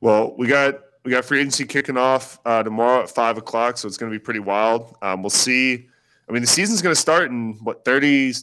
Well, 0.00 0.34
we 0.36 0.46
got 0.46 0.80
we 1.04 1.10
got 1.12 1.24
free 1.24 1.40
agency 1.40 1.64
kicking 1.64 1.96
off 1.96 2.38
uh, 2.44 2.62
tomorrow 2.62 3.02
at 3.02 3.10
five 3.10 3.38
o'clock, 3.38 3.78
so 3.78 3.88
it's 3.88 3.96
going 3.96 4.12
to 4.12 4.18
be 4.18 4.22
pretty 4.22 4.40
wild. 4.40 4.96
Um, 5.02 5.22
we'll 5.22 5.30
see. 5.30 5.88
I 6.28 6.32
mean, 6.32 6.42
the 6.42 6.48
season's 6.48 6.82
going 6.82 6.94
to 6.94 7.00
start 7.00 7.30
in 7.30 7.54
what 7.62 7.84
30, 7.84 8.34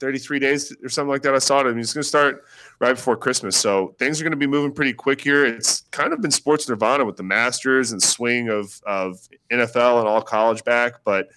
33 0.00 0.38
days 0.38 0.76
or 0.82 0.88
something 0.88 1.10
like 1.10 1.22
that. 1.22 1.34
I 1.34 1.38
saw 1.38 1.60
it. 1.60 1.64
I 1.64 1.70
mean, 1.70 1.80
it's 1.80 1.92
going 1.94 2.02
to 2.02 2.08
start 2.08 2.44
right 2.78 2.94
before 2.94 3.16
Christmas, 3.16 3.56
so 3.56 3.94
things 3.98 4.20
are 4.20 4.24
going 4.24 4.32
to 4.32 4.36
be 4.36 4.46
moving 4.46 4.72
pretty 4.72 4.92
quick 4.92 5.20
here. 5.20 5.44
It's 5.46 5.82
kind 5.90 6.12
of 6.12 6.20
been 6.20 6.30
sports 6.30 6.68
nirvana 6.68 7.04
with 7.04 7.16
the 7.16 7.22
Masters 7.22 7.92
and 7.92 8.02
swing 8.02 8.48
of 8.48 8.80
of 8.86 9.18
NFL 9.50 10.00
and 10.00 10.08
all 10.08 10.20
college 10.22 10.62
back, 10.64 10.96
but 11.04 11.28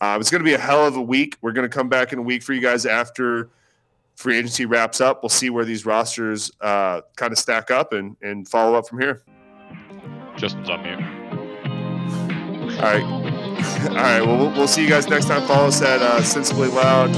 uh, 0.00 0.16
it's 0.20 0.30
going 0.30 0.40
to 0.42 0.44
be 0.44 0.54
a 0.54 0.58
hell 0.58 0.86
of 0.86 0.96
a 0.96 1.02
week. 1.02 1.36
We're 1.40 1.52
going 1.52 1.68
to 1.68 1.74
come 1.74 1.88
back 1.88 2.12
in 2.12 2.18
a 2.18 2.22
week 2.22 2.42
for 2.42 2.52
you 2.52 2.60
guys 2.60 2.84
after 2.86 3.48
free 4.14 4.38
agency 4.38 4.64
wraps 4.66 5.00
up. 5.00 5.22
We'll 5.22 5.30
see 5.30 5.50
where 5.50 5.64
these 5.64 5.84
rosters 5.86 6.50
uh, 6.60 7.02
kind 7.16 7.32
of 7.32 7.38
stack 7.38 7.70
up 7.70 7.92
and 7.92 8.16
and 8.22 8.48
follow 8.48 8.76
up 8.78 8.88
from 8.88 9.00
here. 9.00 9.22
Justin's 10.36 10.68
on 10.70 10.82
mute. 10.82 11.00
All 12.76 12.82
right. 12.82 13.02
All 13.88 13.94
right. 13.94 14.20
Well, 14.20 14.36
we'll- 14.38 14.52
we'll 14.52 14.68
see 14.68 14.82
you 14.82 14.88
guys 14.88 15.08
next 15.08 15.26
time. 15.26 15.46
Follow 15.46 15.68
us 15.68 15.80
at 15.82 16.00
uh, 16.02 16.22
Sensibly 16.22 16.68
Loud 16.68 17.10